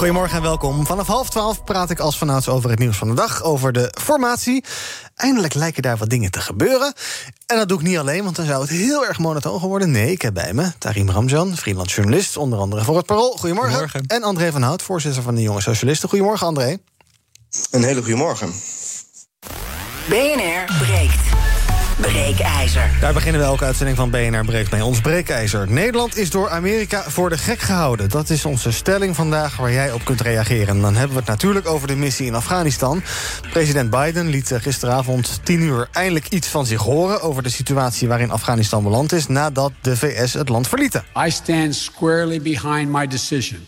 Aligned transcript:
Goedemorgen 0.00 0.36
en 0.36 0.42
welkom. 0.42 0.86
Vanaf 0.86 1.06
half 1.06 1.30
twaalf 1.30 1.64
praat 1.64 1.90
ik 1.90 1.98
als 1.98 2.18
vanouds 2.18 2.48
over 2.48 2.70
het 2.70 2.78
nieuws 2.78 2.96
van 2.96 3.08
de 3.08 3.14
dag, 3.14 3.42
over 3.42 3.72
de 3.72 3.94
formatie. 4.00 4.64
Eindelijk 5.14 5.54
lijken 5.54 5.82
daar 5.82 5.96
wat 5.96 6.08
dingen 6.08 6.30
te 6.30 6.40
gebeuren. 6.40 6.94
En 7.46 7.56
dat 7.56 7.68
doe 7.68 7.78
ik 7.78 7.86
niet 7.86 7.98
alleen, 7.98 8.24
want 8.24 8.36
dan 8.36 8.46
zou 8.46 8.60
het 8.60 8.70
heel 8.70 9.06
erg 9.06 9.18
monotoon 9.18 9.60
geworden. 9.60 9.90
Nee, 9.90 10.10
ik 10.10 10.22
heb 10.22 10.34
bij 10.34 10.52
me 10.52 10.72
Tarim 10.78 11.10
Ramjan, 11.10 11.56
freelance 11.56 11.94
journalist, 11.94 12.36
onder 12.36 12.58
andere 12.58 12.84
voor 12.84 12.96
het 12.96 13.06
Parool. 13.06 13.30
Goedemorgen. 13.30 13.72
Goedemorgen. 13.72 14.06
En 14.06 14.22
André 14.22 14.52
van 14.52 14.62
Hout, 14.62 14.82
voorzitter 14.82 15.22
van 15.22 15.34
de 15.34 15.42
Jonge 15.42 15.60
Socialisten. 15.60 16.08
Goedemorgen, 16.08 16.46
André. 16.46 16.76
Een 17.70 17.84
hele 17.84 18.00
goede 18.00 18.16
morgen. 18.16 18.52
BNR 20.08 20.64
breekt. 20.78 21.49
Breekijzer. 22.00 22.90
Daar 23.00 23.12
beginnen 23.12 23.40
we 23.40 23.46
elke 23.46 23.64
uitzending 23.64 23.96
van 23.96 24.10
BNR 24.10 24.44
Breekt 24.44 24.70
mee. 24.70 24.84
Ons 24.84 25.00
breekijzer. 25.00 25.70
Nederland 25.70 26.16
is 26.16 26.30
door 26.30 26.50
Amerika 26.50 27.02
voor 27.02 27.30
de 27.30 27.38
gek 27.38 27.60
gehouden. 27.60 28.08
Dat 28.08 28.30
is 28.30 28.44
onze 28.44 28.72
stelling 28.72 29.16
vandaag 29.16 29.56
waar 29.56 29.72
jij 29.72 29.92
op 29.92 30.04
kunt 30.04 30.20
reageren. 30.20 30.68
En 30.68 30.80
dan 30.80 30.94
hebben 30.94 31.14
we 31.14 31.20
het 31.20 31.28
natuurlijk 31.28 31.68
over 31.68 31.88
de 31.88 31.96
missie 31.96 32.26
in 32.26 32.34
Afghanistan. 32.34 33.02
President 33.50 33.90
Biden 33.90 34.28
liet 34.28 34.52
gisteravond 34.54 35.40
10 35.42 35.60
uur 35.60 35.88
eindelijk 35.92 36.28
iets 36.28 36.48
van 36.48 36.66
zich 36.66 36.80
horen... 36.80 37.22
over 37.22 37.42
de 37.42 37.48
situatie 37.48 38.08
waarin 38.08 38.30
Afghanistan 38.30 38.82
beland 38.82 39.12
is... 39.12 39.26
nadat 39.26 39.72
de 39.80 39.96
VS 39.96 40.32
het 40.32 40.48
land 40.48 40.68
verlieten. 40.68 41.04
I 41.26 41.30
stand 41.30 41.74
squarely 41.74 42.42
behind 42.42 42.88
my 42.88 43.06
decision. 43.06 43.64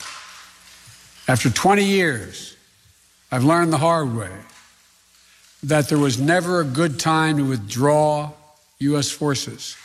After 1.24 1.52
20 1.52 1.86
years, 1.86 2.56
I've 3.30 3.46
learned 3.46 3.70
the 3.70 3.78
hard 3.78 4.12
way 4.12 4.50
that 5.66 5.88
there 5.88 6.00
was 6.00 6.16
never 6.16 6.60
a 6.60 6.66
good 6.72 6.98
time 6.98 7.36
to 7.36 7.48
withdraw 7.48 8.30
U.S. 8.78 9.12
forces. 9.12 9.76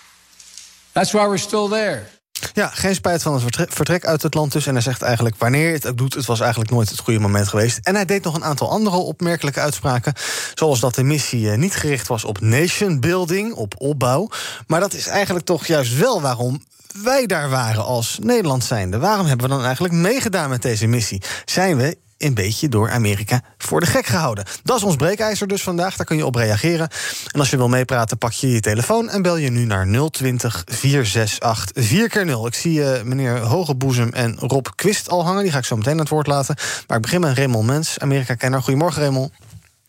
That's 0.91 1.11
why 1.11 1.27
we're 1.27 1.37
still 1.37 1.67
there. 1.69 2.05
Ja, 2.53 2.67
geen 2.67 2.95
spijt 2.95 3.21
van 3.21 3.33
het 3.33 3.41
vertre- 3.41 3.67
vertrek 3.69 4.05
uit 4.05 4.21
het 4.21 4.33
land 4.33 4.51
dus. 4.51 4.67
En 4.67 4.73
hij 4.73 4.81
zegt 4.81 5.01
eigenlijk 5.01 5.35
wanneer 5.37 5.73
het 5.73 5.87
ook 5.87 5.97
doet... 5.97 6.13
het 6.13 6.25
was 6.25 6.39
eigenlijk 6.39 6.71
nooit 6.71 6.89
het 6.89 6.99
goede 6.99 7.19
moment 7.19 7.47
geweest. 7.47 7.79
En 7.81 7.95
hij 7.95 8.05
deed 8.05 8.23
nog 8.23 8.35
een 8.35 8.43
aantal 8.43 8.69
andere 8.69 8.95
opmerkelijke 8.95 9.59
uitspraken. 9.59 10.13
Zoals 10.53 10.79
dat 10.79 10.95
de 10.95 11.03
missie 11.03 11.51
eh, 11.51 11.57
niet 11.57 11.75
gericht 11.75 12.07
was 12.07 12.23
op 12.23 12.41
nation 12.41 12.99
building, 12.99 13.53
op 13.53 13.73
opbouw. 13.77 14.29
Maar 14.67 14.79
dat 14.79 14.93
is 14.93 15.07
eigenlijk 15.07 15.45
toch 15.45 15.65
juist 15.65 15.97
wel 15.97 16.21
waarom 16.21 16.63
wij 17.03 17.25
daar 17.25 17.49
waren 17.49 17.85
als 17.85 18.17
Nederland 18.21 18.63
zijnde. 18.63 18.97
Waarom 18.97 19.25
hebben 19.25 19.49
we 19.49 19.55
dan 19.55 19.63
eigenlijk 19.63 19.93
meegedaan 19.93 20.49
met 20.49 20.61
deze 20.61 20.87
missie? 20.87 21.21
Zijn 21.45 21.77
we 21.77 21.97
een 22.17 22.33
beetje 22.33 22.69
door 22.69 22.91
Amerika 22.91 23.41
voor 23.57 23.79
de 23.79 23.85
gek 23.85 24.05
gehouden. 24.05 24.45
Dat 24.63 24.77
is 24.77 24.83
ons 24.83 24.95
breekijzer 24.95 25.47
dus 25.47 25.63
vandaag, 25.63 25.95
daar 25.95 26.05
kun 26.05 26.17
je 26.17 26.25
op 26.25 26.35
reageren. 26.35 26.89
En 27.31 27.39
als 27.39 27.49
je 27.49 27.57
wil 27.57 27.67
meepraten, 27.67 28.17
pak 28.17 28.31
je 28.31 28.51
je 28.51 28.59
telefoon... 28.59 29.09
en 29.09 29.21
bel 29.21 29.37
je 29.37 29.49
nu 29.49 29.65
naar 29.65 30.09
020 30.11 30.63
468 30.65 31.85
4x0. 31.85 32.45
Ik 32.45 32.53
zie 32.53 32.79
uh, 32.79 33.01
meneer 33.01 33.39
Hogeboezem 33.39 34.09
en 34.13 34.35
Rob 34.39 34.65
Quist 34.75 35.09
al 35.09 35.25
hangen. 35.25 35.43
Die 35.43 35.51
ga 35.51 35.57
ik 35.57 35.65
zo 35.65 35.75
meteen 35.75 35.97
het 35.97 36.09
woord 36.09 36.27
laten. 36.27 36.55
Maar 36.87 36.97
ik 36.97 37.03
begin 37.03 37.21
met 37.21 37.37
Raymond 37.37 37.67
Mens, 37.67 37.99
Amerika-kenner. 37.99 38.61
Goedemorgen, 38.61 39.01
Raymond. 39.01 39.31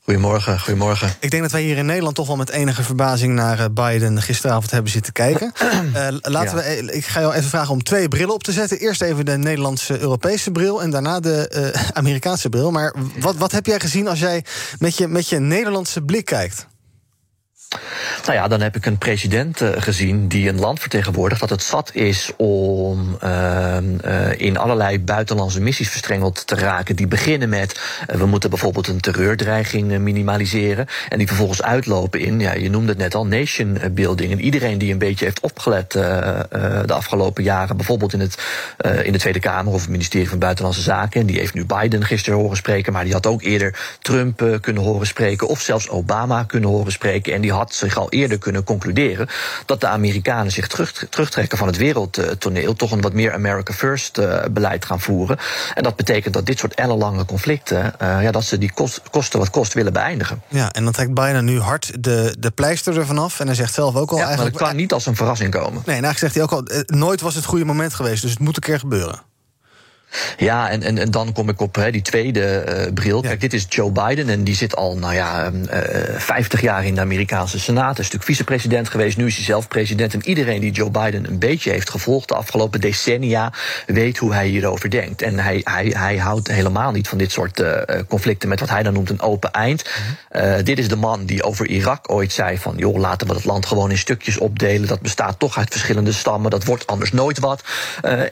Goedemorgen, 0.08 0.60
goedemorgen. 0.60 1.14
Ik 1.20 1.30
denk 1.30 1.42
dat 1.42 1.52
wij 1.52 1.62
hier 1.62 1.76
in 1.76 1.86
Nederland 1.86 2.14
toch 2.14 2.26
wel 2.26 2.36
met 2.36 2.50
enige 2.50 2.82
verbazing 2.82 3.34
naar 3.34 3.58
eh, 3.58 3.64
Biden 3.72 4.22
gisteravond 4.22 4.70
hebben 4.70 4.90
zitten 4.90 5.12
kijken. 5.12 5.52
Uh, 5.94 6.06
laten 6.20 6.48
Ja. 6.48 6.54
we, 6.54 6.60
eh, 6.60 6.96
ik 6.96 7.06
ga 7.06 7.20
jou 7.20 7.34
even 7.34 7.48
vragen 7.48 7.72
om 7.72 7.82
twee 7.82 8.08
brillen 8.08 8.34
op 8.34 8.42
te 8.42 8.52
zetten. 8.52 8.78
Eerst 8.78 9.02
even 9.02 9.24
de 9.24 9.36
Nederlandse-Europese 9.36 10.50
bril 10.50 10.82
en 10.82 10.90
daarna 10.90 11.20
de 11.20 11.48
eh, 11.48 11.82
Amerikaanse 12.00 12.48
bril. 12.48 12.70
Maar 12.70 12.94
wat, 13.20 13.36
wat 13.36 13.52
heb 13.52 13.66
jij 13.66 13.80
gezien 13.80 14.08
als 14.08 14.18
jij 14.18 14.44
met 14.78 14.96
je, 14.96 15.08
met 15.08 15.28
je 15.28 15.38
Nederlandse 15.38 16.02
blik 16.02 16.24
kijkt? 16.24 16.66
Nou 18.26 18.40
ja, 18.40 18.48
dan 18.48 18.60
heb 18.60 18.76
ik 18.76 18.86
een 18.86 18.98
president 18.98 19.60
eh, 19.60 19.68
gezien 19.76 20.28
die 20.28 20.48
een 20.48 20.58
land 20.58 20.80
vertegenwoordigt 20.80 21.40
dat 21.40 21.50
het 21.50 21.62
zat 21.62 21.90
is 21.94 22.30
om 22.36 23.16
ehm, 23.20 23.98
eh, 24.00 24.40
in 24.40 24.56
allerlei 24.56 25.00
buitenlandse 25.00 25.60
missies 25.60 25.88
verstrengeld 25.88 26.46
te 26.46 26.54
raken. 26.54 26.96
Die 26.96 27.06
beginnen 27.06 27.48
met 27.48 27.80
eh, 28.06 28.16
we 28.16 28.26
moeten 28.26 28.50
bijvoorbeeld 28.50 28.88
een 28.88 29.00
terreurdreiging 29.00 29.98
minimaliseren. 29.98 30.86
En 31.08 31.18
die 31.18 31.26
vervolgens 31.26 31.62
uitlopen 31.62 32.20
in, 32.20 32.40
ja, 32.40 32.54
je 32.54 32.70
noemde 32.70 32.88
het 32.88 32.98
net 32.98 33.14
al, 33.14 33.26
nation 33.26 33.78
building. 33.90 34.32
En 34.32 34.40
iedereen 34.40 34.78
die 34.78 34.92
een 34.92 34.98
beetje 34.98 35.24
heeft 35.24 35.40
opgelet 35.40 35.90
de 35.90 36.92
afgelopen 36.92 37.42
jaren, 37.42 37.76
bijvoorbeeld 37.76 38.12
in, 38.12 38.20
het, 38.20 38.38
in 39.02 39.12
de 39.12 39.18
Tweede 39.18 39.40
Kamer 39.40 39.72
of 39.72 39.80
het 39.80 39.90
ministerie 39.90 40.28
van 40.28 40.38
Buitenlandse 40.38 40.82
Zaken. 40.82 41.20
En 41.20 41.26
die 41.26 41.38
heeft 41.38 41.54
nu 41.54 41.64
Biden 41.64 42.04
gisteren 42.04 42.38
horen 42.38 42.56
spreken, 42.56 42.92
maar 42.92 43.04
die 43.04 43.12
had 43.12 43.26
ook 43.26 43.42
eerder 43.42 43.78
Trump 44.00 44.58
kunnen 44.60 44.82
horen 44.82 45.06
spreken. 45.06 45.48
Of 45.48 45.60
zelfs 45.60 45.88
Obama 45.88 46.42
kunnen 46.44 46.70
horen 46.70 46.92
spreken. 46.92 47.34
En 47.34 47.40
die 47.40 47.52
had 47.58 47.74
zich 47.74 47.96
al 47.96 48.10
eerder 48.10 48.38
kunnen 48.38 48.64
concluderen 48.64 49.28
dat 49.66 49.80
de 49.80 49.86
Amerikanen 49.86 50.52
zich 50.52 50.66
terug, 50.66 51.06
terugtrekken 51.10 51.58
van 51.58 51.66
het 51.66 51.76
wereldtoneel. 51.76 52.74
Toch 52.74 52.90
een 52.90 53.00
wat 53.00 53.12
meer 53.12 53.32
America 53.32 53.72
First 53.72 54.18
eh, 54.18 54.44
beleid 54.50 54.84
gaan 54.84 55.00
voeren. 55.00 55.38
En 55.74 55.82
dat 55.82 55.96
betekent 55.96 56.34
dat 56.34 56.46
dit 56.46 56.58
soort 56.58 56.74
ellenlange 56.74 57.24
conflicten, 57.24 58.00
eh, 58.00 58.22
ja, 58.22 58.30
dat 58.30 58.44
ze 58.44 58.58
die 58.58 58.72
kost, 58.72 59.02
kosten 59.10 59.38
wat 59.38 59.50
kost 59.50 59.72
willen 59.72 59.92
beëindigen. 59.92 60.42
Ja, 60.48 60.72
en 60.72 60.84
dan 60.84 60.92
trekt 60.92 61.14
Biden 61.14 61.44
nu 61.44 61.60
hard 61.60 62.02
de, 62.04 62.36
de 62.38 62.50
pleister 62.50 62.98
ervan 62.98 63.18
af. 63.18 63.40
En 63.40 63.46
hij 63.46 63.54
zegt 63.54 63.74
zelf 63.74 63.96
ook 63.96 64.10
al 64.10 64.16
Ja, 64.16 64.22
maar 64.22 64.28
eigenlijk... 64.28 64.58
dat 64.58 64.68
kan 64.68 64.76
niet 64.76 64.92
als 64.92 65.06
een 65.06 65.16
verrassing 65.16 65.50
komen. 65.50 65.82
Nee, 65.86 65.96
en 65.96 66.04
eigenlijk 66.04 66.18
zegt 66.18 66.34
hij 66.34 66.42
ook 66.42 66.52
al, 66.52 66.64
eh, 66.64 66.80
nooit 66.86 67.20
was 67.20 67.34
het 67.34 67.44
goede 67.44 67.64
moment 67.64 67.94
geweest. 67.94 68.22
Dus 68.22 68.30
het 68.30 68.40
moet 68.40 68.56
een 68.56 68.62
keer 68.62 68.78
gebeuren. 68.78 69.27
Ja, 70.36 70.70
en, 70.70 70.82
en, 70.82 70.98
en 70.98 71.10
dan 71.10 71.32
kom 71.32 71.48
ik 71.48 71.60
op 71.60 71.74
hè, 71.74 71.90
die 71.90 72.02
tweede 72.02 72.44
eh, 72.44 72.92
bril. 72.92 73.20
Kijk, 73.20 73.40
dit 73.40 73.52
is 73.52 73.66
Joe 73.68 73.90
Biden 73.90 74.28
en 74.28 74.44
die 74.44 74.54
zit 74.54 74.76
al, 74.76 74.98
nou 74.98 75.14
ja, 75.14 75.52
eh 75.70 76.18
50 76.18 76.60
jaar 76.60 76.84
in 76.84 76.94
de 76.94 77.00
Amerikaanse 77.00 77.60
Senaat. 77.60 77.90
Is 77.90 77.96
natuurlijk 77.96 78.24
vicepresident 78.24 78.88
geweest, 78.88 79.16
nu 79.16 79.26
is 79.26 79.36
hij 79.36 79.44
zelf 79.44 79.68
president. 79.68 80.14
En 80.14 80.28
iedereen 80.28 80.60
die 80.60 80.72
Joe 80.72 80.90
Biden 80.90 81.28
een 81.28 81.38
beetje 81.38 81.70
heeft 81.70 81.90
gevolgd 81.90 82.28
de 82.28 82.34
afgelopen 82.34 82.80
decennia... 82.80 83.52
weet 83.86 84.18
hoe 84.18 84.32
hij 84.32 84.46
hierover 84.46 84.90
denkt. 84.90 85.22
En 85.22 85.38
hij, 85.38 85.60
hij, 85.64 85.94
hij 85.96 86.16
houdt 86.16 86.48
helemaal 86.48 86.92
niet 86.92 87.08
van 87.08 87.18
dit 87.18 87.32
soort 87.32 87.60
eh, 87.60 87.98
conflicten... 88.08 88.48
met 88.48 88.60
wat 88.60 88.68
hij 88.68 88.82
dan 88.82 88.92
noemt 88.92 89.10
een 89.10 89.20
open 89.20 89.52
eind. 89.52 89.84
Eh, 90.28 90.54
dit 90.62 90.78
is 90.78 90.88
de 90.88 90.96
man 90.96 91.24
die 91.24 91.42
over 91.42 91.66
Irak 91.66 92.10
ooit 92.10 92.32
zei 92.32 92.58
van... 92.58 92.74
joh, 92.76 92.98
laten 92.98 93.26
we 93.26 93.32
dat 93.32 93.44
land 93.44 93.66
gewoon 93.66 93.90
in 93.90 93.98
stukjes 93.98 94.38
opdelen. 94.38 94.88
Dat 94.88 95.00
bestaat 95.00 95.38
toch 95.38 95.58
uit 95.58 95.70
verschillende 95.70 96.12
stammen. 96.12 96.50
Dat 96.50 96.64
wordt 96.64 96.86
anders 96.86 97.12
nooit 97.12 97.38
wat. 97.38 97.62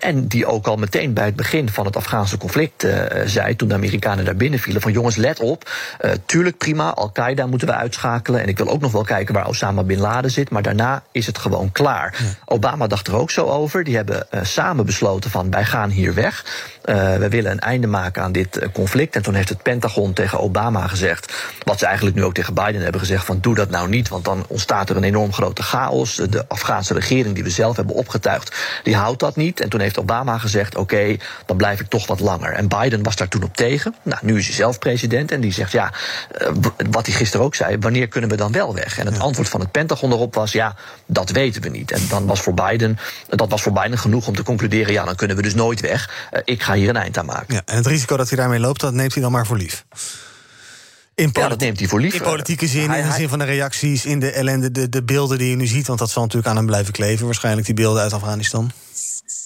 En 0.00 0.26
die 0.26 0.46
ook 0.46 0.66
al 0.66 0.76
meteen 0.76 1.12
bij 1.12 1.24
het 1.24 1.36
begin 1.36 1.65
van 1.70 1.86
het 1.86 1.96
Afghaanse 1.96 2.38
conflict 2.38 2.84
eh, 2.84 3.22
zei... 3.26 3.56
toen 3.56 3.68
de 3.68 3.74
Amerikanen 3.74 4.24
daar 4.24 4.36
binnen 4.36 4.58
vielen 4.60 4.82
van 4.82 4.92
jongens, 4.92 5.16
let 5.16 5.40
op. 5.40 5.70
eh, 5.98 6.10
tuurlijk 6.26 6.58
prima, 6.58 6.90
Al-Qaeda 6.90 7.46
moeten 7.46 7.68
we 7.68 7.74
uitschakelen. 7.74 8.42
En 8.42 8.48
ik 8.48 8.58
wil 8.58 8.68
ook 8.68 8.80
nog 8.80 8.92
wel 8.92 9.04
kijken 9.04 9.34
waar 9.34 9.48
Osama 9.48 9.82
Bin 9.82 9.98
Laden 9.98 10.30
zit. 10.30 10.50
Maar 10.50 10.62
daarna 10.62 11.02
is 11.12 11.26
het 11.26 11.38
gewoon 11.38 11.72
klaar. 11.72 12.14
Obama 12.44 12.86
dacht 12.86 13.06
er 13.06 13.16
ook 13.16 13.30
zo 13.30 13.46
over. 13.46 13.84
Die 13.84 13.96
hebben 13.96 14.30
eh, 14.30 14.40
samen 14.42 14.86
besloten 14.86 15.30
van 15.30 15.50
wij 15.50 15.64
gaan 15.64 15.90
hier 15.90 16.14
weg. 16.14 16.44
Eh, 16.86 17.16
we 17.16 17.28
willen 17.28 17.50
een 17.50 17.60
einde 17.60 17.86
maken 17.86 18.22
aan 18.22 18.32
dit 18.32 18.58
eh, 18.58 18.68
conflict. 18.72 19.16
En 19.16 19.22
toen 19.22 19.34
heeft 19.34 19.48
het 19.48 19.62
Pentagon 19.62 20.12
tegen 20.12 20.40
Obama 20.40 20.86
gezegd... 20.86 21.32
wat 21.64 21.78
ze 21.78 21.86
eigenlijk 21.86 22.16
nu 22.16 22.24
ook 22.24 22.34
tegen 22.34 22.54
Biden 22.54 22.82
hebben 22.82 23.00
gezegd... 23.00 23.24
van 23.24 23.38
doe 23.40 23.54
dat 23.54 23.70
nou 23.70 23.88
niet, 23.88 24.08
want 24.08 24.24
dan 24.24 24.44
ontstaat 24.48 24.90
er 24.90 24.96
een 24.96 25.04
enorm 25.04 25.32
grote 25.32 25.62
chaos. 25.62 26.14
De 26.14 26.44
Afghaanse 26.48 26.94
regering 26.94 27.34
die 27.34 27.44
we 27.44 27.50
zelf 27.50 27.76
hebben 27.76 27.94
opgetuigd... 27.94 28.56
die 28.82 28.96
houdt 28.96 29.20
dat 29.20 29.36
niet. 29.36 29.60
En 29.60 29.68
toen 29.68 29.80
heeft 29.80 29.98
Obama 29.98 30.38
gezegd... 30.38 30.76
oké, 30.76 31.16
dan 31.46 31.56
blijf 31.56 31.80
ik 31.80 31.88
toch 31.88 32.06
wat 32.06 32.20
langer. 32.20 32.52
En 32.52 32.68
Biden 32.68 33.02
was 33.02 33.16
daar 33.16 33.28
toen 33.28 33.42
op 33.42 33.56
tegen. 33.56 33.94
Nou, 34.02 34.20
nu 34.22 34.38
is 34.38 34.46
hij 34.46 34.54
zelf 34.54 34.78
president 34.78 35.30
en 35.30 35.40
die 35.40 35.52
zegt... 35.52 35.72
ja, 35.72 35.92
eh, 36.38 36.48
wat 36.90 37.06
hij 37.06 37.14
gisteren 37.14 37.46
ook 37.46 37.54
zei... 37.54 37.76
wanneer 37.78 38.08
kunnen 38.08 38.30
we 38.30 38.36
dan 38.36 38.52
wel 38.52 38.74
weg? 38.74 38.98
En 38.98 39.06
het 39.06 39.18
antwoord 39.18 39.48
van 39.48 39.60
het 39.60 39.70
Pentagon 39.70 40.12
erop 40.12 40.34
was... 40.34 40.52
ja, 40.52 40.74
dat 41.06 41.30
weten 41.30 41.62
we 41.62 41.68
niet. 41.68 41.92
En 41.92 42.00
dan 42.08 42.26
was 42.26 42.40
voor 42.40 42.54
Biden, 42.54 42.98
dat 43.28 43.50
was 43.50 43.62
voor 43.62 43.72
Biden 43.72 43.98
genoeg 43.98 44.26
om 44.26 44.34
te 44.34 44.42
concluderen... 44.42 44.92
ja, 44.92 45.04
dan 45.04 45.14
kunnen 45.14 45.36
we 45.36 45.42
dus 45.42 45.54
nooit 45.54 45.80
weg. 45.80 46.28
Eh, 46.30 46.40
ik 46.44 46.62
ga 46.62 46.74
hier 46.76 46.88
een 46.88 46.96
eind 46.96 47.18
aan 47.18 47.26
maken. 47.26 47.54
Ja, 47.54 47.62
en 47.64 47.76
het 47.76 47.86
risico 47.86 48.16
dat 48.16 48.28
hij 48.28 48.38
daarmee 48.38 48.58
loopt, 48.58 48.80
dat 48.80 48.92
neemt 48.92 49.12
hij 49.12 49.22
dan 49.22 49.32
maar 49.32 49.46
voor 49.46 49.56
lief. 49.56 49.84
In 51.14 51.30
Ja, 51.32 51.48
dat 51.48 51.60
neemt 51.60 51.78
hij 51.78 51.88
voor 51.88 52.00
lief. 52.00 52.14
In 52.14 52.22
politieke 52.22 52.66
zin, 52.66 52.88
Hij- 52.90 53.00
in 53.00 53.06
de 53.06 53.12
zin 53.12 53.28
van 53.28 53.38
de 53.38 53.44
reacties, 53.44 54.04
in 54.04 54.20
de 54.20 54.30
ellende, 54.30 54.70
de, 54.70 54.88
de 54.88 55.02
beelden 55.02 55.38
die 55.38 55.50
je 55.50 55.56
nu 55.56 55.66
ziet. 55.66 55.86
Want 55.86 55.98
dat 55.98 56.10
zal 56.10 56.22
natuurlijk 56.22 56.48
aan 56.50 56.56
hem 56.56 56.66
blijven 56.66 56.92
kleven, 56.92 57.24
waarschijnlijk, 57.26 57.66
die 57.66 57.74
beelden 57.74 58.02
uit 58.02 58.12
Afghanistan. 58.12 58.70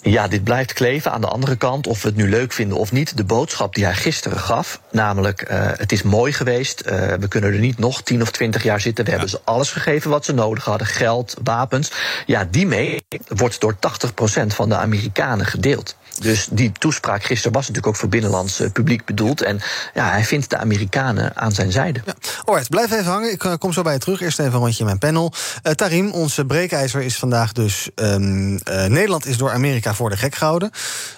Ja, 0.03 0.29
dit 0.29 0.45
blijft 0.45 0.73
kleven. 0.73 1.13
Aan 1.13 1.21
de 1.21 1.27
andere 1.27 1.57
kant, 1.57 1.87
of 1.87 2.03
we 2.03 2.09
het 2.09 2.17
nu 2.17 2.29
leuk 2.29 2.53
vinden 2.53 2.79
of 2.79 2.93
niet, 2.93 3.17
de 3.17 3.25
boodschap 3.25 3.75
die 3.75 3.85
hij 3.85 3.95
gisteren 3.95 4.39
gaf, 4.39 4.81
namelijk 4.91 5.43
eh, 5.43 5.59
het 5.77 5.93
is 5.93 6.03
mooi 6.03 6.33
geweest, 6.33 6.81
eh, 6.81 7.13
we 7.21 7.29
kunnen 7.29 7.53
er 7.53 7.59
niet 7.59 7.79
nog 7.79 8.03
10 8.03 8.23
of 8.23 8.31
20 8.31 8.63
jaar 8.63 8.81
zitten, 8.81 9.05
we 9.05 9.11
hebben 9.11 9.29
ze 9.29 9.41
alles 9.45 9.71
gegeven 9.71 10.11
wat 10.11 10.25
ze 10.25 10.33
nodig 10.33 10.65
hadden, 10.65 10.87
geld, 10.87 11.37
wapens. 11.43 11.91
Ja, 12.27 12.45
die 12.51 12.67
mee 12.67 13.03
wordt 13.29 13.61
door 13.61 13.77
80% 13.79 14.55
van 14.55 14.69
de 14.69 14.77
Amerikanen 14.77 15.47
gedeeld. 15.47 15.97
Dus 16.19 16.49
die 16.51 16.73
toespraak 16.79 17.25
gisteren 17.25 17.53
was 17.53 17.61
natuurlijk 17.61 17.87
ook 17.87 17.97
voor 17.97 18.09
binnenlands 18.09 18.63
publiek 18.73 19.05
bedoeld. 19.05 19.43
En 19.43 19.61
ja, 19.95 20.11
hij 20.11 20.25
vindt 20.25 20.51
de 20.51 20.57
Amerikanen 20.57 21.37
aan 21.37 21.53
zijn 21.53 21.73
zijde. 21.73 22.01
Ja. 22.05 22.15
Alright, 22.45 22.71
blijf 22.71 22.91
even 22.93 23.05
hangen. 23.05 23.33
Ik 23.33 23.57
kom 23.59 23.73
zo 23.73 23.83
bij 23.83 23.93
je 23.93 23.99
terug. 23.99 24.21
Eerst 24.21 24.39
even 24.39 24.53
een 24.53 24.59
rondje 24.59 24.79
in 24.79 24.85
mijn 24.85 24.99
panel. 24.99 25.33
Uh, 25.63 25.73
Tarim, 25.73 26.11
onze 26.11 26.45
breekijzer 26.45 27.03
is 27.03 27.17
vandaag 27.17 27.53
dus... 27.53 27.89
Um, 27.95 28.61
Nederland 28.65 29.27
is 29.27 29.37
door 29.37 29.51
Amerika 29.51 29.95
voor 29.95 30.11
de 30.11 30.17
gek 30.17 30.35
gehouden. 30.35 30.71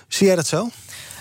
Zie 0.09 0.27
jij 0.27 0.37
dat 0.37 0.47
zo? 0.47 0.71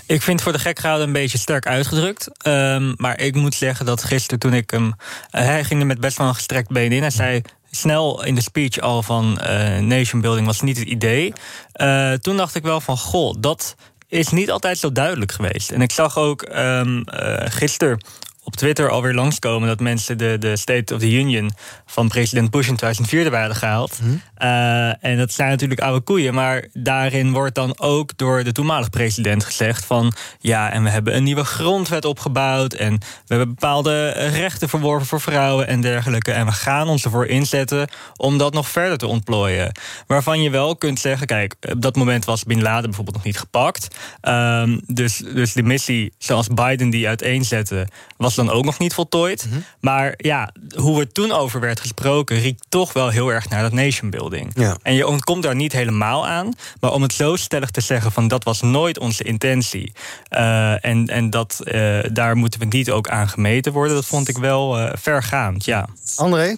Ik 0.06 0.22
vind 0.22 0.42
voor 0.42 0.52
de 0.52 0.60
gek 0.60 0.80
gehouden 0.80 1.08
een 1.08 1.14
beetje 1.14 1.38
sterk 1.38 1.66
uitgedrukt. 1.66 2.28
Um, 2.48 2.94
maar 2.98 3.20
ik 3.20 3.36
moet 3.36 3.56
zeggen 3.56 3.86
dat 3.86 4.04
gisteren 4.04 4.40
toen 4.40 4.54
ik 4.54 4.70
hem... 4.70 4.94
hij 5.30 5.64
ging 5.64 5.80
er 5.80 5.86
met 5.86 6.00
best 6.00 6.18
wel 6.18 6.28
een 6.28 6.36
gestrekt 6.36 6.70
been 6.70 6.92
in. 6.92 7.02
Hij 7.02 7.12
zei 7.12 7.42
snel 7.72 8.24
in 8.24 8.36
de 8.36 8.42
speech 8.42 8.80
al 8.80 9.04
van 9.04 9.40
uh, 9.42 9.78
nation 9.78 10.22
building 10.22 10.48
was 10.48 10.62
niet 10.62 10.78
het 10.78 10.88
idee. 10.88 11.34
Uh, 11.76 12.14
toen 12.14 12.38
dacht 12.38 12.56
ik 12.56 12.64
wel 12.64 12.82
van, 12.82 12.98
goh, 12.98 13.36
dat 13.40 13.76
is 14.08 14.30
niet 14.30 14.52
altijd 14.52 14.78
zo 14.78 14.92
duidelijk 14.92 15.32
geweest. 15.32 15.72
En 15.72 15.82
ik 15.82 15.92
zag 15.92 16.18
ook 16.18 16.50
um, 16.56 17.04
gisteren 17.46 18.00
op 18.44 18.56
Twitter 18.56 18.90
alweer 18.90 19.14
langskomen 19.14 19.68
dat 19.68 19.80
mensen 19.80 20.18
de, 20.18 20.38
de 20.40 20.58
State 20.58 20.94
of 20.94 21.00
the 21.00 21.12
Union 21.12 21.52
van 21.86 22.08
president 22.08 22.52
Bush 22.52 22.68
in 22.68 22.76
2004 22.76 23.24
erbij 23.24 23.40
hadden 23.40 23.58
gehaald. 23.58 23.98
-hmm. 23.98 24.22
uh, 24.42 25.04
en 25.04 25.18
dat 25.18 25.32
zijn 25.32 25.50
natuurlijk 25.50 25.82
oude 25.82 26.00
koeien, 26.00 26.34
maar 26.34 26.66
daarin 26.74 27.32
wordt 27.32 27.56
dan 27.56 27.80
ook 27.80 28.18
door 28.18 28.44
de 28.44 28.52
toenmalige 28.52 28.90
president 28.90 29.46
gezegd 29.46 29.86
van 29.86 30.14
ja, 30.40 30.72
en 30.72 30.84
we 30.84 30.90
hebben 30.90 31.16
een 31.16 31.24
nieuwe 31.24 31.44
grondwet 31.44 32.06
opgebouwd 32.06 32.74
en 32.74 32.98
we 32.98 33.36
hebben 33.36 33.48
bepaalde 33.48 34.10
rechten 34.10 34.70
verworven 34.70 35.08
voor 35.08 35.22
vrouwen 35.22 35.68
en 35.68 35.82
dergelijke. 35.82 36.32
En 36.32 36.46
we 36.46 36.52
gaan 36.52 36.88
ons 36.88 37.04
ervoor 37.04 37.26
inzetten 37.26 37.88
om 38.16 38.38
dat 38.38 38.54
nog 38.54 38.70
verder 38.70 38.98
te 38.98 39.08
ontplooien. 39.08 39.72
Waarvan 40.08 40.42
je 40.42 40.50
wel 40.50 40.76
kunt 40.76 41.00
zeggen, 41.00 41.28
kijk, 41.28 41.56
op 41.72 41.82
dat 41.82 41.96
moment 41.96 42.26
was 42.26 42.44
Bin 42.44 42.62
Laden 42.62 42.84
bijvoorbeeld 42.84 43.16
nog 43.16 43.26
niet 43.26 43.40
gepakt. 43.40 43.96
Um, 44.22 44.82
dus, 44.88 45.18
dus 45.18 45.54
de 45.54 45.64
missie 45.64 46.14
zoals 46.18 46.48
Biden 46.48 46.90
die 46.90 47.08
uiteenzette, 47.08 47.88
was 48.18 48.31
dan 48.36 48.50
ook 48.50 48.66
nog 48.66 48.80
niet 48.80 48.94
voltooid. 48.94 49.46
Mm 49.46 49.52
-hmm. 49.52 49.64
Maar 49.80 50.14
ja, 50.18 50.54
hoe 50.76 51.00
er 51.00 51.12
toen 51.12 51.32
over 51.32 51.60
werd 51.60 51.80
gesproken, 51.80 52.40
riekt 52.40 52.66
toch 52.70 52.94
wel 52.94 53.10
heel 53.10 53.30
erg 53.30 53.50
naar 53.50 53.62
dat 53.62 53.72
nation 53.72 54.10
building. 54.10 54.52
Ja. 54.54 54.78
En 54.82 54.94
je 54.94 55.08
ontkomt 55.08 55.44
daar 55.44 55.56
niet 55.56 55.72
helemaal 55.72 56.28
aan. 56.28 56.54
Maar 56.80 56.92
om 56.92 57.02
het 57.02 57.14
zo 57.14 57.36
stellig 57.36 57.72
te 57.72 57.82
zeggen 57.82 58.12
van 58.12 58.28
dat 58.28 58.44
was 58.44 58.62
nooit 58.62 59.00
onze 59.00 59.24
intentie. 59.24 59.94
Uh, 60.30 60.86
en 60.86 61.08
en 61.08 61.30
dat, 61.30 61.60
uh, 61.64 62.00
daar 62.14 62.36
moeten 62.36 62.60
we 62.60 62.66
niet 62.66 62.92
ook 62.92 63.10
aan 63.10 63.30
gemeten 63.30 63.72
worden. 63.72 63.96
Dat 63.96 64.06
vond 64.06 64.28
ik 64.28 64.38
wel 64.38 64.80
uh, 64.80 64.92
vergaand, 64.94 65.66
ja. 65.66 65.88
André? 66.16 66.56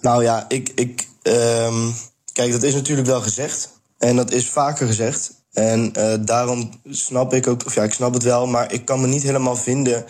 Nou 0.00 0.22
ja, 0.22 0.44
ik. 0.48 0.72
ik 0.74 1.06
um, 1.22 1.94
kijk, 2.32 2.52
dat 2.52 2.62
is 2.62 2.74
natuurlijk 2.74 3.08
wel 3.08 3.20
gezegd. 3.20 3.70
En 3.98 4.16
dat 4.16 4.32
is 4.32 4.48
vaker 4.48 4.86
gezegd. 4.86 5.32
En 5.56 5.92
uh, 5.98 6.14
daarom 6.20 6.70
snap 6.90 7.34
ik 7.34 7.46
ook, 7.46 7.66
of 7.66 7.74
ja, 7.74 7.82
ik 7.82 7.92
snap 7.92 8.14
het 8.14 8.22
wel, 8.22 8.46
maar 8.46 8.72
ik 8.72 8.84
kan 8.84 9.00
me 9.00 9.06
niet 9.06 9.22
helemaal 9.22 9.56
vinden 9.56 10.04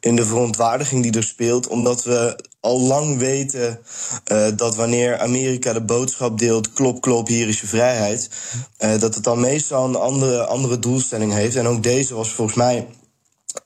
in 0.00 0.16
de 0.16 0.24
verontwaardiging 0.24 1.02
die 1.02 1.12
er 1.12 1.22
speelt, 1.22 1.68
omdat 1.68 2.04
we 2.04 2.44
al 2.60 2.80
lang 2.80 3.18
weten 3.18 3.80
uh, 4.32 4.46
dat 4.56 4.76
wanneer 4.76 5.18
Amerika 5.18 5.72
de 5.72 5.80
boodschap 5.80 6.38
deelt, 6.38 6.72
klop, 6.72 7.00
klop, 7.00 7.26
hier 7.26 7.48
is 7.48 7.60
je 7.60 7.66
vrijheid, 7.66 8.30
uh, 8.78 8.98
dat 8.98 9.14
het 9.14 9.24
dan 9.24 9.40
meestal 9.40 9.84
een 9.84 9.96
andere, 9.96 10.46
andere 10.46 10.78
doelstelling 10.78 11.32
heeft. 11.32 11.56
En 11.56 11.66
ook 11.66 11.82
deze 11.82 12.14
was 12.14 12.32
volgens 12.32 12.56
mij 12.56 12.86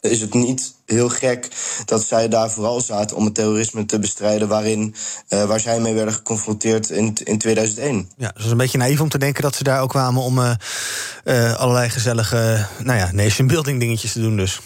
is 0.04 0.20
het 0.20 0.34
niet 0.34 0.74
heel 0.86 1.08
gek 1.08 1.48
dat 1.84 2.04
zij 2.04 2.28
daar 2.28 2.50
vooral 2.50 2.80
zaten 2.80 3.16
om 3.16 3.24
het 3.24 3.34
terrorisme 3.34 3.86
te 3.86 3.98
bestrijden, 3.98 4.48
waarin, 4.48 4.94
uh, 5.28 5.44
waar 5.44 5.60
zij 5.60 5.80
mee 5.80 5.94
werden 5.94 6.14
geconfronteerd 6.14 6.90
in, 6.90 7.16
in 7.24 7.38
2001. 7.38 8.10
Ja, 8.16 8.30
het 8.34 8.44
is 8.44 8.50
een 8.50 8.56
beetje 8.56 8.78
naïef 8.78 9.00
om 9.00 9.08
te 9.08 9.18
denken 9.18 9.42
dat 9.42 9.54
ze 9.54 9.64
daar 9.64 9.80
ook 9.80 9.90
kwamen 9.90 10.22
om 10.22 10.38
uh, 10.38 10.50
uh, 11.24 11.54
allerlei 11.54 11.88
gezellige 11.90 12.66
nou 12.78 12.98
ja, 12.98 13.12
nation 13.12 13.46
building 13.46 13.80
dingetjes 13.80 14.12
te 14.12 14.20
doen. 14.20 14.36
Dus. 14.36 14.60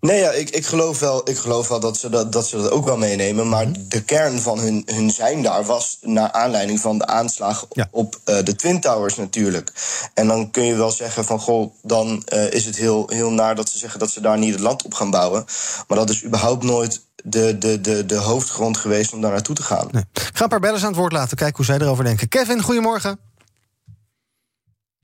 Nee, 0.00 0.20
ja, 0.20 0.30
ik, 0.30 0.50
ik, 0.50 0.66
geloof 0.66 0.98
wel, 0.98 1.28
ik 1.28 1.36
geloof 1.36 1.68
wel 1.68 1.80
dat 1.80 1.96
ze 1.96 2.08
dat, 2.08 2.32
dat 2.32 2.46
ze 2.46 2.56
dat 2.56 2.70
ook 2.70 2.84
wel 2.84 2.96
meenemen. 2.96 3.48
Maar 3.48 3.66
mm 3.66 3.74
-hmm. 3.74 3.88
de 3.88 4.04
kern 4.04 4.38
van 4.38 4.58
hun, 4.58 4.82
hun 4.86 5.10
zijn 5.10 5.42
daar 5.42 5.64
was 5.64 5.98
naar 6.00 6.32
aanleiding 6.32 6.80
van 6.80 6.98
de 6.98 7.06
aanslag 7.06 7.66
ja. 7.70 7.88
op 7.90 8.16
uh, 8.24 8.42
de 8.42 8.56
Twin 8.56 8.80
Towers 8.80 9.16
natuurlijk. 9.16 9.72
En 10.14 10.26
dan 10.26 10.50
kun 10.50 10.64
je 10.64 10.74
wel 10.74 10.90
zeggen 10.90 11.24
van 11.24 11.38
goh, 11.38 11.74
dan 11.82 12.22
uh, 12.32 12.52
is 12.52 12.64
het 12.64 12.76
heel, 12.76 13.08
heel 13.08 13.30
naar 13.30 13.54
dat 13.54 13.68
ze 13.68 13.78
zeggen 13.78 14.00
dat 14.00 14.10
ze 14.10 14.20
daar 14.20 14.38
niet 14.38 14.52
het 14.52 14.62
land 14.62 14.82
op 14.84 14.94
gaan 14.94 15.10
bouwen. 15.10 15.44
Maar 15.88 15.98
dat 15.98 16.10
is 16.10 16.24
überhaupt 16.24 16.62
nooit 16.62 17.00
de, 17.24 17.58
de, 17.58 17.80
de, 17.80 18.06
de 18.06 18.16
hoofdgrond 18.16 18.76
geweest 18.76 19.12
om 19.12 19.20
daar 19.20 19.30
naartoe 19.30 19.54
te 19.54 19.62
gaan. 19.62 19.88
Nee. 19.90 20.02
Ik 20.12 20.30
ga 20.34 20.42
een 20.42 20.48
paar 20.48 20.60
bellers 20.60 20.82
aan 20.82 20.88
het 20.88 20.98
woord 20.98 21.12
laten, 21.12 21.36
kijken 21.36 21.56
hoe 21.56 21.64
zij 21.64 21.78
erover 21.78 22.04
denken. 22.04 22.28
Kevin, 22.28 22.62
goedemorgen. 22.62 23.18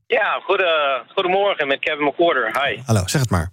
Ja, 0.06 0.40
goede, 0.44 1.02
goedemorgen 1.14 1.66
met 1.66 1.78
Kevin 1.78 2.04
McCorder. 2.04 2.62
Hi. 2.62 2.80
Hallo, 2.84 3.06
zeg 3.06 3.20
het 3.20 3.30
maar. 3.30 3.48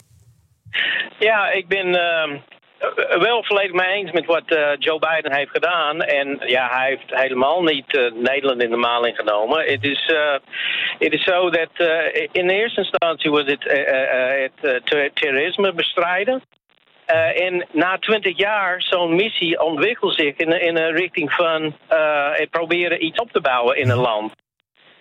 Ja, 1.19 1.49
ik 1.51 1.67
ben 1.67 1.87
uh, 1.87 3.19
wel 3.19 3.43
volledig 3.43 3.71
mee 3.71 3.93
eens 3.93 4.11
met 4.11 4.25
wat 4.25 4.43
uh, 4.47 4.69
Joe 4.77 4.99
Biden 4.99 5.33
heeft 5.33 5.51
gedaan. 5.51 6.01
En 6.01 6.41
ja, 6.45 6.69
hij 6.69 6.87
heeft 6.87 7.21
helemaal 7.21 7.63
niet 7.63 7.95
uh, 7.95 8.11
Nederland 8.13 8.63
in 8.63 8.69
de 8.69 8.77
maling 8.77 9.15
genomen. 9.15 9.65
Het 9.65 9.83
is, 9.83 10.13
it 10.99 11.13
is 11.13 11.23
zo 11.23 11.49
dat 11.49 11.69
in 12.31 12.49
eerste 12.49 12.79
instantie 12.79 13.31
was 13.31 13.43
het 13.45 13.63
het 14.61 15.15
terrorisme 15.15 15.73
bestrijden. 15.73 16.43
En 17.35 17.65
na 17.71 17.97
twintig 17.97 18.37
jaar, 18.37 18.81
zo'n 18.81 19.15
missie 19.15 19.61
ontwikkelt 19.61 20.15
zich 20.15 20.35
in, 20.35 20.61
in 20.61 20.77
een 20.77 20.95
richting 20.95 21.33
van 21.33 21.75
uh, 21.91 22.31
proberen 22.49 23.05
iets 23.05 23.19
op 23.19 23.31
te 23.31 23.41
bouwen 23.41 23.77
in 23.77 23.89
een 23.89 23.97
land. 23.97 24.33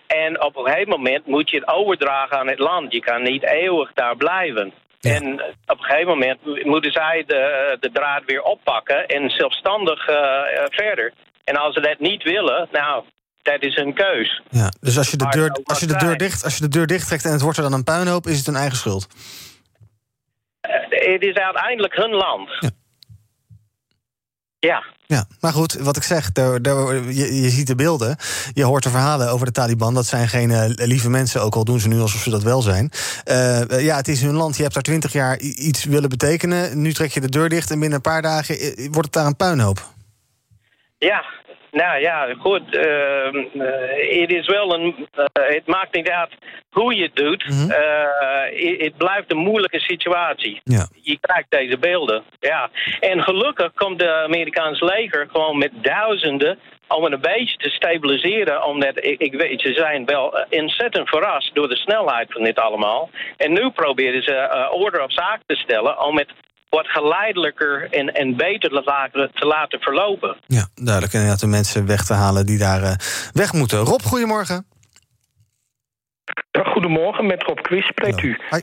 En 0.07 0.43
op 0.43 0.55
een 0.55 0.65
gegeven 0.65 0.89
moment 0.89 1.25
moet 1.25 1.49
je 1.49 1.57
het 1.57 1.67
overdragen 1.67 2.37
aan 2.37 2.47
het 2.47 2.59
land. 2.59 2.91
Je 2.93 2.99
kan 2.99 3.23
niet 3.23 3.43
eeuwig 3.43 3.93
daar 3.93 4.15
blijven. 4.15 4.73
Ja. 5.05 5.15
En 5.15 5.33
op 5.65 5.79
een 5.79 5.83
gegeven 5.83 6.07
moment 6.07 6.65
moeten 6.65 6.91
zij 6.91 7.23
de, 7.27 7.77
de 7.79 7.91
draad 7.91 8.23
weer 8.25 8.41
oppakken 8.41 9.05
en 9.05 9.29
zelfstandig 9.29 10.09
uh, 10.09 10.15
verder. 10.69 11.13
En 11.43 11.55
als 11.55 11.73
ze 11.73 11.81
dat 11.81 11.99
niet 11.99 12.23
willen, 12.23 12.67
nou, 12.71 13.03
dat 13.41 13.63
is 13.63 13.75
hun 13.75 13.93
keus. 13.93 14.41
Ja, 14.49 14.71
dus 14.79 14.97
als 14.97 15.11
je, 15.11 15.17
de 15.17 15.29
deur, 15.29 15.59
als, 15.63 15.79
je 15.79 15.85
de 15.85 15.95
deur 15.95 16.17
dicht, 16.17 16.43
als 16.43 16.55
je 16.57 16.61
de 16.61 16.69
deur 16.69 16.87
dicht 16.87 17.07
trekt 17.07 17.25
en 17.25 17.31
het 17.31 17.41
wordt 17.41 17.57
er 17.57 17.63
dan 17.63 17.73
een 17.73 17.83
puinhoop, 17.83 18.25
is 18.25 18.37
het 18.37 18.45
hun 18.45 18.55
eigen 18.55 18.77
schuld? 18.77 19.07
Het 20.89 21.23
is 21.23 21.33
uiteindelijk 21.33 21.95
hun 21.95 22.13
land. 22.13 22.49
Ja. 22.59 22.69
Ja. 24.65 24.83
Ja, 25.07 25.25
maar 25.39 25.51
goed, 25.51 25.73
wat 25.73 25.97
ik 25.97 26.03
zeg, 26.03 26.31
daar, 26.31 26.61
daar, 26.61 26.95
je, 26.95 27.41
je, 27.41 27.49
ziet 27.49 27.67
de 27.67 27.75
beelden. 27.75 28.17
Je 28.53 28.63
hoort 28.63 28.83
de 28.83 28.89
verhalen 28.89 29.29
over 29.29 29.45
de 29.45 29.51
Taliban. 29.51 29.93
Dat 29.93 30.05
zijn 30.05 30.27
geen 30.27 30.49
uh, 30.49 30.63
lieve 30.67 31.09
mensen, 31.09 31.41
ook 31.41 31.55
al 31.55 31.63
doen 31.63 31.79
ze 31.79 31.87
nu 31.87 31.99
alsof 31.99 32.21
ze 32.21 32.29
dat 32.29 32.43
wel 32.43 32.61
zijn. 32.61 32.91
Uh, 33.25 33.81
ja, 33.81 33.95
het 33.95 34.07
is 34.07 34.21
hun 34.21 34.35
land. 34.35 34.55
Je 34.55 34.61
hebt 34.61 34.73
daar 34.73 34.83
twintig 34.83 35.13
jaar 35.13 35.39
iets 35.39 35.83
willen 35.83 36.09
betekenen. 36.09 36.81
Nu 36.81 36.93
trek 36.93 37.11
je 37.11 37.21
de 37.21 37.29
deur 37.29 37.49
dicht 37.49 37.71
en 37.71 37.79
binnen 37.79 37.95
een 37.95 38.11
paar 38.11 38.21
dagen 38.21 38.55
wordt 38.75 39.05
het 39.05 39.13
daar 39.13 39.25
een 39.25 39.35
puinhoop. 39.35 39.87
Ja, 40.97 41.25
nou 41.75 41.99
ja, 41.99 42.33
goed. 42.39 42.61
Het 42.69 44.31
uh, 44.31 44.39
is 44.39 44.47
wel 44.47 44.73
een. 44.73 45.07
Het 45.33 45.65
maakt 45.65 45.95
niet 45.95 46.09
uit 46.09 46.33
hoe 46.69 46.95
je 46.95 47.03
het 47.03 47.15
doet. 47.15 47.45
Mhm. 47.47 47.69
Het 48.81 48.97
blijft 48.97 49.31
een 49.31 49.37
moeilijke 49.37 49.79
situatie. 49.79 50.61
Ja. 50.63 50.87
Je 51.01 51.17
krijgt 51.21 51.51
deze 51.51 51.77
beelden. 51.77 52.23
Ja. 52.39 52.69
En 52.99 53.23
gelukkig 53.23 53.73
komt 53.73 53.99
de 53.99 54.13
Amerikaanse 54.13 54.85
leger 54.85 55.27
gewoon 55.31 55.57
met 55.57 55.71
duizenden 55.73 56.59
om 56.87 57.03
het 57.03 57.13
een 57.13 57.21
beetje 57.21 57.57
te 57.57 57.69
stabiliseren. 57.69 58.65
Omdat 58.65 59.05
ik, 59.05 59.19
ik 59.19 59.33
weet, 59.33 59.61
ze 59.61 59.73
zijn 59.73 60.05
wel 60.05 60.45
ontzettend 60.49 61.09
verrast 61.09 61.55
door 61.55 61.69
de 61.69 61.75
snelheid 61.75 62.31
van 62.31 62.43
dit 62.43 62.59
allemaal. 62.59 63.09
En 63.37 63.53
nu 63.53 63.69
proberen 63.69 64.23
ze 64.23 64.31
uh, 64.31 64.81
orde 64.81 65.03
op 65.03 65.11
zaak 65.11 65.39
te 65.45 65.55
stellen 65.55 66.01
om 66.01 66.17
het 66.17 66.31
wat 66.75 66.87
geleidelijker 66.87 67.87
en, 67.91 68.13
en 68.13 68.35
beter 68.35 68.69
te 68.69 68.81
laten, 68.85 69.31
te 69.33 69.45
laten 69.45 69.79
verlopen. 69.79 70.37
Ja, 70.47 70.67
duidelijk. 70.75 71.13
En 71.13 71.19
inderdaad 71.19 71.45
de 71.47 71.55
mensen 71.57 71.85
weg 71.85 72.05
te 72.05 72.13
halen 72.13 72.45
die 72.45 72.57
daar 72.57 72.81
uh, 72.81 72.91
weg 73.33 73.53
moeten. 73.53 73.79
Rob, 73.79 74.01
goedemorgen. 74.01 74.65
Goedemorgen, 76.73 77.25
met 77.25 77.43
Rob 77.43 77.61
Quist 77.61 77.87
spreekt 77.87 78.21
u. 78.21 78.37
Hi. 78.49 78.59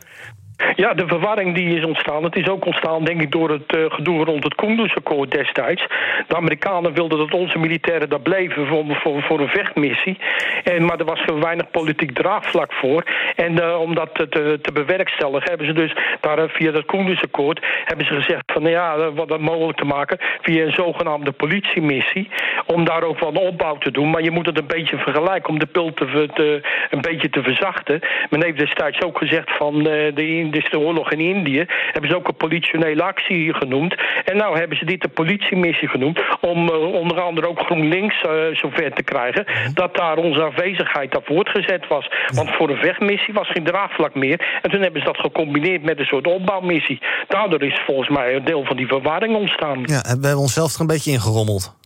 Ja, 0.76 0.94
de 0.94 1.06
verwarring 1.06 1.54
die 1.54 1.76
is 1.76 1.84
ontstaan. 1.84 2.24
Het 2.24 2.36
is 2.36 2.48
ook 2.48 2.64
ontstaan, 2.64 3.04
denk 3.04 3.20
ik, 3.20 3.30
door 3.32 3.50
het 3.50 3.76
uh, 3.76 3.84
gedoe 3.88 4.24
rond 4.24 4.44
het 4.44 4.54
Kunduz-akkoord 4.54 5.30
destijds. 5.30 5.86
De 6.26 6.36
Amerikanen 6.36 6.92
wilden 6.94 7.18
dat 7.18 7.34
onze 7.34 7.58
militairen 7.58 8.08
daar 8.08 8.20
bleven 8.20 8.66
voor, 8.66 8.84
voor, 8.88 9.22
voor 9.22 9.40
een 9.40 9.48
vechtmissie. 9.48 10.18
En, 10.64 10.84
maar 10.84 10.98
er 10.98 11.04
was 11.04 11.24
weinig 11.40 11.70
politiek 11.70 12.12
draagvlak 12.12 12.72
voor. 12.72 13.04
En 13.36 13.52
uh, 13.52 13.80
om 13.80 13.94
dat 13.94 14.10
te, 14.14 14.58
te 14.62 14.72
bewerkstelligen 14.72 15.48
hebben 15.48 15.66
ze 15.66 15.72
dus 15.72 15.94
daar, 16.20 16.38
uh, 16.38 16.44
via 16.48 16.70
dat 16.70 16.86
Kunduz-akkoord... 16.86 17.66
hebben 17.84 18.06
ze 18.06 18.14
gezegd 18.14 18.52
van, 18.52 18.62
nou 18.62 18.74
ja, 18.74 19.12
wat 19.12 19.28
dat 19.28 19.40
mogelijk 19.40 19.78
te 19.78 19.84
maken... 19.84 20.18
via 20.42 20.64
een 20.64 20.72
zogenaamde 20.72 21.32
politiemissie. 21.32 22.28
Om 22.66 22.84
daar 22.84 23.02
ook 23.02 23.20
een 23.20 23.36
opbouw 23.36 23.78
te 23.78 23.90
doen. 23.90 24.10
Maar 24.10 24.22
je 24.22 24.30
moet 24.30 24.46
het 24.46 24.58
een 24.58 24.66
beetje 24.66 24.96
vergelijken 24.96 25.50
om 25.50 25.58
de 25.58 25.66
pil 25.66 25.92
te, 25.94 26.60
een 26.90 27.00
beetje 27.00 27.30
te 27.30 27.42
verzachten. 27.42 28.00
Men 28.30 28.44
heeft 28.44 28.58
destijds 28.58 29.02
ook 29.02 29.18
gezegd 29.18 29.56
van... 29.56 29.82
de 29.82 30.22
dus 30.52 30.70
de 30.70 30.78
oorlog 30.78 31.10
in 31.12 31.20
Indië, 31.20 31.64
hebben 31.92 32.10
ze 32.10 32.16
ook 32.16 32.28
een 32.28 32.36
politionele 32.36 33.02
actie 33.02 33.54
genoemd. 33.54 33.94
En 34.24 34.36
nou 34.36 34.58
hebben 34.58 34.78
ze 34.78 34.84
dit 34.84 35.04
een 35.04 35.12
politiemissie 35.12 35.88
genoemd, 35.88 36.20
om 36.40 36.68
uh, 36.68 36.94
onder 36.94 37.20
andere 37.20 37.48
ook 37.48 37.60
GroenLinks 37.60 38.22
uh, 38.22 38.32
zover 38.52 38.92
te 38.92 39.02
krijgen, 39.02 39.46
dat 39.74 39.96
daar 39.96 40.16
onze 40.16 40.44
aanwezigheid 40.44 41.12
daar 41.12 41.22
voortgezet 41.24 41.86
was. 41.88 42.10
Want 42.34 42.50
voor 42.50 42.70
een 42.70 42.82
vechtmissie 42.82 43.34
was 43.34 43.50
geen 43.50 43.64
draagvlak 43.64 44.14
meer. 44.14 44.58
En 44.62 44.70
toen 44.70 44.80
hebben 44.80 45.00
ze 45.00 45.06
dat 45.06 45.16
gecombineerd 45.16 45.82
met 45.82 45.98
een 45.98 46.04
soort 46.04 46.26
opbouwmissie. 46.26 47.00
Daardoor 47.28 47.62
is 47.62 47.80
volgens 47.86 48.08
mij 48.08 48.34
een 48.34 48.44
deel 48.44 48.64
van 48.64 48.76
die 48.76 48.86
verwarring 48.86 49.36
ontstaan. 49.36 49.80
Ja, 49.84 50.00
we 50.00 50.26
hebben 50.26 50.36
onszelf 50.36 50.74
er 50.74 50.80
een 50.80 50.86
beetje 50.86 51.10
ingerommeld. 51.10 51.80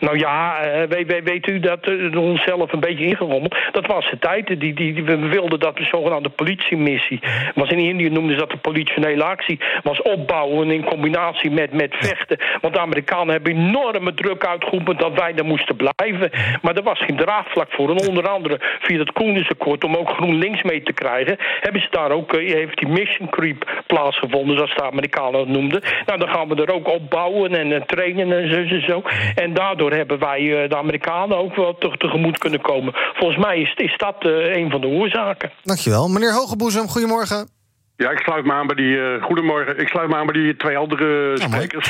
Nou 0.00 0.18
ja, 0.18 0.66
uh, 0.66 0.88
weet, 0.88 1.22
weet, 1.24 1.46
u 1.46 1.60
dat 1.60 1.88
uh, 1.88 2.16
onszelf 2.16 2.72
een 2.72 2.80
beetje 2.80 3.04
ingerommeld. 3.04 3.56
Dat 3.72 3.86
was 3.86 4.10
de 4.10 4.18
tijd. 4.18 4.60
Die, 4.60 4.74
die, 4.74 5.04
we 5.04 5.16
wilden 5.16 5.60
dat 5.60 5.76
de 5.76 5.84
zogenaamde 5.84 6.28
politiemissie. 6.28 7.20
Was 7.54 7.70
in 7.70 7.78
Indië 7.78 8.08
noemden 8.08 8.32
ze 8.32 8.38
dat 8.38 8.50
de 8.50 8.56
politionele 8.56 9.24
actie. 9.24 9.60
Was 9.82 10.02
opbouwen 10.02 10.70
in 10.70 10.84
combinatie 10.84 11.50
met, 11.50 11.72
met 11.72 11.96
vechten. 11.98 12.38
Want 12.60 12.74
de 12.74 12.80
Amerikanen 12.80 13.32
hebben 13.32 13.56
enorme 13.56 14.14
druk 14.14 14.46
uitgeoefend 14.46 14.98
dat 14.98 15.12
wij 15.14 15.32
daar 15.32 15.44
moesten 15.44 15.76
blijven. 15.76 16.30
Maar 16.62 16.76
er 16.76 16.82
was 16.82 17.04
geen 17.04 17.16
draagvlak 17.16 17.72
voor. 17.72 17.90
En 17.90 18.08
onder 18.08 18.28
andere 18.28 18.58
via 18.80 18.98
het 18.98 19.12
Koendersakkoord 19.12 19.84
om 19.84 19.94
ook 19.94 20.10
GroenLinks 20.10 20.62
mee 20.62 20.82
te 20.82 20.92
krijgen, 20.92 21.36
hebben 21.60 21.80
ze 21.80 21.88
daar 21.90 22.10
ook, 22.10 22.32
uh, 22.32 22.54
heeft 22.54 22.78
die 22.78 22.88
mission 22.88 23.28
creep 23.28 23.82
plaatsgevonden, 23.86 24.56
zoals 24.56 24.74
de 24.74 24.82
Amerikanen 24.82 25.40
het 25.40 25.48
noemden. 25.48 25.82
Nou, 26.06 26.18
dan 26.18 26.28
gaan 26.28 26.48
we 26.48 26.54
er 26.54 26.74
ook 26.74 26.88
opbouwen 26.88 27.54
en 27.54 27.86
trainen 27.86 28.32
en 28.32 28.48
zo 28.52 28.74
en 28.74 28.84
zo. 28.86 29.02
En 29.34 29.54
daardoor 29.54 29.89
hebben 29.96 30.18
wij 30.18 30.68
de 30.68 30.76
Amerikanen 30.76 31.36
ook 31.36 31.56
wel 31.56 31.78
te, 31.78 31.94
tegemoet 31.98 32.38
kunnen 32.38 32.60
komen. 32.60 32.94
Volgens 33.14 33.44
mij 33.44 33.60
is, 33.60 33.74
is 33.74 33.96
dat 33.96 34.16
uh, 34.20 34.56
een 34.56 34.70
van 34.70 34.80
de 34.80 34.86
oorzaken. 34.86 35.50
Dankjewel. 35.62 36.08
Meneer 36.08 36.32
Hogeboezem, 36.32 36.88
goedemorgen. 36.88 37.48
Ja, 37.96 38.10
ik 38.10 38.18
sluit 38.18 38.44
me 38.44 38.52
aan 38.52 38.66
bij 38.66 38.76
die. 38.76 38.96
Uh, 38.96 39.22
goedemorgen. 39.22 39.78
Ik 39.78 39.88
sluit 39.88 40.08
me 40.08 40.16
aan 40.16 40.26
bij 40.26 40.42
die 40.42 40.56
twee 40.56 40.76
andere 40.76 41.38
sprekers. 41.38 41.88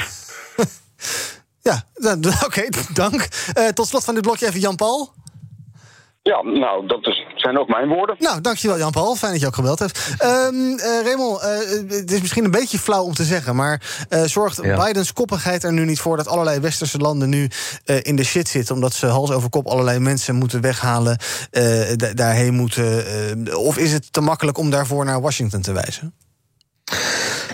ja, 1.69 1.83
oké, 1.95 2.45
okay, 2.45 2.69
dank. 3.03 3.29
Uh, 3.59 3.69
tot 3.69 3.87
slot 3.87 4.05
van 4.05 4.15
dit 4.15 4.23
blokje 4.23 4.47
even 4.47 4.61
Jan 4.61 4.77
Paul. 4.77 5.13
Ja, 6.23 6.43
nou, 6.43 6.87
dat 6.87 7.07
is, 7.07 7.27
zijn 7.35 7.59
ook 7.59 7.69
mijn 7.69 7.89
woorden. 7.89 8.17
Nou, 8.19 8.41
dankjewel 8.41 8.79
Jan-Paul. 8.79 9.17
Fijn 9.17 9.33
dat 9.33 9.41
je 9.41 9.47
ook 9.47 9.55
gebeld 9.55 9.79
hebt. 9.79 10.17
Um, 10.25 10.55
uh, 10.55 11.03
Raymond, 11.05 11.43
uh, 11.43 11.49
het 11.99 12.11
is 12.11 12.21
misschien 12.21 12.45
een 12.45 12.51
beetje 12.51 12.79
flauw 12.79 13.05
om 13.05 13.15
te 13.15 13.25
zeggen... 13.25 13.57
maar 13.57 14.07
uh, 14.11 14.23
zorgt 14.23 14.63
ja. 14.63 14.85
Bidens 14.87 15.13
koppigheid 15.13 15.65
er 15.65 15.73
nu 15.73 15.85
niet 15.85 16.01
voor... 16.01 16.17
dat 16.17 16.29
allerlei 16.29 16.61
westerse 16.61 16.99
landen 16.99 17.29
nu 17.29 17.49
in 18.03 18.17
de 18.17 18.25
shit 18.25 18.49
zitten... 18.49 18.75
omdat 18.75 18.93
ze 18.93 19.07
hals 19.07 19.31
over 19.31 19.51
kop 19.51 19.67
allerlei 19.67 19.99
mensen 19.99 20.35
moeten 20.35 20.61
weghalen... 20.61 21.19
daarheen 22.15 22.55
moeten... 22.55 23.05
of 23.57 23.79
is 23.79 23.93
het 23.93 24.13
te 24.13 24.21
makkelijk 24.21 24.59
om 24.59 24.71
daarvoor 24.71 25.05
naar 25.05 25.21
Washington 25.21 25.61
te 25.61 25.73
wijzen? 25.73 26.15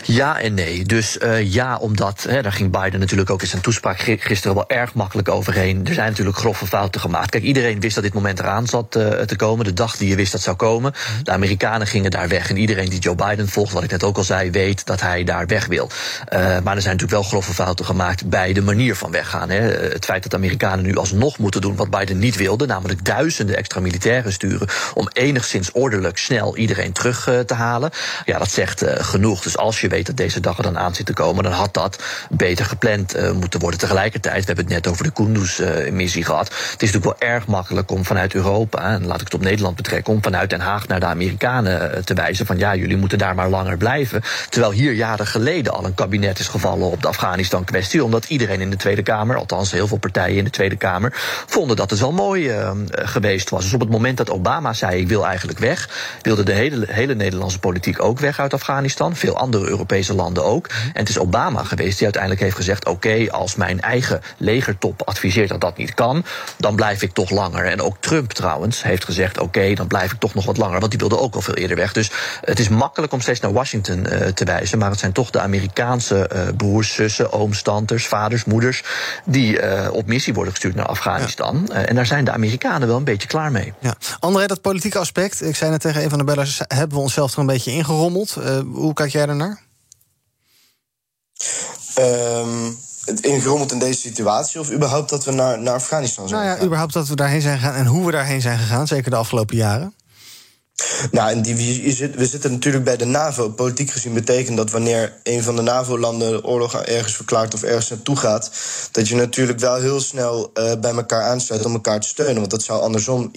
Ja 0.07 0.41
en 0.41 0.55
nee. 0.55 0.85
Dus 0.85 1.19
uh, 1.23 1.53
ja, 1.53 1.77
omdat, 1.77 2.27
hè, 2.29 2.43
daar 2.43 2.53
ging 2.53 2.71
Biden 2.83 3.01
natuurlijk 3.01 3.31
ook 3.31 3.41
in 3.41 3.47
zijn 3.47 3.63
toespraak 3.63 3.99
gisteren 4.01 4.57
wel 4.57 4.69
erg 4.69 4.95
makkelijk 4.95 5.29
overheen. 5.29 5.87
Er 5.87 5.95
zijn 5.95 6.11
natuurlijk 6.11 6.37
grove 6.37 6.67
fouten 6.67 7.01
gemaakt. 7.01 7.31
Kijk, 7.31 7.43
iedereen 7.43 7.81
wist 7.81 7.95
dat 7.95 8.05
dit 8.05 8.15
moment 8.15 8.39
eraan 8.39 8.67
zat 8.67 8.97
uh, 8.97 9.09
te 9.09 9.37
komen. 9.37 9.65
De 9.65 9.73
dag 9.73 9.97
die 9.97 10.09
je 10.09 10.17
wist 10.17 10.33
dat 10.33 10.41
zou 10.41 10.57
komen. 10.57 10.93
De 11.23 11.31
Amerikanen 11.31 11.87
gingen 11.87 12.11
daar 12.11 12.29
weg. 12.29 12.51
En 12.51 12.57
iedereen 12.57 12.89
die 12.89 12.99
Joe 12.99 13.15
Biden 13.15 13.49
volgt, 13.49 13.73
wat 13.73 13.83
ik 13.83 13.91
net 13.91 14.05
ook 14.05 14.17
al 14.17 14.25
zei, 14.25 14.51
weet 14.51 14.87
dat 14.87 15.01
hij 15.01 15.25
daar 15.25 15.47
weg 15.47 15.67
wil. 15.67 15.91
Uh, 16.33 16.39
maar 16.41 16.77
er 16.77 16.83
zijn 16.83 16.97
natuurlijk 16.97 17.11
wel 17.11 17.23
grove 17.23 17.55
fouten 17.55 17.85
gemaakt 17.85 18.29
bij 18.29 18.53
de 18.53 18.63
manier 18.63 18.97
van 18.97 19.11
weggaan. 19.11 19.51
Hè. 19.51 19.61
Het 19.61 20.05
feit 20.05 20.23
dat 20.23 20.31
de 20.31 20.37
Amerikanen 20.37 20.85
nu 20.85 20.97
alsnog 20.97 21.39
moeten 21.39 21.61
doen 21.61 21.77
wat 21.77 21.91
Biden 21.91 22.19
niet 22.19 22.37
wilde, 22.37 22.67
namelijk 22.67 23.05
duizenden 23.05 23.57
extra 23.57 23.81
militairen 23.81 24.33
sturen 24.33 24.69
om 24.95 25.09
enigszins 25.13 25.73
ordelijk 25.73 26.19
snel 26.19 26.57
iedereen 26.57 26.93
terug 26.93 27.31
te 27.47 27.55
halen. 27.55 27.91
Ja, 28.25 28.39
dat 28.39 28.51
zegt 28.51 28.85
genoeg. 28.87 29.43
Dus 29.43 29.57
als 29.57 29.81
je 29.81 29.89
weet 29.97 30.07
dat 30.07 30.17
deze 30.17 30.41
dag 30.41 30.57
er 30.57 30.63
dan 30.63 30.79
aan 30.79 30.95
zit 30.95 31.07
te 31.07 31.13
komen, 31.13 31.45
dan 31.45 31.53
had 31.53 31.75
dat 31.75 32.03
beter 32.31 32.65
gepland 32.65 33.17
uh, 33.17 33.31
moeten 33.33 33.61
worden. 33.61 33.81
Tegelijkertijd, 33.81 34.41
we 34.41 34.47
hebben 34.47 34.65
het 34.65 34.75
net 34.75 34.87
over 34.87 35.05
de 35.05 35.13
Kunduz-missie 35.13 36.25
gehad. 36.25 36.47
Het 36.49 36.83
is 36.83 36.93
natuurlijk 36.93 37.21
wel 37.21 37.31
erg 37.31 37.47
makkelijk 37.47 37.91
om 37.91 38.05
vanuit 38.05 38.35
Europa, 38.35 38.83
en 38.83 39.07
laat 39.07 39.21
ik 39.21 39.25
het 39.25 39.35
op 39.35 39.41
Nederland 39.41 39.77
betrekken, 39.77 40.13
om 40.13 40.23
vanuit 40.23 40.51
Den 40.51 40.61
Haag 40.61 40.87
naar 40.87 41.01
de 41.01 41.07
Amerikanen 41.07 41.95
uh, 41.95 42.03
te 42.03 42.15
wijzen 42.15 42.47
van 42.47 42.59
ja, 42.59 42.75
jullie 42.75 42.97
moeten 42.97 43.19
daar 43.19 43.35
maar 43.35 43.49
langer 43.49 43.77
blijven. 43.77 44.23
Terwijl 44.49 44.73
hier 44.73 44.93
jaren 44.93 45.27
geleden 45.27 45.73
al 45.73 45.85
een 45.85 45.95
kabinet 45.95 46.39
is 46.39 46.49
gevallen 46.49 46.91
op 46.91 47.03
de 47.03 47.09
Afghanistan-kwestie, 47.09 48.05
omdat 48.05 48.25
iedereen 48.25 48.61
in 48.61 48.71
de 48.71 48.77
Tweede 48.77 49.03
Kamer, 49.03 49.37
althans 49.37 49.73
heel 49.73 49.87
veel 49.87 49.97
partijen 49.97 50.37
in 50.37 50.45
de 50.45 50.51
Tweede 50.51 50.77
Kamer, 50.77 51.13
vonden 51.47 51.77
dat 51.77 51.91
het 51.91 52.01
wel 52.01 52.13
mooi 52.13 52.53
geweest 52.91 53.51
was. 53.51 53.63
Dus 53.63 53.73
op 53.73 53.81
het 53.81 53.91
moment 53.91 54.17
dat 54.17 54.31
Obama 54.31 54.73
zei 54.73 55.01
ik 55.01 55.09
wil 55.09 55.27
eigenlijk 55.27 55.59
weg, 55.59 55.89
wilde 56.23 56.43
de 56.43 56.53
hele, 56.53 56.87
hele 56.89 57.15
Nederlandse 57.15 57.59
politiek 57.59 58.03
ook 58.03 58.19
weg 58.19 58.41
uit 58.41 58.55
Afghanistan. 58.55 59.17
Veel 59.17 59.37
andere 59.37 59.65
Europese 59.67 59.85
Europese 59.87 60.15
landen 60.15 60.45
ook. 60.45 60.69
En 60.69 61.01
het 61.01 61.09
is 61.09 61.19
Obama 61.19 61.63
geweest 61.63 61.95
die 61.95 62.05
uiteindelijk 62.05 62.43
heeft 62.43 62.57
gezegd: 62.57 62.87
oké, 62.87 63.09
okay, 63.09 63.29
als 63.29 63.55
mijn 63.55 63.81
eigen 63.81 64.21
legertop 64.37 65.03
adviseert 65.05 65.49
dat 65.49 65.61
dat 65.61 65.77
niet 65.77 65.95
kan, 65.95 66.25
dan 66.59 66.77
blijf 66.77 67.03
ik 67.03 67.13
toch 67.13 67.31
langer. 67.31 67.65
En 67.65 67.81
ook 67.81 67.97
Trump 68.01 68.33
trouwens 68.33 68.83
heeft 68.83 69.05
gezegd: 69.05 69.39
oké, 69.39 69.47
okay, 69.47 69.75
dan 69.75 69.87
blijf 69.87 70.13
ik 70.13 70.19
toch 70.19 70.35
nog 70.35 70.45
wat 70.45 70.57
langer, 70.57 70.79
want 70.79 70.91
die 70.91 71.01
wilde 71.01 71.19
ook 71.19 71.35
al 71.35 71.41
veel 71.41 71.55
eerder 71.55 71.77
weg. 71.77 71.93
Dus 71.93 72.11
het 72.41 72.59
is 72.59 72.69
makkelijk 72.69 73.13
om 73.13 73.21
steeds 73.21 73.41
naar 73.41 73.53
Washington 73.53 73.99
uh, 73.99 74.27
te 74.27 74.45
wijzen, 74.45 74.79
maar 74.79 74.91
het 74.91 74.99
zijn 74.99 75.13
toch 75.13 75.31
de 75.31 75.41
Amerikaanse 75.41 76.31
uh, 76.35 76.41
broers, 76.57 76.95
zussen, 76.95 77.33
ooms, 77.33 77.63
tantes, 77.63 78.07
vaders, 78.07 78.45
moeders 78.45 78.83
die 79.25 79.61
uh, 79.61 79.89
op 79.93 80.07
missie 80.07 80.35
worden 80.35 80.53
gestuurd 80.53 80.75
naar 80.75 80.87
Afghanistan. 80.87 81.69
Ja. 81.69 81.85
en 81.85 81.95
daar 81.95 82.07
zijn 82.07 82.25
de 82.25 82.33
Amerikanen 82.33 82.89
wel 82.89 82.97
een 82.97 83.05
beetje 83.05 83.29
klaar 83.29 83.53
mee. 83.53 83.73
Ja. 83.81 83.95
André, 84.19 84.47
dat 84.47 84.61
politieke 84.61 84.99
aspect, 84.99 85.43
ik 85.43 85.57
zei 85.57 85.71
net 85.71 85.81
tegen 85.81 86.03
een 86.03 86.09
van 86.09 86.19
de 86.19 86.25
bellers, 86.25 86.61
hebben 86.69 86.97
we 86.97 87.03
onszelf 87.03 87.33
er 87.33 87.39
een 87.39 87.47
beetje 87.47 87.73
ingerommeld. 87.73 88.37
hoe 88.73 88.93
kijk 88.93 89.11
jij 89.11 89.27
daarnaar? 89.27 89.65
Um, 91.99 92.79
het 93.05 93.21
ingerommeld 93.21 93.73
in 93.73 93.79
deze 93.79 94.01
situatie 94.01 94.61
of 94.61 94.71
überhaupt 94.71 95.11
dat 95.11 95.25
we 95.25 95.33
naar, 95.33 95.59
naar 95.59 95.75
Afghanistan 95.75 96.29
zijn 96.29 96.35
Nou 96.41 96.45
ja, 96.45 96.53
gegaan? 96.53 96.67
überhaupt 96.67 96.93
dat 96.93 97.09
we 97.09 97.17
daarheen 97.17 97.41
zijn 97.41 97.59
gegaan 97.59 97.75
en 97.75 97.87
hoe 97.87 98.05
we 98.07 98.13
daarheen 98.13 98.41
zijn 98.41 98.59
gegaan, 98.59 98.87
zeker 98.87 99.11
de 99.11 99.17
afgelopen 99.17 99.57
jaren. 99.57 99.95
Nou, 101.11 101.31
en 101.31 101.43
die, 101.43 101.55
we 102.17 102.27
zitten 102.27 102.51
natuurlijk 102.51 102.85
bij 102.85 102.97
de 102.97 103.05
NAVO. 103.05 103.49
Politiek 103.49 103.91
gezien 103.91 104.15
betekent 104.15 104.57
dat 104.57 104.71
wanneer 104.71 105.13
een 105.23 105.43
van 105.43 105.57
de 105.57 105.63
NAVO-landen 105.63 106.45
oorlog 106.45 106.75
ergens 106.75 107.15
verklaart 107.15 107.55
of 107.55 107.63
ergens 107.63 107.89
naartoe 107.89 108.17
gaat, 108.17 108.51
dat 108.91 109.09
je 109.09 109.15
natuurlijk 109.15 109.59
wel 109.59 109.81
heel 109.81 110.01
snel 110.01 110.51
uh, 110.55 110.73
bij 110.81 110.95
elkaar 110.95 111.23
aansluit 111.23 111.65
om 111.65 111.73
elkaar 111.73 112.01
te 112.01 112.09
steunen. 112.09 112.37
Want 112.37 112.51
dat 112.51 112.63
zou 112.63 112.81
andersom 112.81 113.31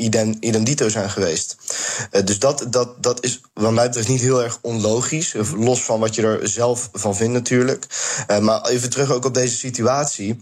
dito 0.64 0.90
zijn 0.90 1.10
geweest. 1.10 1.58
Uh, 2.12 2.24
dus 2.24 2.40
dat, 2.40 2.66
dat, 2.70 3.04
dat 3.04 3.24
is 3.24 3.42
wat 3.54 3.72
mij 3.72 3.86
betreft 3.86 4.08
niet 4.08 4.22
heel 4.22 4.44
erg 4.44 4.58
onlogisch. 4.62 5.36
Los 5.58 5.84
van 5.84 6.00
wat 6.00 6.16
je 6.16 6.22
er 6.22 6.50
zelf 6.50 6.90
van 6.94 7.16
vindt 7.16 7.34
natuurlijk. 7.34 7.86
Maar 8.42 8.66
even 8.66 8.90
terug 8.90 9.12
ook 9.12 9.26
op 9.26 9.34
deze 9.34 9.56
situatie. 9.56 10.40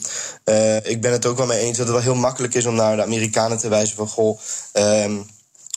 ik 0.84 1.02
ben 1.02 1.12
het 1.12 1.26
ook 1.26 1.38
wel 1.38 1.46
mee 1.46 1.60
eens 1.60 1.78
dat 1.78 1.88
het 1.88 1.96
wel 1.96 2.06
heel 2.06 2.22
makkelijk 2.22 2.54
is 2.54 2.66
om 2.66 2.76
naar 2.76 2.96
de 2.96 3.04
Amerikanen 3.04 3.58
te 3.58 3.68
wijzen 3.68 3.96
van 3.96 4.08
goh. 4.08 4.40
Um, 4.74 5.26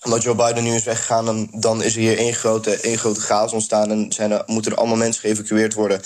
omdat 0.05 0.23
Joe 0.23 0.35
Biden 0.35 0.65
nu 0.65 0.75
is 0.75 0.85
weggegaan, 0.85 1.25
dan, 1.25 1.49
dan 1.55 1.83
is 1.83 1.95
er 1.95 2.01
hier 2.01 2.19
één 2.19 2.35
grote, 2.35 2.77
één 2.77 2.99
grote 2.99 3.21
chaos 3.21 3.53
ontstaan. 3.53 3.91
En 3.91 4.13
zijn 4.13 4.31
er, 4.31 4.43
moeten 4.47 4.73
er 4.73 4.79
allemaal 4.79 4.97
mensen 4.97 5.21
geëvacueerd 5.21 5.75
worden. 5.75 6.01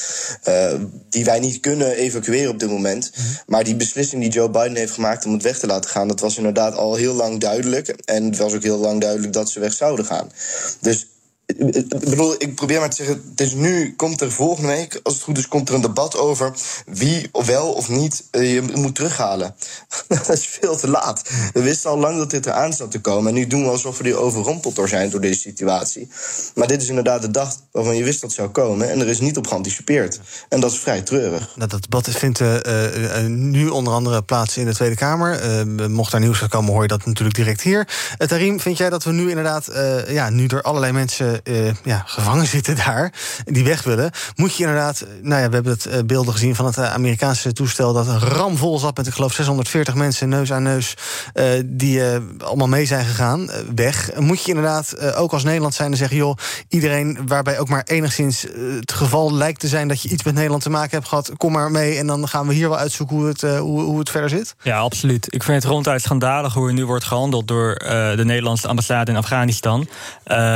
Uh, 0.49 0.75
die 1.09 1.25
wij 1.25 1.41
niet 1.41 1.61
kunnen 1.61 1.97
evacueren 1.97 2.51
op 2.51 2.59
dit 2.59 2.71
moment. 2.71 3.11
-hmm. 3.15 3.25
Maar 3.47 3.65
die 3.65 3.77
beslissing 3.77 4.23
die 4.23 4.31
Joe 4.31 4.51
Biden 4.51 4.77
heeft 4.77 4.93
gemaakt 4.93 5.27
om 5.27 5.33
het 5.33 5.43
weg 5.43 5.59
te 5.59 5.67
laten 5.67 5.91
gaan, 5.91 6.09
dat 6.09 6.21
was 6.21 6.37
inderdaad 6.37 6.75
al 6.75 6.95
heel 6.95 7.15
lang 7.15 7.41
duidelijk. 7.41 7.89
En 7.89 8.25
het 8.25 8.39
was 8.39 8.55
ook 8.55 8.63
heel 8.63 8.79
lang 8.79 9.01
duidelijk 9.01 9.33
dat 9.33 9.51
ze 9.51 9.61
weg 9.61 9.73
zouden 9.73 10.05
gaan. 10.05 10.33
Dus 10.81 11.07
ik 11.47 11.89
bedoel, 11.89 12.35
ik 12.39 12.55
probeer 12.55 12.81
maar 12.81 12.91
te 12.91 12.97
zeggen, 12.97 13.23
dus 13.35 13.53
nu 13.53 13.95
komt 13.97 14.21
er 14.21 14.33
volgende 14.33 14.69
week, 14.69 15.01
als 15.03 15.15
het 15.15 15.23
goed 15.23 15.39
is, 15.39 15.49
komt 15.49 15.69
er 15.69 15.75
een 15.75 15.81
debat 15.81 16.17
over 16.17 16.53
wie 16.87 17.29
wel 17.47 17.73
of 17.73 17.89
niet 17.89 18.25
je 18.31 18.63
moet 18.75 18.95
terughalen. 18.95 19.55
dat 20.09 20.29
is 20.29 20.47
veel 20.47 20.77
te 20.77 20.89
laat. 20.89 21.31
We 21.53 21.63
wisten 21.63 21.91
al 21.91 21.99
lang 21.99 22.19
dat 22.19 22.31
dit 22.31 22.47
eraan 22.47 22.73
zat 22.73 22.91
te 22.91 23.01
komen. 23.01 23.29
En 23.29 23.35
nu 23.35 23.47
doen 23.47 23.63
we 23.63 23.69
alsof 23.69 23.97
we 23.97 24.03
die 24.03 24.17
overrompeld 24.17 24.77
door 24.77 24.89
zijn 24.89 25.11
door 25.11 25.21
deze 25.21 25.41
situatie. 25.41 26.09
Maar 26.55 26.69
dit 26.69 26.83
is 26.83 26.89
inderdaad 26.89 27.23
de 27.23 27.31
dag 27.31 27.57
waarvan 27.71 27.97
je 27.97 28.05
wist 28.05 28.21
dat 28.21 28.31
het 28.31 28.39
zou 28.39 28.49
komen. 28.49 28.91
En 28.91 29.01
er 29.01 29.09
is 29.09 29.21
niet 29.21 29.37
op 29.37 29.47
geanticipeerd. 29.47 30.21
En 30.49 30.61
dat 30.61 30.73
is 30.73 30.79
vrij 30.79 31.03
treurig. 31.03 31.53
Nou, 31.57 31.69
dat 31.69 31.83
debat 31.83 32.09
vindt 32.11 32.41
uh, 32.41 32.55
uh, 32.55 33.27
nu 33.27 33.69
onder 33.69 33.93
andere 33.93 34.23
plaats 34.23 34.57
in 34.57 34.67
de 34.67 34.75
Tweede 34.75 34.97
Kamer. 34.97 35.67
Mocht 35.91 36.13
daar 36.13 36.21
nieuws 36.21 36.49
komen, 36.49 36.73
hoor 36.73 36.83
je 36.83 36.89
dat 36.89 37.07
natuurlijk 37.07 37.37
direct 37.37 37.61
hier. 37.61 37.89
Tarim, 38.19 38.61
vind 38.61 38.77
jij 38.79 38.91
dat 38.91 39.05
we 39.05 39.13
nu 39.13 39.29
inderdaad, 39.29 39.71
ja, 40.09 40.31
nu 40.31 40.47
door 40.47 40.63
allerlei 40.63 40.93
mensen 40.93 41.34
uh, 41.45 41.71
ja, 41.85 42.03
gevangen 42.07 42.47
zitten 42.47 42.77
daar, 42.77 43.13
die 43.45 43.65
weg 43.65 43.83
willen, 43.83 44.11
moet 44.35 44.57
je 44.57 44.63
inderdaad, 44.63 45.07
nou 45.23 45.43
ja, 45.43 45.49
we 45.49 45.55
hebben 45.55 45.73
het 45.73 45.87
uh, 45.87 45.99
beelden 46.07 46.33
gezien 46.33 46.55
van 46.55 46.67
het 46.67 46.79
Amerikaanse 46.79 47.53
toestel 47.53 47.93
dat 47.93 48.23
ramvol 48.23 48.79
zat 48.79 48.97
met, 48.97 49.07
ik 49.07 49.13
geloof, 49.13 49.33
640 49.33 49.95
mensen 49.95 50.29
neus 50.29 50.53
aan 50.53 50.63
neus, 50.63 50.95
die 51.65 52.03
allemaal 52.39 52.69
mee 52.69 52.87
zijn 52.87 53.05
gegaan, 53.05 53.51
weg. 53.75 54.11
Moet 54.19 54.43
je 54.43 54.49
inderdaad 54.49 55.15
ook 55.15 55.33
als 55.33 55.45
Nederland 55.45 55.75
zijn 55.75 55.91
en 55.91 55.97
zeggen, 55.97 56.17
joh, 56.17 56.37
iedereen 56.69 57.19
waarbij 57.27 57.59
ook 57.59 57.69
maar 57.69 57.83
enigszins 57.85 58.47
het 58.81 58.93
geval 58.93 59.35
lijkt 59.35 59.61
te 59.61 59.69
zijn 59.69 59.89
dat 59.89 60.03
je 60.03 60.09
iets 60.09 60.23
met 60.23 60.35
Nederland 60.35 60.63
te 60.63 60.71
maken 60.71 60.91
hebt 60.91 61.09
gehad, 61.09 61.31
kom 61.37 61.53
maar 61.53 61.71
mee 61.71 61.99
en 61.99 62.07
dan 62.07 62.29
gaan 62.29 62.47
we 62.47 62.55
hier 62.55 62.69
wel 62.69 62.79
uitzoeken 62.79 63.17
hoe 63.17 63.27
het, 63.27 63.41
hoe, 63.41 63.81
hoe 63.81 63.99
het 63.99 64.11
verder 64.11 64.31
zit? 64.31 64.55
Ja, 64.63 64.79
absoluut. 64.79 65.27
Ik 65.35 65.43
vind 65.43 65.63
het 65.63 65.73
ronduit 65.73 66.03
schandalig 66.03 66.55
hoe 66.55 66.69
er 66.69 66.75
nu 66.75 66.87
wordt 66.87 67.05
gehandeld 67.05 67.49
door 67.49 67.75
de 68.17 68.25
Nederlandse 68.25 68.69
ambassade 68.69 69.11
in 69.11 69.17
Afghanistan. 69.17 69.89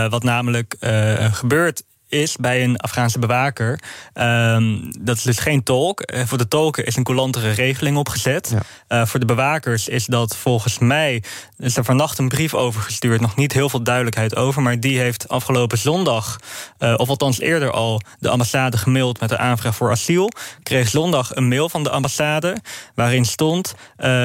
wat 0.09 0.23
namelijk 0.23 0.68
uh, 0.81 1.33
gebeurt 1.35 1.83
is 2.09 2.37
bij 2.37 2.65
een 2.65 2.77
Afghaanse 2.77 3.19
bewaker. 3.19 3.81
Ehm, 4.13 4.77
dat 5.01 5.17
is 5.17 5.23
dus 5.23 5.39
geen 5.39 5.63
tolk. 5.63 6.01
Eh, 6.01 6.23
voor 6.27 6.39
de 6.39 6.49
tolken 6.49 6.87
is 6.87 6.97
een 6.97 7.03
coulantere 7.03 7.51
regeling 7.51 7.97
opgezet. 7.97 8.55
Uh, 8.89 9.07
voor 9.07 9.21
de 9.21 9.27
bewakers 9.27 9.89
is 9.89 10.07
dat 10.07 10.37
volgens 10.37 10.79
mij. 10.79 11.23
is 11.59 11.77
er 11.77 11.85
vannacht 11.85 12.19
een 12.19 12.29
brief 12.29 12.55
over 12.55 12.81
gestuurd. 12.81 13.21
Nog 13.21 13.37
niet 13.37 13.53
heel 13.53 13.69
veel 13.69 13.83
duidelijkheid 13.83 14.37
over. 14.37 14.63
Maar 14.63 14.81
die 14.81 14.99
heeft 14.99 15.29
afgelopen 15.29 15.79
zondag. 15.79 16.39
Uh, 16.79 16.95
of 16.97 17.09
althans 17.09 17.41
eerder 17.41 17.71
al. 17.71 18.01
de 18.19 18.29
ambassade 18.29 18.79
gemaild 18.79 19.21
met 19.21 19.29
de 19.29 19.39
aanvraag 19.39 19.77
voor 19.77 19.91
asiel. 19.91 20.31
Kreeg 20.63 20.89
zondag 20.89 21.37
een 21.37 21.49
mail 21.49 21.69
van 21.69 21.83
de 21.83 21.91
ambassade. 21.91 22.57
waarin 22.95 23.25
stond. 23.25 23.75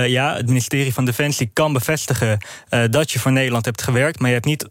ja, 0.06 0.36
het 0.36 0.48
ministerie 0.48 0.94
van 0.94 1.06
Defensie 1.06 1.50
kan 1.54 1.74
bevestigen. 1.74 2.38
dat 2.90 3.12
je 3.12 3.20
voor 3.20 3.32
Nederland 3.32 3.66
hebt 3.66 3.82
gewerkt. 3.82 4.20
maar 4.20 4.28
je 4.28 4.34
hebt 4.34 4.46
niet 4.46 4.64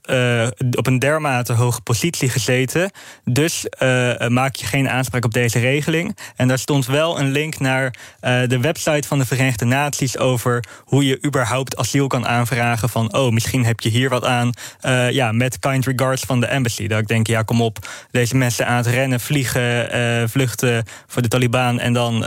op 0.77 0.87
een 0.87 0.99
dermate 0.99 1.53
hoge 1.53 1.81
positie 1.81 2.29
gezeten. 2.29 2.91
Dus 3.25 3.67
uh, 3.83 4.29
maak 4.29 4.55
je 4.55 4.67
geen 4.67 4.89
aanspraak 4.89 5.25
op 5.25 5.33
deze 5.33 5.59
regeling. 5.59 6.17
En 6.37 6.49
daar 6.49 6.59
stond 6.59 6.87
wel 6.87 7.19
een 7.19 7.31
link 7.31 7.59
naar 7.59 7.85
uh, 7.85 8.43
de 8.47 8.61
website 8.61 9.09
van 9.09 9.19
de 9.19 9.27
Verenigde 9.27 9.65
Naties 9.65 10.19
over 10.19 10.65
hoe 10.85 11.07
je 11.07 11.25
überhaupt 11.25 11.77
asiel 11.77 12.07
kan 12.07 12.27
aanvragen. 12.27 12.89
Van 12.89 13.15
oh, 13.15 13.33
misschien 13.33 13.65
heb 13.65 13.81
je 13.81 13.89
hier 13.89 14.09
wat 14.09 14.25
aan. 14.25 14.51
Uh, 14.83 15.11
ja, 15.11 15.33
met 15.33 15.59
kind 15.59 15.87
regards 15.87 16.23
van 16.23 16.41
de 16.41 16.47
embassy. 16.47 16.87
Dat 16.87 16.99
ik 16.99 17.09
denk, 17.09 17.27
ja, 17.27 17.43
kom 17.43 17.61
op, 17.61 17.79
deze 18.11 18.37
mensen 18.37 18.67
aan 18.67 18.77
het 18.77 18.87
rennen, 18.87 19.21
vliegen, 19.21 20.31
vluchten 20.31 20.85
voor 21.07 21.23
de 21.23 21.29
Taliban. 21.29 21.79
En 21.79 21.93
dan 21.93 22.21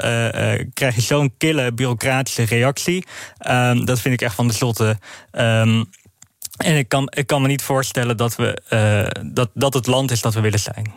krijg 0.74 0.96
je 0.96 1.01
zo'n 1.01 1.34
kille 1.38 1.74
bureaucratische 1.74 2.44
reactie. 2.44 3.05
Um, 3.50 3.86
dat 3.86 4.01
vind 4.01 4.13
ik 4.13 4.22
echt 4.22 4.36
van 4.36 4.48
de 4.48 4.53
zotte. 4.53 4.98
Um, 5.32 5.89
en 6.58 6.78
ik 6.78 6.90
kan, 6.90 7.12
ik 7.16 7.28
kan 7.28 7.42
me 7.42 7.48
niet 7.48 7.62
voorstellen 7.62 8.18
dat, 8.18 8.36
we, 8.36 8.62
uh, 8.70 9.24
dat, 9.34 9.50
dat 9.54 9.74
het 9.74 9.88
land 9.88 10.12
is 10.12 10.22
dat 10.22 10.34
we 10.34 10.40
willen 10.40 10.60
zijn. 10.60 10.94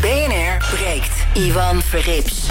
BNR 0.00 0.64
breekt. 0.74 1.26
Ivan 1.34 1.82
Verrips. 1.82 2.46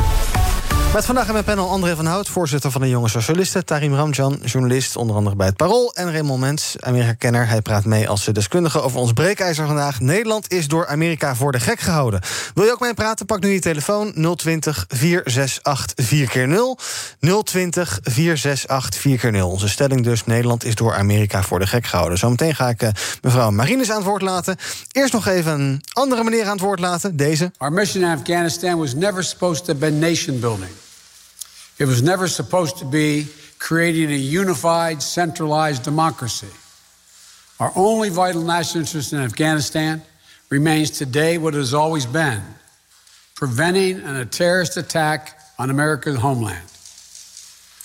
Met 0.98 1.06
vandaag 1.06 1.28
in 1.28 1.34
mijn 1.34 1.46
panel 1.46 1.70
André 1.70 1.96
van 1.96 2.06
Hout, 2.06 2.28
voorzitter 2.28 2.72
van 2.72 2.82
de 2.82 2.90
Jonge 2.90 3.10
Socialisten. 3.10 3.66
Tarim 3.66 3.94
Ramjan, 3.94 4.40
journalist, 4.46 4.96
onder 4.96 5.16
andere 5.16 5.36
bij 5.36 5.48
het 5.48 5.56
Parool. 5.56 5.94
En 5.94 6.12
Raymond 6.12 6.40
Mens, 6.40 6.76
Amerika-kenner. 6.80 7.48
Hij 7.48 7.62
praat 7.62 7.86
mee 7.86 8.10
als 8.10 8.26
deskundige 8.26 8.82
over 8.82 9.00
ons 9.00 9.14
breekijzer 9.14 9.68
vandaag. 9.68 10.00
Nederland 10.00 10.52
is 10.52 10.68
door 10.68 10.88
Amerika 10.88 11.36
voor 11.36 11.52
de 11.52 11.60
gek 11.60 11.80
gehouden. 11.80 12.22
Wil 12.54 12.66
je 12.66 12.72
ook 12.72 12.80
mee 12.80 12.94
praten? 12.94 13.26
Pak 13.26 13.40
nu 13.40 13.50
je 13.50 13.60
telefoon 13.60 14.36
020 14.36 14.86
468 14.88 16.06
4x0. 16.06 16.84
020 17.44 18.00
468 18.04 19.36
4x0. 19.36 19.42
Onze 19.42 19.70
stelling 19.70 20.04
dus, 20.04 20.26
Nederland 20.26 20.64
is 20.64 20.76
door 20.76 20.96
Amerika 20.96 21.44
voor 21.44 21.60
de 21.60 21.68
gek 21.68 21.86
gehouden. 21.86 22.18
Zometeen 22.18 22.56
ga 22.56 22.70
ik 22.70 22.84
uh, 22.84 22.90
mevrouw 23.22 23.52
Marines 23.52 23.90
aan 23.90 23.98
het 23.98 24.06
woord 24.06 24.22
laten. 24.22 24.58
Eerst 24.92 25.14
nog 25.14 25.28
even 25.28 25.60
een 25.60 25.82
andere 25.94 26.24
meneer 26.24 26.46
aan 26.46 26.52
het 26.52 26.62
woord 26.62 26.80
laten, 26.80 27.18
deze. 27.18 27.52
Our 27.58 27.74
mission 27.74 28.04
in 28.04 28.18
Afghanistan 28.18 28.78
was 28.78 28.94
never 28.94 29.24
supposed 29.24 29.66
to 29.66 29.76
be 29.76 29.92
nation 29.92 30.40
building. 30.40 30.72
It 31.80 31.86
was 31.86 32.02
never 32.02 32.28
supposed 32.28 32.78
to 32.78 32.86
be 32.86 33.28
creating 33.60 34.12
a 34.12 34.16
unified, 34.16 35.02
centralized 35.02 35.84
democracy. 35.84 36.48
Our 37.60 37.72
only 37.76 38.10
vital 38.10 38.44
national 38.44 38.84
interest 38.84 39.14
in 39.14 39.20
Afghanistan 39.20 40.02
remains 40.50 40.92
today 40.92 41.38
what 41.38 41.54
it 41.54 41.58
has 41.58 41.74
always 41.74 42.06
been 42.06 42.42
preventing 43.36 44.00
a 44.00 44.26
terrorist 44.26 44.78
attack 44.78 45.40
on 45.60 45.70
America's 45.70 46.18
homeland. 46.18 46.68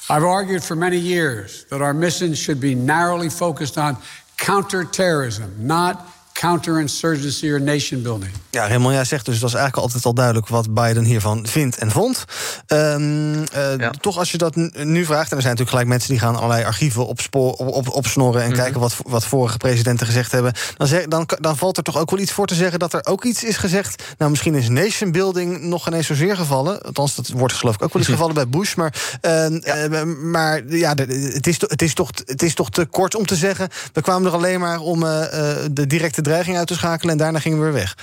I've 0.08 0.24
argued 0.24 0.62
for 0.62 0.74
many 0.74 0.96
years 0.96 1.64
that 1.64 1.82
our 1.82 1.92
mission 1.92 2.32
should 2.34 2.58
be 2.60 2.74
narrowly 2.74 3.28
focused 3.28 3.76
on 3.76 3.98
counterterrorism, 4.38 5.66
not 5.66 6.06
counterinsurgency 6.42 7.50
or 7.50 7.60
nation 7.60 8.02
building. 8.02 8.32
Ja, 8.50 8.66
Raymond, 8.66 8.94
jij 8.94 9.04
zegt 9.04 9.24
dus, 9.24 9.38
dat 9.38 9.48
is 9.48 9.54
eigenlijk 9.54 9.84
altijd 9.84 10.04
al 10.04 10.14
duidelijk 10.14 10.48
wat 10.48 10.74
Biden 10.74 11.04
hiervan 11.04 11.46
vindt 11.46 11.78
en 11.78 11.90
vond. 11.90 12.24
Um, 12.66 13.34
uh, 13.34 13.44
ja. 13.78 13.90
Toch, 13.90 14.18
als 14.18 14.30
je 14.30 14.38
dat 14.38 14.56
nu 14.72 15.04
vraagt, 15.04 15.30
en 15.30 15.36
er 15.36 15.42
zijn 15.42 15.56
natuurlijk 15.56 15.70
gelijk 15.70 15.88
mensen 15.88 16.10
die 16.10 16.18
gaan 16.18 16.36
allerlei 16.36 16.64
archieven 16.64 17.06
opspoor, 17.06 17.52
op, 17.52 17.68
op, 17.68 17.88
opsnorren 17.88 18.42
en 18.42 18.48
mm 18.48 18.54
-hmm. 18.54 18.62
kijken 18.62 18.80
wat, 18.80 18.96
wat 19.06 19.24
vorige 19.24 19.56
presidenten 19.56 20.06
gezegd 20.06 20.32
hebben, 20.32 20.52
dan, 20.76 20.86
zeg, 20.86 21.06
dan, 21.06 21.28
dan 21.40 21.56
valt 21.56 21.76
er 21.76 21.82
toch 21.82 21.98
ook 21.98 22.10
wel 22.10 22.20
iets 22.20 22.32
voor 22.32 22.46
te 22.46 22.54
zeggen 22.54 22.78
dat 22.78 22.92
er 22.92 23.06
ook 23.06 23.24
iets 23.24 23.44
is 23.44 23.56
gezegd. 23.56 24.02
Nou, 24.18 24.30
misschien 24.30 24.54
is 24.54 24.68
nation 24.68 25.12
building 25.12 25.60
nog 25.60 25.84
geen 25.84 25.92
eens 25.92 26.06
zozeer 26.06 26.36
gevallen. 26.36 26.82
Althans, 26.82 27.14
dat 27.14 27.28
wordt 27.28 27.54
geloof 27.54 27.74
ik 27.74 27.82
ook 27.82 27.92
wel 27.92 28.02
eens 28.02 28.10
gevallen 28.10 28.34
bij 28.34 28.48
Bush. 28.48 28.74
Maar, 28.74 28.94
uh, 29.22 29.60
ja. 29.60 29.88
Uh, 29.88 30.02
maar 30.02 30.62
ja, 30.66 30.94
het 30.94 31.46
is, 31.46 31.60
het, 31.60 31.82
is 31.82 31.94
toch, 31.94 32.10
het 32.24 32.42
is 32.42 32.54
toch 32.54 32.70
te 32.70 32.84
kort 32.84 33.14
om 33.14 33.26
te 33.26 33.36
zeggen. 33.36 33.68
We 33.92 34.00
kwamen 34.00 34.28
er 34.28 34.36
alleen 34.36 34.60
maar 34.60 34.80
om 34.80 35.00
de 35.00 35.84
directe 35.86 36.22
dreiging 36.32 36.56
uit 36.58 36.66
te 36.66 36.74
schakelen 36.74 37.12
en 37.12 37.18
daarna 37.18 37.38
gingen 37.38 37.58
we 37.58 37.64
weer 37.64 37.72
weg. 37.72 37.96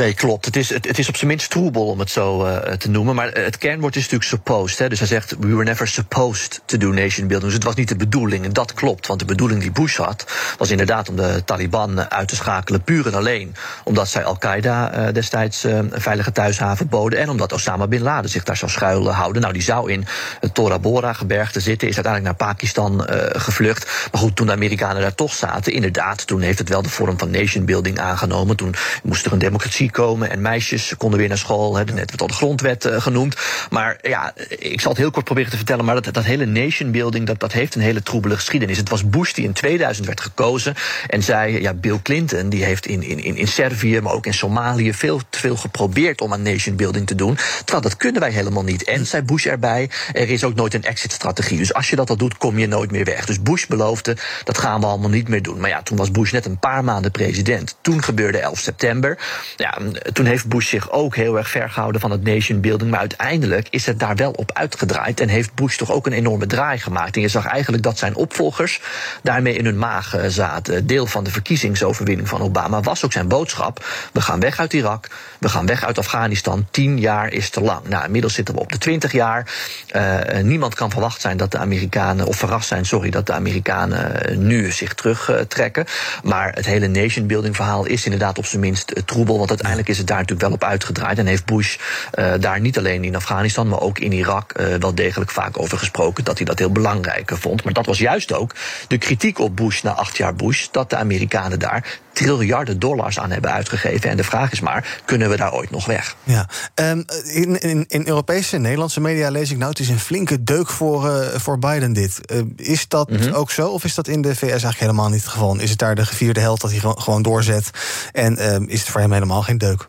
Nee, 0.00 0.14
klopt. 0.14 0.44
Het 0.44 0.56
is, 0.56 0.68
het, 0.68 0.98
is 0.98 1.08
op 1.08 1.16
zijn 1.16 1.30
minst 1.30 1.50
troebel 1.50 1.86
om 1.86 1.98
het 1.98 2.10
zo 2.10 2.46
uh, 2.46 2.56
te 2.56 2.90
noemen. 2.90 3.14
Maar 3.14 3.32
het 3.32 3.58
kernwoord 3.58 3.96
is 3.96 4.02
natuurlijk 4.02 4.30
supposed. 4.30 4.78
Hè. 4.78 4.88
Dus 4.88 4.98
hij 4.98 5.08
zegt, 5.08 5.36
we 5.38 5.46
were 5.46 5.64
never 5.64 5.88
supposed 5.88 6.60
to 6.64 6.76
do 6.76 6.90
nation 6.90 7.26
building. 7.26 7.42
Dus 7.42 7.52
het 7.52 7.64
was 7.64 7.74
niet 7.74 7.88
de 7.88 7.96
bedoeling. 7.96 8.44
En 8.44 8.52
dat 8.52 8.74
klopt. 8.74 9.06
Want 9.06 9.20
de 9.20 9.26
bedoeling 9.26 9.60
die 9.60 9.70
Bush 9.70 9.96
had, 9.96 10.26
was 10.58 10.70
inderdaad 10.70 11.08
om 11.08 11.16
de 11.16 11.42
Taliban 11.44 12.10
uit 12.10 12.28
te 12.28 12.36
schakelen. 12.36 12.82
Puur 12.82 13.06
en 13.06 13.14
alleen 13.14 13.54
omdat 13.84 14.08
zij 14.08 14.24
Al-Qaeda 14.24 15.12
destijds 15.12 15.64
een 15.64 15.90
veilige 15.94 16.32
thuishaven 16.32 16.88
boden. 16.88 17.18
En 17.18 17.28
omdat 17.28 17.52
Osama 17.52 17.86
Bin 17.86 18.02
Laden 18.02 18.30
zich 18.30 18.42
daar 18.42 18.56
zou 18.56 18.70
schuilen 18.70 19.14
houden. 19.14 19.42
Nou, 19.42 19.54
die 19.54 19.62
zou 19.62 19.92
in 19.92 20.06
het 20.40 20.54
Tora 20.54 20.78
Bora 20.78 21.12
gebergte 21.12 21.60
zitten. 21.60 21.88
Is 21.88 21.94
uiteindelijk 21.94 22.38
naar 22.38 22.48
Pakistan 22.48 23.06
gevlucht. 23.32 24.08
Maar 24.12 24.20
goed, 24.20 24.36
toen 24.36 24.46
de 24.46 24.52
Amerikanen 24.52 25.02
daar 25.02 25.14
toch 25.14 25.34
zaten, 25.34 25.72
inderdaad, 25.72 26.26
toen 26.26 26.40
heeft 26.40 26.58
het 26.58 26.68
wel 26.68 26.82
de 26.82 26.88
vorm 26.88 27.18
van 27.18 27.30
nation 27.30 27.64
building 27.64 27.98
aangenomen. 27.98 28.56
Toen 28.56 28.74
moest 29.02 29.26
er 29.26 29.32
een 29.32 29.38
democratie 29.38 29.88
komen 29.90 30.30
en 30.30 30.40
meisjes 30.40 30.94
konden 30.98 31.18
weer 31.18 31.28
naar 31.28 31.38
school. 31.38 31.76
Hè, 31.76 31.84
net 31.84 31.94
werd 31.94 32.20
al 32.20 32.26
de 32.26 32.32
grondwet 32.32 32.86
uh, 32.86 33.00
genoemd. 33.00 33.36
Maar 33.70 33.98
ja, 34.02 34.32
ik 34.48 34.80
zal 34.80 34.90
het 34.90 35.00
heel 35.00 35.10
kort 35.10 35.24
proberen 35.24 35.50
te 35.50 35.56
vertellen. 35.56 35.84
Maar 35.84 36.02
dat, 36.02 36.14
dat 36.14 36.24
hele 36.24 36.46
nation 36.46 36.90
building, 36.90 37.26
dat, 37.26 37.40
dat 37.40 37.52
heeft 37.52 37.74
een 37.74 37.80
hele 37.80 38.02
troebele 38.02 38.34
geschiedenis. 38.34 38.76
Het 38.76 38.88
was 38.88 39.08
Bush 39.08 39.32
die 39.32 39.44
in 39.44 39.52
2000 39.52 40.06
werd 40.06 40.20
gekozen 40.20 40.74
en 41.06 41.22
zei, 41.22 41.60
ja, 41.60 41.74
Bill 41.74 41.98
Clinton 42.02 42.48
die 42.48 42.64
heeft 42.64 42.86
in, 42.86 43.02
in, 43.02 43.36
in 43.36 43.48
Servië, 43.48 44.00
maar 44.00 44.12
ook 44.12 44.26
in 44.26 44.34
Somalië 44.34 44.94
veel 44.94 45.20
te 45.30 45.38
veel 45.38 45.56
geprobeerd 45.56 46.20
om 46.20 46.32
aan 46.32 46.42
nation 46.42 46.76
building 46.76 47.06
te 47.06 47.14
doen. 47.14 47.38
Terwijl 47.64 47.80
dat 47.80 47.96
kunnen 47.96 48.20
wij 48.20 48.30
helemaal 48.30 48.64
niet. 48.64 48.84
En 48.84 49.06
zei 49.06 49.22
Bush 49.22 49.46
erbij, 49.46 49.90
er 50.12 50.28
is 50.28 50.44
ook 50.44 50.54
nooit 50.54 50.74
een 50.74 50.84
exit-strategie. 50.84 51.58
Dus 51.58 51.74
als 51.74 51.90
je 51.90 51.96
dat 51.96 52.10
al 52.10 52.16
doet, 52.16 52.36
kom 52.36 52.58
je 52.58 52.66
nooit 52.66 52.90
meer 52.90 53.04
weg. 53.04 53.26
Dus 53.26 53.42
Bush 53.42 53.66
beloofde, 53.66 54.16
dat 54.44 54.58
gaan 54.58 54.80
we 54.80 54.86
allemaal 54.86 55.10
niet 55.10 55.28
meer 55.28 55.42
doen. 55.42 55.60
Maar 55.60 55.70
ja, 55.70 55.82
toen 55.82 55.96
was 55.96 56.10
Bush 56.10 56.32
net 56.32 56.44
een 56.44 56.58
paar 56.58 56.84
maanden 56.84 57.10
president. 57.10 57.76
Toen 57.80 58.02
gebeurde 58.02 58.38
11 58.38 58.58
september. 58.58 59.18
Ja, 59.56 59.69
toen 60.12 60.26
heeft 60.26 60.46
Bush 60.46 60.68
zich 60.68 60.90
ook 60.90 61.16
heel 61.16 61.38
erg 61.38 61.50
ver 61.50 61.70
gehouden 61.70 62.00
van 62.00 62.10
het 62.10 62.22
nation 62.22 62.60
building. 62.60 62.90
Maar 62.90 63.00
uiteindelijk 63.00 63.66
is 63.70 63.86
het 63.86 63.98
daar 63.98 64.16
wel 64.16 64.30
op 64.30 64.52
uitgedraaid. 64.52 65.20
En 65.20 65.28
heeft 65.28 65.54
Bush 65.54 65.76
toch 65.76 65.90
ook 65.92 66.06
een 66.06 66.12
enorme 66.12 66.46
draai 66.46 66.78
gemaakt. 66.78 67.16
En 67.16 67.22
je 67.22 67.28
zag 67.28 67.46
eigenlijk 67.46 67.82
dat 67.82 67.98
zijn 67.98 68.14
opvolgers 68.14 68.80
daarmee 69.22 69.54
in 69.54 69.64
hun 69.64 69.78
maag 69.78 70.16
zaten. 70.26 70.86
Deel 70.86 71.06
van 71.06 71.24
de 71.24 71.30
verkiezingsoverwinning 71.30 72.28
van 72.28 72.40
Obama 72.40 72.80
was 72.80 73.04
ook 73.04 73.12
zijn 73.12 73.28
boodschap. 73.28 73.84
We 74.12 74.20
gaan 74.20 74.40
weg 74.40 74.58
uit 74.58 74.72
Irak. 74.72 75.08
We 75.38 75.48
gaan 75.48 75.66
weg 75.66 75.84
uit 75.84 75.98
Afghanistan. 75.98 76.66
Tien 76.70 76.98
jaar 76.98 77.32
is 77.32 77.50
te 77.50 77.60
lang. 77.60 77.88
Nou, 77.88 78.04
inmiddels 78.04 78.34
zitten 78.34 78.54
we 78.54 78.60
op 78.60 78.72
de 78.72 78.78
twintig 78.78 79.12
jaar. 79.12 79.54
Uh, 79.96 80.38
niemand 80.42 80.74
kan 80.74 80.90
verwacht 80.90 81.20
zijn 81.20 81.36
dat 81.36 81.50
de 81.50 81.58
Amerikanen, 81.58 82.26
of 82.26 82.36
verrast 82.36 82.68
zijn, 82.68 82.86
sorry, 82.86 83.10
dat 83.10 83.26
de 83.26 83.32
Amerikanen 83.32 84.46
nu 84.46 84.70
zich 84.70 84.94
terugtrekken. 84.94 85.86
Maar 86.22 86.52
het 86.54 86.66
hele 86.66 86.86
nation 86.86 87.26
building 87.26 87.56
verhaal 87.56 87.86
is 87.86 88.04
inderdaad 88.04 88.38
op 88.38 88.46
zijn 88.46 88.60
minst 88.60 89.02
troebel. 89.04 89.38
Want 89.38 89.59
uiteindelijk 89.60 89.88
is 89.88 89.98
het 89.98 90.06
daar 90.06 90.18
natuurlijk 90.18 90.46
wel 90.46 90.56
op 90.56 90.64
uitgedraaid. 90.64 91.18
En 91.18 91.26
heeft 91.26 91.44
Bush 91.44 91.76
uh, 92.14 92.32
daar 92.40 92.60
niet 92.60 92.78
alleen 92.78 93.04
in 93.04 93.16
Afghanistan, 93.16 93.68
maar 93.68 93.80
ook 93.80 93.98
in 93.98 94.12
Irak 94.12 94.58
uh, 94.60 94.74
wel 94.74 94.94
degelijk 94.94 95.30
vaak 95.30 95.58
over 95.58 95.78
gesproken 95.78 96.24
dat 96.24 96.36
hij 96.36 96.46
dat 96.46 96.58
heel 96.58 96.72
belangrijk 96.72 97.30
vond. 97.34 97.64
Maar 97.64 97.72
dat 97.72 97.86
was 97.86 97.98
juist 97.98 98.32
ook 98.32 98.54
de 98.88 98.98
kritiek 98.98 99.38
op 99.38 99.56
Bush 99.56 99.82
na 99.82 99.90
acht 99.90 100.16
jaar 100.16 100.34
Bush, 100.34 100.66
dat 100.70 100.90
de 100.90 100.96
Amerikanen 100.96 101.58
daar 101.58 101.98
triljarden 102.12 102.78
dollars 102.78 103.18
aan 103.18 103.30
hebben 103.30 103.52
uitgegeven. 103.52 104.10
En 104.10 104.16
de 104.16 104.24
vraag 104.24 104.52
is 104.52 104.60
maar, 104.60 105.00
kunnen 105.04 105.30
we 105.30 105.36
daar 105.36 105.52
ooit 105.52 105.70
nog 105.70 105.86
weg? 105.86 106.16
Ja, 106.24 106.48
um, 106.74 107.04
in, 107.24 107.60
in, 107.60 107.84
in 107.88 108.06
Europese 108.06 108.56
en 108.56 108.62
Nederlandse 108.62 109.00
media 109.00 109.30
lees 109.30 109.50
ik 109.50 109.56
nou, 109.56 109.70
het 109.70 109.78
is 109.78 109.88
een 109.88 110.00
flinke 110.00 110.42
deuk 110.42 110.68
voor, 110.68 111.06
uh, 111.06 111.26
voor 111.28 111.58
Biden 111.58 111.92
dit. 111.92 112.20
Uh, 112.32 112.42
is 112.56 112.88
dat 112.88 113.10
mm 113.10 113.16
-hmm. 113.16 113.32
ook 113.32 113.50
zo, 113.50 113.68
of 113.68 113.84
is 113.84 113.94
dat 113.94 114.08
in 114.08 114.22
de 114.22 114.34
VS 114.34 114.42
eigenlijk 114.50 114.80
helemaal 114.80 115.08
niet 115.08 115.22
het 115.22 115.30
geval? 115.30 115.58
Is 115.58 115.70
het 115.70 115.78
daar 115.78 115.94
de 115.94 116.06
gevierde 116.06 116.40
held 116.40 116.60
dat 116.60 116.70
hij 116.70 116.80
gewoon 116.80 117.22
doorzet 117.22 117.70
en 118.12 118.38
uh, 118.38 118.56
is 118.66 118.80
het 118.80 118.88
voor 118.88 119.00
hem 119.00 119.12
helemaal 119.12 119.42
geen 119.42 119.58
deuk? 119.58 119.88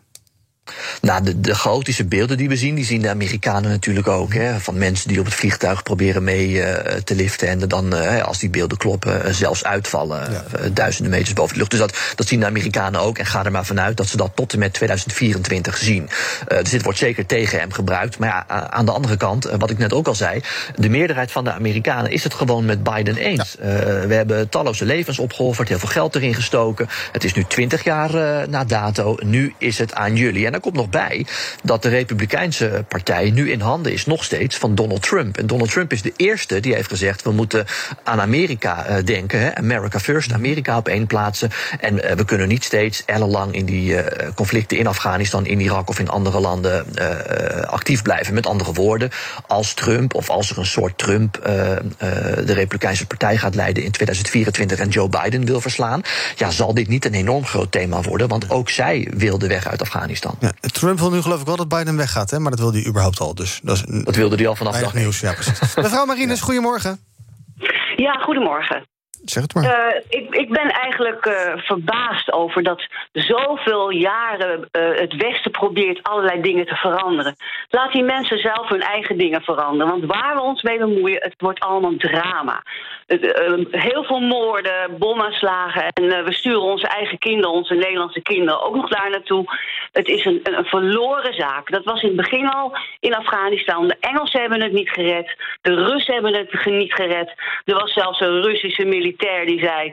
Nou, 1.02 1.24
de, 1.24 1.40
de 1.40 1.54
chaotische 1.54 2.04
beelden 2.04 2.36
die 2.36 2.48
we 2.48 2.56
zien, 2.56 2.74
die 2.74 2.84
zien 2.84 3.02
de 3.02 3.08
Amerikanen 3.08 3.70
natuurlijk 3.70 4.08
ook. 4.08 4.34
Hè, 4.34 4.60
van 4.60 4.78
mensen 4.78 5.08
die 5.08 5.18
op 5.18 5.24
het 5.24 5.34
vliegtuig 5.34 5.82
proberen 5.82 6.24
mee 6.24 6.48
uh, 6.48 6.74
te 7.04 7.14
liften. 7.14 7.48
En 7.48 7.58
dan, 7.58 7.94
uh, 7.94 8.22
als 8.22 8.38
die 8.38 8.50
beelden 8.50 8.78
kloppen, 8.78 9.26
uh, 9.26 9.32
zelfs 9.32 9.64
uitvallen. 9.64 10.32
Ja. 10.32 10.68
duizenden 10.68 11.12
meters 11.12 11.32
boven 11.32 11.52
de 11.52 11.58
lucht. 11.58 11.70
Dus 11.70 11.80
dat, 11.80 11.98
dat 12.14 12.26
zien 12.26 12.40
de 12.40 12.46
Amerikanen 12.46 13.00
ook. 13.00 13.18
En 13.18 13.26
ga 13.26 13.44
er 13.44 13.50
maar 13.50 13.64
vanuit 13.64 13.96
dat 13.96 14.06
ze 14.06 14.16
dat 14.16 14.30
tot 14.34 14.52
en 14.52 14.58
met 14.58 14.72
2024 14.72 15.76
zien. 15.76 16.08
dus 16.48 16.70
dit 16.70 16.82
wordt 16.82 16.98
zeker 16.98 17.26
tegen 17.26 17.58
hem 17.58 17.72
gebruikt. 17.72 18.18
Maar 18.18 18.28
ja, 18.28 18.68
aan 18.70 18.84
de 18.84 18.92
andere 18.92 19.16
kant, 19.16 19.44
wat 19.58 19.70
ik 19.70 19.78
net 19.78 19.92
ook 19.92 20.06
al 20.06 20.14
zei. 20.14 20.40
De 20.76 20.88
meerderheid 20.88 21.32
van 21.32 21.44
de 21.44 21.52
Amerikanen 21.52 22.10
is 22.10 22.24
het 22.24 22.34
gewoon 22.34 22.64
met 22.64 22.82
Biden 22.82 23.16
eens. 23.16 23.56
Ja. 23.60 23.66
we 24.06 24.14
hebben 24.14 24.48
talloze 24.48 24.84
levens 24.84 25.18
opgeofferd, 25.18 25.68
heel 25.68 25.78
veel 25.78 25.88
geld 25.88 26.14
erin 26.14 26.34
gestoken. 26.34 26.88
Het 27.12 27.24
is 27.24 27.34
nu 27.34 27.44
20 27.44 27.84
jaar 27.84 28.48
na 28.48 28.64
dato. 28.64 29.16
Nu 29.24 29.54
is 29.58 29.78
het 29.78 29.94
aan 29.94 30.16
jullie. 30.16 30.46
En 30.46 30.52
daar 30.52 30.60
komt 30.60 30.74
nog 30.74 30.90
bij 30.92 31.26
dat 31.62 31.82
de 31.82 31.88
Republikeinse 31.88 32.84
partij 32.88 33.30
nu 33.30 33.50
in 33.50 33.60
handen 33.60 33.92
is, 33.92 34.06
nog 34.06 34.24
steeds, 34.24 34.56
van 34.56 34.74
Donald 34.74 35.02
Trump. 35.02 35.38
En 35.38 35.46
Donald 35.46 35.70
Trump 35.70 35.92
is 35.92 36.02
de 36.02 36.12
eerste 36.16 36.60
die 36.60 36.74
heeft 36.74 36.88
gezegd: 36.88 37.22
we 37.22 37.32
moeten 37.32 37.66
aan 38.04 38.20
Amerika 38.20 38.88
uh, 38.88 39.04
denken. 39.04 39.40
Hè, 39.40 39.54
America 39.54 39.98
first, 40.00 40.32
Amerika 40.32 40.76
op 40.76 40.88
één 40.88 41.06
plaatsen. 41.06 41.50
En 41.80 41.94
uh, 41.94 42.10
we 42.10 42.24
kunnen 42.24 42.48
niet 42.48 42.64
steeds 42.64 43.02
ellenlang 43.04 43.54
in 43.54 43.64
die 43.64 43.92
uh, 43.92 44.00
conflicten 44.34 44.78
in 44.78 44.86
Afghanistan, 44.86 45.46
in 45.46 45.60
Irak 45.60 45.88
of 45.88 45.98
in 45.98 46.08
andere 46.08 46.40
landen 46.40 46.86
actief 47.66 48.02
blijven. 48.02 48.34
Met 48.34 48.46
andere 48.46 48.72
woorden, 48.72 49.10
als 49.46 49.74
Trump 49.74 50.14
of 50.14 50.30
als 50.30 50.50
er 50.50 50.58
een 50.58 50.66
soort 50.66 50.98
Trump 50.98 51.40
de 51.42 52.52
Republikeinse 52.52 53.06
partij 53.06 53.36
gaat 53.36 53.54
leiden 53.54 53.82
in 53.82 53.90
2024 53.90 54.78
en 54.78 54.88
Joe 54.88 55.08
Biden 55.08 55.44
wil 55.44 55.60
verslaan, 55.60 56.02
ja, 56.36 56.50
zal 56.50 56.74
dit 56.74 56.88
niet 56.88 57.04
een 57.04 57.14
enorm 57.14 57.44
groot 57.44 57.72
thema 57.72 58.00
worden, 58.00 58.28
want 58.28 58.50
ook 58.50 58.70
zij 58.70 59.08
wil 59.14 59.38
de 59.38 59.46
weg 59.46 59.68
uit 59.68 59.80
Afghanistan. 59.80 60.36
Ja, 60.40 60.52
Trump 60.82 60.98
wil 60.98 61.10
nu 61.10 61.22
geloof 61.22 61.40
ik 61.40 61.46
wel 61.46 61.56
dat 61.56 61.68
Biden 61.68 61.96
weggaat, 61.96 62.30
hè? 62.30 62.38
maar 62.38 62.50
dat 62.50 62.60
wilde 62.60 62.78
hij 62.78 62.88
überhaupt 62.88 63.20
al. 63.20 63.34
Dus 63.34 63.60
dat, 63.62 63.76
is 63.76 64.04
dat 64.04 64.16
wilde 64.16 64.36
hij 64.36 64.46
al 64.46 64.56
vanaf 64.56 64.80
dag 64.80 64.94
nieuws. 64.94 65.20
Ja, 65.20 65.32
precies. 65.32 65.74
Mevrouw 65.76 66.04
Marines, 66.04 66.38
ja. 66.38 66.44
goedemorgen. 66.44 67.00
Ja, 67.96 68.12
goedemorgen. 68.12 68.86
Zeg 69.24 69.42
het 69.42 69.54
maar. 69.54 69.64
Uh, 69.64 70.00
ik, 70.08 70.34
ik 70.34 70.48
ben 70.48 70.70
eigenlijk 70.70 71.26
uh, 71.26 71.34
verbaasd 71.56 72.32
over 72.32 72.62
dat 72.62 72.86
zoveel 73.12 73.90
jaren 73.90 74.58
uh, 74.58 74.98
het 74.98 75.16
Westen 75.16 75.50
probeert 75.50 76.02
allerlei 76.02 76.40
dingen 76.40 76.66
te 76.66 76.74
veranderen. 76.74 77.36
Laat 77.68 77.92
die 77.92 78.02
mensen 78.02 78.38
zelf 78.38 78.68
hun 78.68 78.80
eigen 78.80 79.18
dingen 79.18 79.42
veranderen. 79.42 79.92
Want 79.92 80.04
waar 80.04 80.34
we 80.34 80.40
ons 80.40 80.62
mee 80.62 80.78
bemoeien, 80.78 81.22
het 81.22 81.34
wordt 81.38 81.60
allemaal 81.60 81.96
drama. 81.96 82.62
Heel 83.70 84.04
veel 84.04 84.20
moorden, 84.20 84.98
bomaanslagen. 84.98 85.88
En 85.88 86.24
we 86.24 86.32
sturen 86.32 86.62
onze 86.62 86.86
eigen 86.86 87.18
kinderen, 87.18 87.50
onze 87.50 87.74
Nederlandse 87.74 88.22
kinderen, 88.22 88.62
ook 88.62 88.74
nog 88.74 88.88
daar 88.88 89.10
naartoe. 89.10 89.44
Het 89.92 90.08
is 90.08 90.24
een, 90.24 90.40
een, 90.42 90.64
verloren 90.64 91.34
zaak. 91.34 91.70
Dat 91.70 91.84
was 91.84 92.02
in 92.02 92.08
het 92.08 92.16
begin 92.16 92.48
al 92.48 92.76
in 93.00 93.14
Afghanistan. 93.14 93.88
De 93.88 93.96
Engelsen 94.00 94.40
hebben 94.40 94.62
het 94.62 94.72
niet 94.72 94.90
gered. 94.90 95.36
De 95.62 95.74
Russen 95.74 96.14
hebben 96.14 96.34
het 96.34 96.64
niet 96.64 96.94
gered. 96.94 97.32
Er 97.64 97.74
was 97.74 97.92
zelfs 97.92 98.20
een 98.20 98.42
Russische 98.42 98.84
militair 98.84 99.46
die 99.46 99.64
zei. 99.64 99.92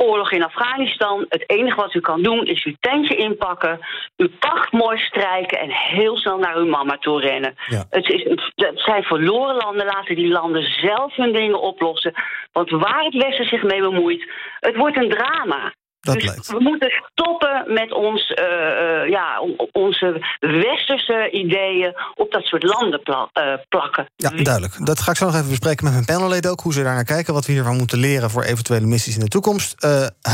Oorlog 0.00 0.32
in 0.32 0.44
Afghanistan. 0.44 1.26
Het 1.28 1.44
enige 1.50 1.76
wat 1.76 1.94
u 1.94 2.00
kan 2.00 2.22
doen 2.22 2.44
is 2.44 2.64
uw 2.64 2.74
tentje 2.80 3.16
inpakken, 3.16 3.80
uw 4.16 4.28
pacht 4.38 4.72
mooi 4.72 4.98
strijken 4.98 5.58
en 5.58 5.70
heel 5.70 6.16
snel 6.16 6.38
naar 6.38 6.56
uw 6.56 6.66
mama 6.66 6.96
toe 6.98 7.20
rennen. 7.20 7.54
Ja. 7.66 7.84
Het, 7.90 8.08
is, 8.08 8.22
het 8.54 8.80
zijn 8.80 9.02
verloren 9.02 9.56
landen. 9.56 9.86
Laten 9.86 10.14
die 10.14 10.28
landen 10.28 10.62
zelf 10.62 11.16
hun 11.16 11.32
dingen 11.32 11.60
oplossen. 11.60 12.14
Want 12.52 12.70
waar 12.70 13.04
het 13.04 13.14
Westen 13.14 13.48
zich 13.48 13.62
mee 13.62 13.80
bemoeit, 13.80 14.30
het 14.60 14.76
wordt 14.76 14.96
een 14.96 15.08
drama. 15.08 15.72
Dat 16.00 16.14
dus 16.14 16.24
lijkt. 16.24 16.46
we 16.46 16.60
moeten 16.60 16.92
stoppen 17.12 17.64
met 17.66 17.92
ons, 17.92 18.30
uh, 18.30 18.44
uh, 18.44 19.08
ja, 19.08 19.42
onze 19.72 20.36
westerse 20.40 21.30
ideeën 21.30 21.94
op 22.14 22.32
dat 22.32 22.44
soort 22.44 22.62
landen 22.62 23.02
pla 23.02 23.30
uh, 23.34 23.54
plakken. 23.68 24.08
Ja, 24.16 24.30
duidelijk. 24.30 24.86
Dat 24.86 25.00
ga 25.00 25.10
ik 25.10 25.16
zo 25.16 25.24
nog 25.24 25.34
even 25.34 25.48
bespreken 25.48 25.84
met 25.84 25.92
mijn 25.92 26.04
panelleden 26.04 26.50
ook. 26.50 26.60
Hoe 26.60 26.72
ze 26.72 26.82
daar 26.82 26.94
naar 26.94 27.04
kijken, 27.04 27.34
wat 27.34 27.46
we 27.46 27.52
hiervan 27.52 27.76
moeten 27.76 27.98
leren 27.98 28.30
voor 28.30 28.42
eventuele 28.42 28.86
missies 28.86 29.14
in 29.14 29.20
de 29.20 29.28
toekomst. 29.28 29.86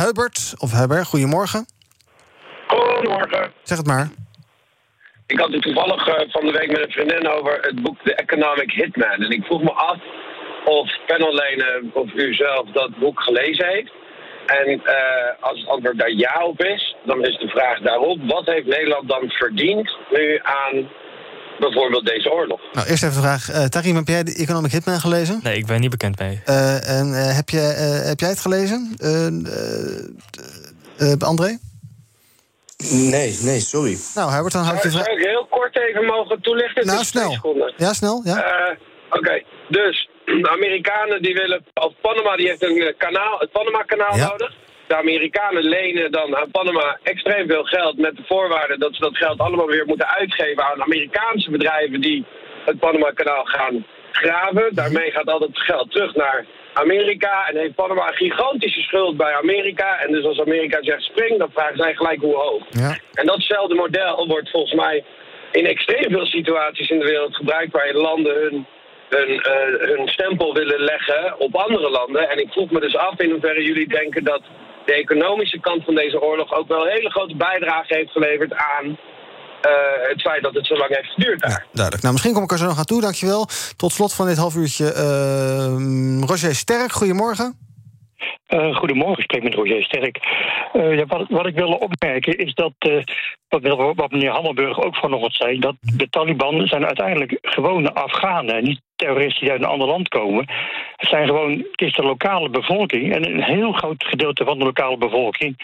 Hubert, 0.05 0.55
of 0.59 0.73
Hubert, 0.79 1.07
goedemorgen. 1.07 1.67
Goedemorgen. 2.67 3.53
Zeg 3.63 3.79
het 3.79 3.87
maar. 3.87 4.09
Ik 5.27 5.39
had 5.41 5.53
het 5.53 5.63
toevallig 5.63 6.05
van 6.31 6.47
de 6.47 6.53
week 6.53 6.71
met 6.71 6.81
een 6.81 6.93
vriendin 6.93 7.29
over 7.29 7.59
het 7.61 7.83
boek 7.83 7.97
The 8.05 8.15
Economic 8.15 8.71
Hitman. 8.71 9.23
En 9.23 9.31
ik 9.31 9.45
vroeg 9.45 9.63
me 9.63 9.73
af 9.73 9.99
of 10.65 10.91
panelleden 11.07 11.91
of 11.95 12.13
u 12.15 12.35
zelf 12.35 12.71
dat 12.73 12.99
boek 12.99 13.21
gelezen 13.21 13.67
heeft. 13.67 13.93
En 14.47 14.69
uh, 14.69 14.85
als 15.41 15.59
het 15.59 15.69
antwoord 15.69 15.99
daar 15.99 16.11
ja 16.11 16.45
op 16.47 16.63
is, 16.63 16.97
dan 17.05 17.25
is 17.25 17.39
de 17.39 17.49
vraag 17.49 17.79
daarop: 17.81 18.19
wat 18.27 18.47
heeft 18.47 18.67
Nederland 18.67 19.09
dan 19.09 19.29
verdiend 19.29 19.97
nu 20.11 20.41
aan 20.43 20.89
bijvoorbeeld 21.59 22.07
deze 22.07 22.33
oorlog? 22.33 22.61
Nou, 22.73 22.87
eerst 22.89 23.03
even 23.03 23.15
de 23.15 23.23
vraag: 23.23 23.51
uh, 23.51 23.65
Tarim, 23.65 23.97
heb 23.97 24.07
jij 24.07 24.23
de 24.23 24.35
Economic 24.35 24.73
Hitman 24.73 25.01
gelezen? 25.01 25.41
Nee, 25.43 25.57
ik 25.57 25.67
ben 25.67 25.81
niet 25.81 25.91
bekend 25.91 26.19
mee. 26.19 26.43
Uh, 26.47 26.99
en 26.99 27.35
heb, 27.35 27.49
je, 27.49 27.59
heb 28.07 28.21
jij 28.21 28.29
het 28.29 28.41
gelezen, 28.41 28.97
André? 31.19 31.59
Nee, 32.93 33.39
nee, 33.43 33.61
sorry. 33.61 33.97
Nou, 34.15 34.31
Herbert, 34.31 34.53
dan 34.53 34.65
houd 34.65 34.83
je 34.83 34.91
Zou, 34.91 35.05
zou 35.05 35.19
ik 35.19 35.27
heel 35.27 35.47
kort 35.51 35.79
even 35.79 36.05
mogen 36.05 36.41
toelichten? 36.41 36.87
Nou, 36.87 37.05
snel. 37.05 37.73
Ja, 37.77 37.93
snel, 37.93 38.21
ja. 38.25 38.37
Oké, 39.09 39.19
okay. 39.19 39.45
dus 39.69 40.09
de 40.25 40.49
Amerikanen 40.51 41.23
die 41.23 41.35
willen, 41.35 41.65
of 41.75 41.93
Panama 42.01 42.37
die 42.37 42.49
heeft 42.49 42.63
een 42.63 42.95
kanaal, 42.97 43.39
het 43.39 43.51
Panama-kanaal 43.51 44.17
ja. 44.17 44.29
nodig. 44.29 44.53
De 44.87 44.97
Amerikanen 44.97 45.63
lenen 45.63 46.13
dan 46.13 46.37
aan 46.37 46.51
Panama 46.51 46.99
extreem 47.03 47.49
veel 47.49 47.65
geld 47.65 47.99
met 47.99 48.17
de 48.17 48.23
voorwaarde 48.27 48.79
dat 48.79 48.95
ze 48.95 49.01
dat 49.01 49.17
geld 49.17 49.39
allemaal 49.39 49.67
weer 49.67 49.87
moeten 49.87 50.09
uitgeven 50.09 50.65
aan 50.65 50.83
Amerikaanse 50.83 51.51
bedrijven 51.51 52.01
die 52.01 52.25
het 52.65 52.79
Panama-kanaal 52.79 53.45
gaan 53.45 53.87
graven. 54.13 54.75
Daarmee 54.75 55.11
gaat 55.11 55.31
al 55.31 55.39
dat 55.39 55.51
geld 55.53 55.91
terug 55.91 56.15
naar 56.15 56.47
Amerika 56.73 57.49
en 57.49 57.57
heeft 57.57 57.75
Panama 57.75 58.09
een 58.09 58.15
gigantische 58.15 58.81
schuld 58.81 59.17
bij 59.17 59.35
Amerika. 59.35 59.99
En 59.99 60.13
dus 60.13 60.25
als 60.25 60.41
Amerika 60.41 60.79
zegt 60.83 61.03
spring, 61.03 61.39
dan 61.39 61.51
vragen 61.53 61.77
zij 61.77 61.95
gelijk 61.95 62.21
hoe 62.21 62.37
hoog. 62.37 62.63
Ja. 62.71 62.99
En 63.13 63.27
datzelfde 63.27 63.75
model 63.75 64.27
wordt 64.27 64.51
volgens 64.51 64.75
mij 64.75 65.05
in 65.53 65.67
extreem 65.67 66.11
veel 66.11 66.27
situaties 66.27 66.91
in 66.91 66.99
de 66.99 67.05
wereld 67.05 67.37
gebruikt 67.37 67.73
waar 67.73 67.93
landen 67.93 68.35
hun 68.35 68.67
hun, 69.17 69.31
uh, 69.31 69.97
hun 69.97 70.09
stempel 70.09 70.55
willen 70.55 70.81
leggen 70.81 71.35
op 71.39 71.55
andere 71.55 71.91
landen. 71.91 72.31
En 72.31 72.39
ik 72.39 72.53
vroeg 72.53 72.71
me 72.71 72.81
dus 72.81 72.97
af 72.97 73.19
in 73.19 73.31
hoeverre 73.31 73.63
jullie 73.63 73.89
denken 73.89 74.25
dat 74.25 74.43
de 74.85 74.95
economische 74.95 75.61
kant 75.61 75.85
van 75.85 75.95
deze 75.95 76.23
oorlog 76.23 76.55
ook 76.55 76.69
wel 76.69 76.87
een 76.87 76.93
hele 76.93 77.11
grote 77.11 77.37
bijdrage 77.37 77.95
heeft 77.95 78.11
geleverd 78.11 78.55
aan 78.55 78.87
uh, 78.87 80.09
het 80.09 80.21
feit 80.21 80.43
dat 80.43 80.55
het 80.55 80.67
zo 80.67 80.77
lang 80.77 80.97
heeft 80.97 81.13
geduurd 81.13 81.41
daar. 81.41 81.51
Ja, 81.51 81.65
duidelijk. 81.73 82.03
Nou, 82.03 82.13
misschien 82.13 82.35
kom 82.35 82.43
ik 82.43 82.51
er 82.51 82.59
zo 82.59 82.67
nog 82.67 82.79
aan 82.79 82.85
toe, 82.85 83.01
dankjewel. 83.01 83.47
Tot 83.77 83.93
slot 83.93 84.15
van 84.15 84.27
dit 84.27 84.37
half 84.37 84.57
uurtje, 84.57 84.85
uh, 84.85 86.29
Roger 86.29 86.55
Sterk, 86.55 86.93
goedemorgen. 86.93 87.59
Uh, 88.49 88.77
goedemorgen, 88.77 89.19
ik 89.19 89.23
spreek 89.23 89.43
met 89.43 89.55
Roger 89.55 89.83
Sterk. 89.83 90.19
Uh, 90.73 90.99
ja, 90.99 91.07
wat, 91.07 91.27
wat, 91.29 91.47
ik 91.47 91.55
wilde 91.55 91.79
opmerken 91.79 92.39
is 92.39 92.55
dat, 92.55 92.73
uh, 92.79 93.03
wat, 93.49 93.95
wat, 93.95 94.11
meneer 94.11 94.31
Hammelburg 94.31 94.81
ook 94.81 94.97
vanochtend 94.97 95.35
zei, 95.35 95.59
dat 95.59 95.75
de 95.81 96.09
Taliban 96.09 96.67
zijn 96.67 96.87
uiteindelijk 96.87 97.39
gewone 97.43 97.95
Afghanen, 97.95 98.65
niet 98.65 98.81
terroristen 99.05 99.41
die 99.41 99.51
uit 99.51 99.63
een 99.63 99.69
ander 99.69 99.89
land 99.89 100.09
komen. 100.09 100.45
Het 100.97 101.09
zijn 101.09 101.27
gewoon, 101.27 101.51
het 101.51 101.81
is 101.81 101.95
de 101.95 102.03
lokale 102.03 102.49
bevolking 102.49 103.15
en 103.15 103.27
een 103.27 103.43
heel 103.43 103.73
groot 103.73 104.05
gedeelte 104.05 104.45
van 104.45 104.59
de 104.59 104.65
lokale 104.65 104.99
bevolking 104.99 105.57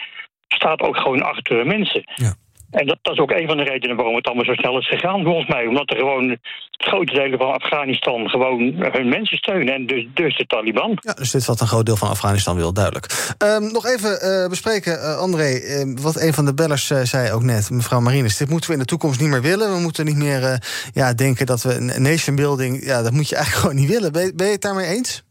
staat 0.47 0.81
ook 0.81 0.97
gewoon 0.97 1.21
achter 1.21 1.65
mensen. 1.65 2.03
Ja. 2.15 2.33
En 2.71 2.85
dat, 2.87 2.97
dat, 3.01 3.13
is 3.13 3.19
ook 3.19 3.31
een 3.31 3.47
van 3.47 3.57
de 3.57 3.63
redenen 3.63 3.95
waarom 3.95 4.15
het 4.15 4.25
allemaal 4.25 4.45
zo 4.45 4.53
snel 4.53 4.77
is 4.77 4.87
gegaan, 4.87 5.23
volgens 5.23 5.47
mij. 5.47 5.65
Omdat 5.65 5.89
er 5.89 5.97
gewoon 5.97 6.37
grote 6.71 7.13
delen 7.13 7.39
van 7.39 7.53
Afghanistan 7.53 8.29
gewoon 8.29 8.59
hun 8.77 9.09
mensen 9.09 9.37
steunen. 9.37 9.73
En 9.73 9.85
dus, 9.85 10.07
dus 10.13 10.37
de 10.37 10.45
Taliban. 10.45 10.97
Ja, 11.01 11.13
dus 11.13 11.31
dit 11.31 11.41
is 11.41 11.47
wat 11.47 11.61
een 11.61 11.67
groot 11.67 11.85
deel 11.85 11.95
van 11.95 12.09
Afghanistan 12.09 12.55
wil, 12.55 12.73
duidelijk. 12.73 13.33
Um, 13.37 13.71
nog 13.71 13.85
even 13.85 14.19
uh, 14.23 14.49
bespreken, 14.49 14.93
uh, 14.93 15.17
André, 15.17 15.59
uh, 15.59 15.97
wat 16.01 16.21
een 16.21 16.33
van 16.33 16.45
de 16.45 16.53
bellers 16.53 16.87
zei 16.87 17.31
ook 17.31 17.43
net, 17.43 17.69
mevrouw 17.69 17.99
Marines. 17.99 18.37
Dit 18.37 18.49
moeten 18.49 18.69
we 18.69 18.75
in 18.75 18.81
de 18.81 18.85
toekomst 18.85 19.19
niet 19.19 19.29
meer 19.29 19.41
willen. 19.41 19.73
We 19.73 19.79
moeten 19.79 20.05
niet 20.05 20.17
meer 20.17 20.63
ja, 20.93 21.13
denken 21.13 21.45
dat 21.45 21.61
we 21.61 21.75
een 21.75 22.01
nation 22.01 22.35
building... 22.35 22.85
Ja, 22.85 23.01
dat 23.01 23.11
moet 23.11 23.29
je 23.29 23.35
eigenlijk 23.35 23.65
gewoon 23.65 23.81
niet 23.81 23.89
willen. 23.89 24.11
Ben, 24.11 24.35
ben 24.35 24.45
je 24.45 24.51
het 24.51 24.61
daarmee 24.61 24.87
eens? 24.87 25.23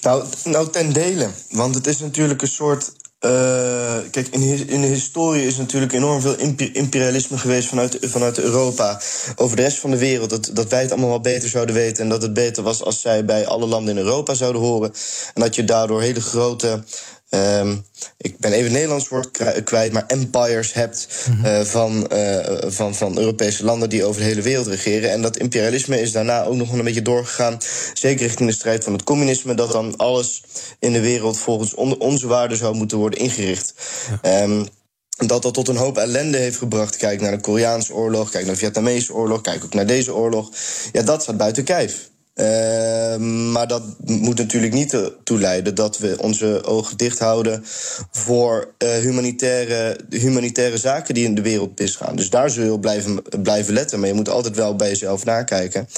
Nou, 0.00 0.24
nou, 0.44 0.70
ten 0.70 0.92
dele. 0.92 1.30
Want 1.50 1.74
het 1.74 1.86
is 1.86 1.98
natuurlijk 1.98 2.42
een 2.42 2.48
soort 2.48 2.92
uh, 3.30 4.10
kijk, 4.10 4.28
in, 4.30 4.68
in, 4.68 4.80
de 4.80 4.86
historie 4.86 5.46
is 5.46 5.56
natuurlijk 5.56 5.92
enorm 5.92 6.20
veel 6.20 6.36
imperialisme 6.72 7.38
geweest 7.38 7.68
vanuit, 7.68 7.98
vanuit 8.00 8.38
Europa 8.38 9.00
over 9.36 9.56
de 9.56 9.62
rest 9.62 9.78
van 9.78 9.90
de 9.90 9.98
wereld. 9.98 10.30
Dat, 10.30 10.50
dat 10.52 10.68
wij 10.68 10.80
het 10.80 10.90
allemaal 10.90 11.08
wel 11.08 11.20
beter 11.20 11.48
zouden 11.48 11.74
weten 11.74 12.02
en 12.02 12.08
dat 12.08 12.22
het 12.22 12.32
beter 12.32 12.62
was 12.62 12.82
als 12.84 13.00
zij 13.00 13.24
bij 13.24 13.46
alle 13.46 13.66
landen 13.66 13.96
in 13.96 14.04
Europa 14.04 14.34
zouden 14.34 14.62
horen. 14.62 14.92
En 15.34 15.42
dat 15.42 15.54
je 15.54 15.64
daardoor 15.64 16.02
hele 16.02 16.20
grote 16.20 16.82
Um, 17.30 17.84
ik 18.16 18.38
ben 18.38 18.52
even 18.52 18.64
het 18.64 18.72
Nederlands 18.72 19.08
woord 19.08 19.30
kwijt, 19.64 19.92
maar 19.92 20.06
empires 20.06 20.72
hebt 20.72 21.08
uh, 21.44 21.60
van, 21.60 22.10
uh, 22.12 22.38
van, 22.66 22.94
van 22.94 23.18
Europese 23.18 23.64
landen 23.64 23.88
die 23.88 24.04
over 24.04 24.20
de 24.20 24.26
hele 24.26 24.42
wereld 24.42 24.66
regeren. 24.66 25.10
En 25.10 25.22
dat 25.22 25.36
imperialisme 25.36 26.00
is 26.00 26.12
daarna 26.12 26.44
ook 26.44 26.54
nog 26.54 26.72
een 26.72 26.84
beetje 26.84 27.02
doorgegaan, 27.02 27.58
zeker 27.94 28.26
richting 28.26 28.48
de 28.48 28.54
strijd 28.54 28.84
van 28.84 28.92
het 28.92 29.04
communisme, 29.04 29.54
dat 29.54 29.72
dan 29.72 29.96
alles 29.96 30.42
in 30.78 30.92
de 30.92 31.00
wereld 31.00 31.38
volgens 31.38 31.74
on 31.74 31.98
onze 31.98 32.26
waarden 32.26 32.58
zou 32.58 32.74
moeten 32.74 32.98
worden 32.98 33.18
ingericht. 33.18 33.74
Ja. 34.22 34.42
Um, 34.42 34.68
dat 35.26 35.42
dat 35.42 35.54
tot 35.54 35.68
een 35.68 35.76
hoop 35.76 35.98
ellende 35.98 36.38
heeft 36.38 36.58
gebracht. 36.58 36.96
Kijk 36.96 37.20
naar 37.20 37.30
de 37.30 37.40
Koreaanse 37.40 37.94
oorlog, 37.94 38.30
kijk 38.30 38.44
naar 38.44 38.54
de 38.54 38.60
Vietnamese 38.60 39.14
oorlog, 39.14 39.40
kijk 39.40 39.64
ook 39.64 39.74
naar 39.74 39.86
deze 39.86 40.14
oorlog. 40.14 40.50
Ja, 40.92 41.02
dat 41.02 41.22
staat 41.22 41.36
buiten 41.36 41.64
kijf. 41.64 42.10
Uh, 42.36 43.16
maar 43.52 43.68
dat 43.68 43.82
moet 44.04 44.38
natuurlijk 44.38 44.72
niet 44.72 44.92
ertoe 44.92 45.38
leiden 45.38 45.74
dat 45.74 45.98
we 45.98 46.16
onze 46.20 46.64
ogen 46.64 46.96
dicht 46.96 47.18
houden 47.18 47.62
voor 48.10 48.74
uh, 48.78 48.90
humanitaire, 48.90 49.98
humanitaire 50.10 50.78
zaken 50.78 51.14
die 51.14 51.24
in 51.24 51.34
de 51.34 51.42
wereld 51.42 51.78
misgaan. 51.78 52.16
Dus 52.16 52.30
daar 52.30 52.50
zul 52.50 52.64
je 52.64 52.72
op 52.72 52.80
blijven, 52.80 53.22
blijven 53.42 53.74
letten. 53.74 53.98
Maar 53.98 54.08
je 54.08 54.14
moet 54.14 54.28
altijd 54.28 54.56
wel 54.56 54.76
bij 54.76 54.88
jezelf 54.88 55.24
nakijken. 55.24 55.88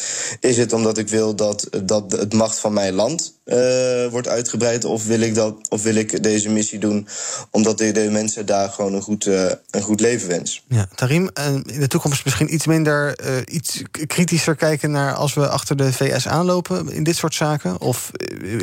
Is 0.40 0.56
het 0.56 0.72
omdat 0.72 0.98
ik 0.98 1.08
wil 1.08 1.34
dat, 1.34 1.68
dat 1.84 2.12
het 2.12 2.34
macht 2.34 2.58
van 2.58 2.72
mijn 2.72 2.94
land 2.94 3.37
uh, 3.48 4.10
wordt 4.10 4.28
uitgebreid? 4.28 4.84
Of 4.84 5.06
wil, 5.06 5.20
ik 5.20 5.34
dat, 5.34 5.54
of 5.68 5.82
wil 5.82 5.94
ik 5.94 6.22
deze 6.22 6.48
missie 6.48 6.78
doen 6.78 7.08
omdat 7.50 7.80
ik 7.80 7.94
de 7.94 8.10
mensen 8.10 8.46
daar 8.46 8.68
gewoon 8.68 8.94
een 8.94 9.02
goed, 9.02 9.26
uh, 9.26 9.50
een 9.70 9.82
goed 9.82 10.00
leven 10.00 10.28
wens? 10.28 10.64
Ja, 10.68 10.88
Tarim, 10.94 11.30
in 11.64 11.80
de 11.80 11.88
toekomst 11.88 12.24
misschien 12.24 12.54
iets 12.54 12.66
minder, 12.66 13.18
iets 13.48 13.82
kritischer 14.06 14.54
kijken 14.54 14.90
naar 14.90 15.14
als 15.14 15.34
we 15.34 15.48
achter 15.48 15.76
de 15.76 15.92
VS 15.92 16.28
aanlopen 16.28 16.92
in 16.92 17.02
dit 17.04 17.16
soort 17.16 17.34
zaken? 17.34 17.80
Of 17.80 18.10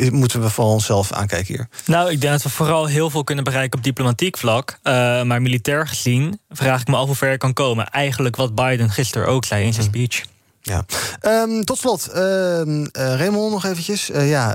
moeten 0.10 0.42
we 0.42 0.50
voor 0.50 0.66
onszelf 0.66 1.12
aankijken 1.12 1.56
hier? 1.56 1.68
Nou, 1.86 2.12
ik 2.12 2.22
denk 2.22 2.34
dat 2.34 2.44
we 2.44 2.50
vooral 2.50 2.86
heel 2.86 3.10
veel 3.10 3.24
kunnen 3.24 3.44
bereiken 3.44 3.78
op 3.78 3.84
diplomatiek 3.84 4.38
vlak. 4.38 4.80
Uh, 4.84 4.94
maar 5.24 5.42
militair 5.42 5.88
gezien 5.88 6.40
vraag 6.50 6.82
ik 6.82 6.88
me 6.88 6.96
af 6.96 7.06
hoe 7.06 7.16
ver 7.16 7.32
je 7.32 7.38
kan 7.38 7.54
komen. 7.54 7.90
Eigenlijk 7.90 8.36
wat 8.36 8.56
Biden 8.56 8.90
gisteren 8.90 9.28
ook 9.28 9.46
zei 9.46 9.66
in 9.66 9.74
zijn 9.74 9.86
speech. 9.86 10.24
Ja. 10.66 10.86
Um, 11.22 11.66
tot 11.66 11.78
slot, 11.78 12.10
uh, 12.16 12.62
Raymond 12.92 13.52
nog 13.52 13.66
eventjes. 13.66 14.10
Uh, 14.10 14.30
ja, 14.30 14.48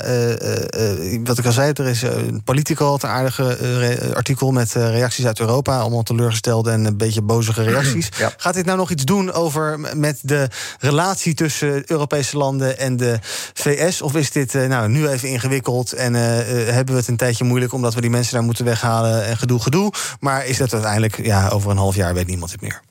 wat 1.25 1.38
ik 1.38 1.46
al 1.46 1.53
zei, 1.53 1.73
er 1.73 1.87
is 1.87 2.03
een 2.03 2.42
Politico, 2.44 2.94
een 2.94 3.09
aardige 3.09 4.11
artikel 4.14 4.51
met 4.51 4.73
reacties 4.73 5.27
uit 5.27 5.40
Europa. 5.40 5.79
Allemaal 5.79 6.03
teleurgestelde 6.03 6.70
en 6.70 6.85
een 6.85 6.96
beetje 6.96 7.23
bozige 7.23 7.62
reacties. 7.62 8.09
Ja. 8.18 8.33
Gaat 8.37 8.55
dit 8.55 8.64
nou 8.64 8.79
nog 8.79 8.90
iets 8.90 9.05
doen 9.05 9.33
over 9.33 9.81
met 9.96 10.18
de 10.23 10.49
relatie 10.79 11.35
tussen 11.35 11.83
Europese 11.90 12.37
landen 12.37 12.79
en 12.79 12.96
de 12.96 13.18
VS? 13.55 14.03
Of 14.03 14.14
is 14.14 14.31
dit 14.31 14.53
nou, 14.53 14.88
nu 14.88 15.09
even 15.09 15.29
ingewikkeld 15.29 15.92
en 15.92 16.14
hebben 16.14 16.94
we 16.94 17.01
het 17.01 17.09
een 17.09 17.16
tijdje 17.16 17.44
moeilijk 17.44 17.73
omdat 17.73 17.94
we 17.94 18.01
die 18.01 18.11
mensen 18.11 18.35
daar 18.35 18.42
moeten 18.42 18.64
weghalen 18.64 19.25
en 19.25 19.37
gedoe, 19.37 19.61
gedoe? 19.61 19.92
Maar 20.20 20.46
is 20.46 20.57
dat 20.57 20.73
uiteindelijk, 20.73 21.25
ja, 21.25 21.49
over 21.49 21.70
een 21.70 21.77
half 21.77 21.94
jaar 21.94 22.14
weet 22.14 22.27
niemand 22.27 22.51
het 22.51 22.61
meer? 22.61 22.83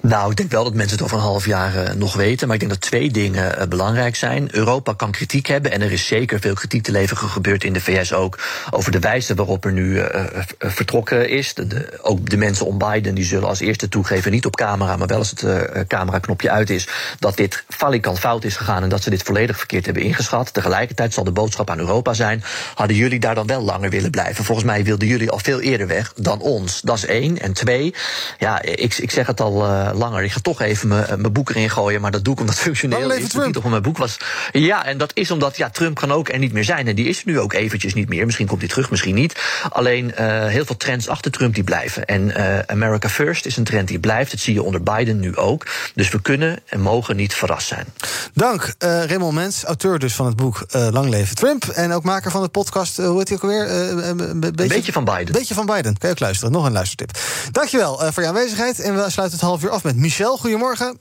Nou, 0.00 0.30
ik 0.30 0.36
denk 0.36 0.50
wel 0.50 0.64
dat 0.64 0.74
mensen 0.74 0.96
het 0.96 1.04
over 1.04 1.16
een 1.16 1.22
half 1.22 1.46
jaar 1.46 1.74
uh, 1.74 1.92
nog 1.92 2.14
weten. 2.14 2.46
Maar 2.46 2.56
ik 2.56 2.60
denk 2.60 2.72
dat 2.72 2.90
twee 2.90 3.10
dingen 3.10 3.58
uh, 3.58 3.66
belangrijk 3.66 4.16
zijn. 4.16 4.48
Europa 4.50 4.92
kan 4.92 5.10
kritiek 5.10 5.46
hebben. 5.46 5.72
En 5.72 5.82
er 5.82 5.92
is 5.92 6.06
zeker 6.06 6.40
veel 6.40 6.54
kritiek 6.54 6.82
te 6.82 6.92
leveren 6.92 7.28
gebeurd 7.28 7.64
in 7.64 7.72
de 7.72 7.80
VS 7.80 8.12
ook. 8.12 8.38
Over 8.70 8.92
de 8.92 8.98
wijze 8.98 9.34
waarop 9.34 9.64
er 9.64 9.72
nu 9.72 9.94
uh, 9.94 10.24
vertrokken 10.58 11.28
is. 11.28 11.54
Ook 12.00 12.30
de 12.30 12.36
mensen 12.36 12.66
om 12.66 12.78
Biden 12.78 13.14
die 13.14 13.24
zullen 13.24 13.48
als 13.48 13.60
eerste 13.60 13.88
toegeven. 13.88 14.30
Niet 14.30 14.46
op 14.46 14.56
camera, 14.56 14.96
maar 14.96 15.06
wel 15.06 15.18
als 15.18 15.30
het 15.30 15.86
cameraknopje 15.86 16.50
uit 16.50 16.70
is. 16.70 16.88
Dat 17.18 17.36
dit 17.36 17.64
falikant 17.68 18.18
fout 18.18 18.44
is 18.44 18.56
gegaan. 18.56 18.82
En 18.82 18.88
dat 18.88 19.02
ze 19.02 19.10
dit 19.10 19.22
volledig 19.22 19.56
verkeerd 19.56 19.84
hebben 19.84 20.02
ingeschat. 20.02 20.52
Tegelijkertijd 20.52 21.14
zal 21.14 21.24
de 21.24 21.30
boodschap 21.30 21.70
aan 21.70 21.78
Europa 21.78 22.14
zijn. 22.14 22.42
Hadden 22.74 22.96
jullie 22.96 23.20
daar 23.20 23.34
dan 23.34 23.46
wel 23.46 23.62
langer 23.62 23.90
willen 23.90 24.10
blijven? 24.10 24.44
Volgens 24.44 24.66
mij 24.66 24.84
wilden 24.84 25.08
jullie 25.08 25.30
al 25.30 25.38
veel 25.38 25.60
eerder 25.60 25.86
weg 25.86 26.12
dan 26.16 26.40
ons. 26.40 26.80
Dat 26.80 26.96
is 26.96 27.06
één. 27.06 27.40
En 27.40 27.52
twee, 27.52 27.94
ja, 28.38 28.62
ik, 28.62 28.94
ik 28.98 29.10
zeg 29.10 29.26
het 29.26 29.37
al 29.40 29.52
langer. 29.94 30.22
Ik 30.22 30.32
ga 30.32 30.40
toch 30.40 30.60
even 30.60 30.88
mijn 30.88 31.32
boek 31.32 31.50
erin 31.50 31.70
gooien, 31.70 32.00
maar 32.00 32.10
dat 32.10 32.24
doe 32.24 32.34
ik 32.34 32.40
omdat 32.40 32.58
functioneel 32.58 33.12
is. 33.12 33.22
Niet 33.22 33.56
omdat 33.56 33.64
mijn 33.64 33.82
boek 33.82 33.98
was. 33.98 34.16
Ja, 34.52 34.84
en 34.84 34.98
dat 34.98 35.10
is 35.14 35.30
omdat 35.30 35.56
ja, 35.56 35.70
Trump 35.70 35.96
kan 35.96 36.12
ook 36.12 36.28
er 36.28 36.38
niet 36.38 36.52
meer 36.52 36.64
zijn. 36.64 36.86
En 36.86 36.94
die 36.94 37.06
is 37.06 37.24
nu 37.24 37.40
ook 37.40 37.52
eventjes 37.52 37.94
niet 37.94 38.08
meer. 38.08 38.24
Misschien 38.24 38.46
komt 38.46 38.60
hij 38.60 38.68
terug, 38.68 38.90
misschien 38.90 39.14
niet. 39.14 39.40
Alleen 39.70 40.14
uh, 40.20 40.46
heel 40.46 40.64
veel 40.64 40.76
trends 40.76 41.08
achter 41.08 41.30
Trump 41.30 41.54
die 41.54 41.64
blijven. 41.64 42.04
En 42.04 42.22
uh, 42.22 42.58
America 42.58 43.08
First 43.08 43.46
is 43.46 43.56
een 43.56 43.64
trend 43.64 43.88
die 43.88 43.98
blijft. 43.98 44.30
Dat 44.30 44.40
zie 44.40 44.54
je 44.54 44.62
onder 44.62 44.82
Biden 44.82 45.20
nu 45.20 45.36
ook. 45.36 45.66
Dus 45.94 46.10
we 46.10 46.22
kunnen 46.22 46.58
en 46.66 46.80
mogen 46.80 47.16
niet 47.16 47.34
verrast 47.34 47.66
zijn. 47.66 47.86
Dank, 48.34 48.74
Raymond 48.78 49.34
Mens, 49.34 49.64
auteur 49.64 49.98
dus 49.98 50.14
van 50.14 50.26
het 50.26 50.36
boek 50.36 50.66
Lang 50.70 51.08
Leven 51.08 51.36
Trump. 51.36 51.64
En 51.64 51.92
ook 51.92 52.02
maker 52.02 52.30
van 52.30 52.42
de 52.42 52.48
podcast, 52.48 52.96
hoe 52.96 53.18
heet 53.18 53.28
hij 53.28 53.36
ook 53.36 53.42
alweer? 53.42 53.70
een 53.70 54.40
beetje, 54.40 54.62
een 54.62 54.68
beetje 54.68 54.92
van 54.92 55.04
Biden. 55.04 55.32
beetje 55.32 55.54
van 55.54 55.66
Biden. 55.66 55.98
Kan 55.98 56.08
je 56.08 56.14
ook 56.14 56.20
luisteren. 56.20 56.52
Nog 56.52 56.64
een 56.64 56.72
luistertip. 56.72 57.18
Dankjewel 57.52 58.12
voor 58.12 58.22
je 58.22 58.28
aanwezigheid. 58.28 58.80
En 58.80 58.94
we 58.94 59.10
sluiten 59.10 59.27
het 59.32 59.40
half 59.40 59.64
uur 59.64 59.70
af 59.70 59.84
met 59.84 59.96
Michel. 59.96 60.36
Goedemorgen. 60.36 60.98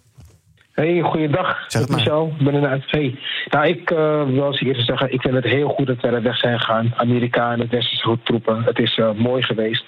Hey, 0.74 1.02
goeiedag. 1.02 1.64
Zeg 1.68 1.88
Michel, 1.88 2.34
ik 2.40 2.46
ben 2.46 2.56
eruit. 2.56 2.84
Hey. 2.88 3.20
Nou, 3.50 3.68
ik 3.68 3.92
uh, 3.92 4.24
wil 4.24 4.44
als 4.44 4.62
eerste 4.62 4.84
zeggen, 4.84 5.14
ik 5.14 5.22
vind 5.22 5.34
het 5.34 5.44
heel 5.44 5.70
goed 5.70 5.88
dat 5.88 6.02
we 6.02 6.08
er 6.08 6.22
weg 6.22 6.38
zijn 6.38 6.60
gegaan. 6.60 6.94
Amerika 6.96 7.52
en 7.52 7.60
de 7.60 7.68
westerse 7.68 8.18
troepen. 8.24 8.64
Het 8.64 8.80
is 8.80 8.98
uh, 8.98 9.12
mooi 9.12 9.44
geweest. 9.44 9.86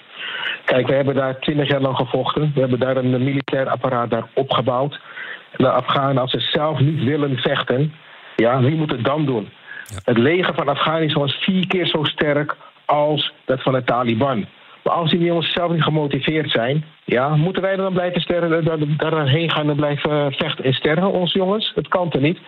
Kijk, 0.64 0.86
we 0.86 0.94
hebben 0.94 1.14
daar 1.14 1.38
twintig 1.38 1.68
jaar 1.68 1.80
lang 1.80 1.96
gevochten. 1.96 2.50
We 2.54 2.60
hebben 2.60 2.78
daar 2.78 2.96
een 2.96 3.10
militair 3.10 3.68
apparaat 3.68 4.10
daar 4.10 4.28
opgebouwd. 4.34 5.00
De 5.56 5.70
Afghanen, 5.70 6.22
als 6.22 6.30
ze 6.30 6.40
zelf 6.40 6.80
niet 6.80 7.04
willen 7.04 7.36
vechten, 7.36 7.92
ja, 8.36 8.60
wie 8.60 8.76
moet 8.76 8.90
het 8.90 9.04
dan 9.04 9.26
doen? 9.26 9.48
Ja. 9.84 9.98
Het 10.04 10.18
leger 10.18 10.54
van 10.54 10.68
Afghanistan 10.68 11.22
was 11.22 11.34
vier 11.34 11.66
keer 11.66 11.86
zo 11.86 12.04
sterk 12.04 12.56
als 12.84 13.32
dat 13.44 13.62
van 13.62 13.72
de 13.72 13.84
Taliban. 13.84 14.46
Als 14.90 15.10
die 15.10 15.20
jongens 15.20 15.52
zelf 15.52 15.72
niet 15.72 15.82
gemotiveerd 15.82 16.50
zijn, 16.50 16.84
ja, 17.04 17.36
moeten 17.36 17.62
wij 17.62 17.76
dan 17.76 17.92
blijven 17.92 18.20
sterren, 18.20 18.64
daar, 18.64 18.78
daarheen 18.96 19.50
gaan 19.50 19.70
en 19.70 19.76
blijven 19.76 20.32
vechten 20.32 20.64
en 20.64 20.72
sterren, 20.72 21.12
onze 21.12 21.38
jongens? 21.38 21.72
Het 21.74 21.88
kan 21.88 22.12
er 22.12 22.20
niet. 22.20 22.38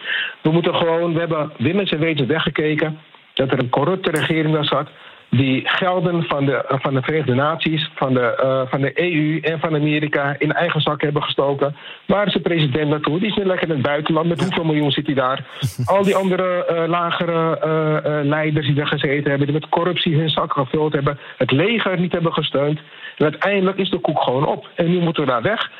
We 0.42 0.50
moeten 0.50 0.74
gewoon, 0.74 1.12
we 1.12 1.18
hebben 1.18 1.52
willens 1.58 1.90
en 1.90 1.98
weten 1.98 2.26
weggekeken 2.26 2.98
dat 3.34 3.52
er 3.52 3.58
een 3.58 3.68
corrupte 3.68 4.10
regering 4.10 4.54
daar 4.54 4.64
zat 4.64 4.88
die 5.36 5.68
gelden 5.68 6.22
van 6.22 6.44
de, 6.44 6.64
van 6.68 6.94
de 6.94 7.02
Verenigde 7.02 7.34
Naties, 7.34 7.90
van 7.94 8.14
de, 8.14 8.40
uh, 8.44 8.70
van 8.70 8.80
de 8.80 8.92
EU 8.94 9.38
en 9.40 9.60
van 9.60 9.74
Amerika 9.74 10.34
in 10.38 10.52
eigen 10.52 10.80
zak 10.80 11.02
hebben 11.02 11.22
gestoken. 11.22 11.76
Waar 12.06 12.26
is 12.26 12.32
de 12.32 12.40
president 12.40 12.88
naartoe? 12.88 13.18
Die 13.18 13.28
is 13.28 13.36
nu 13.36 13.44
lekker 13.44 13.68
in 13.68 13.74
het 13.74 13.82
buitenland. 13.82 14.28
Met 14.28 14.40
hoeveel 14.40 14.64
miljoen 14.64 14.90
zit 14.90 15.06
hij 15.06 15.14
daar? 15.14 15.46
Al 15.84 16.02
die 16.02 16.16
andere 16.16 16.66
uh, 16.70 16.88
lagere 16.88 17.60
uh, 17.64 18.28
leiders 18.28 18.66
die 18.66 18.74
daar 18.74 18.86
gezeten 18.86 19.30
hebben, 19.30 19.46
die 19.46 19.60
met 19.60 19.68
corruptie 19.68 20.16
hun 20.16 20.30
zak 20.30 20.52
gevuld 20.52 20.92
hebben, 20.92 21.18
het 21.36 21.50
leger 21.50 22.00
niet 22.00 22.12
hebben 22.12 22.32
gesteund. 22.32 22.80
En 23.16 23.24
uiteindelijk 23.24 23.78
is 23.78 23.90
de 23.90 23.98
koek 23.98 24.22
gewoon 24.22 24.46
op. 24.46 24.68
En 24.74 24.90
nu 24.90 24.98
moeten 24.98 25.24
we 25.24 25.30
daar 25.30 25.42
weg. 25.42 25.70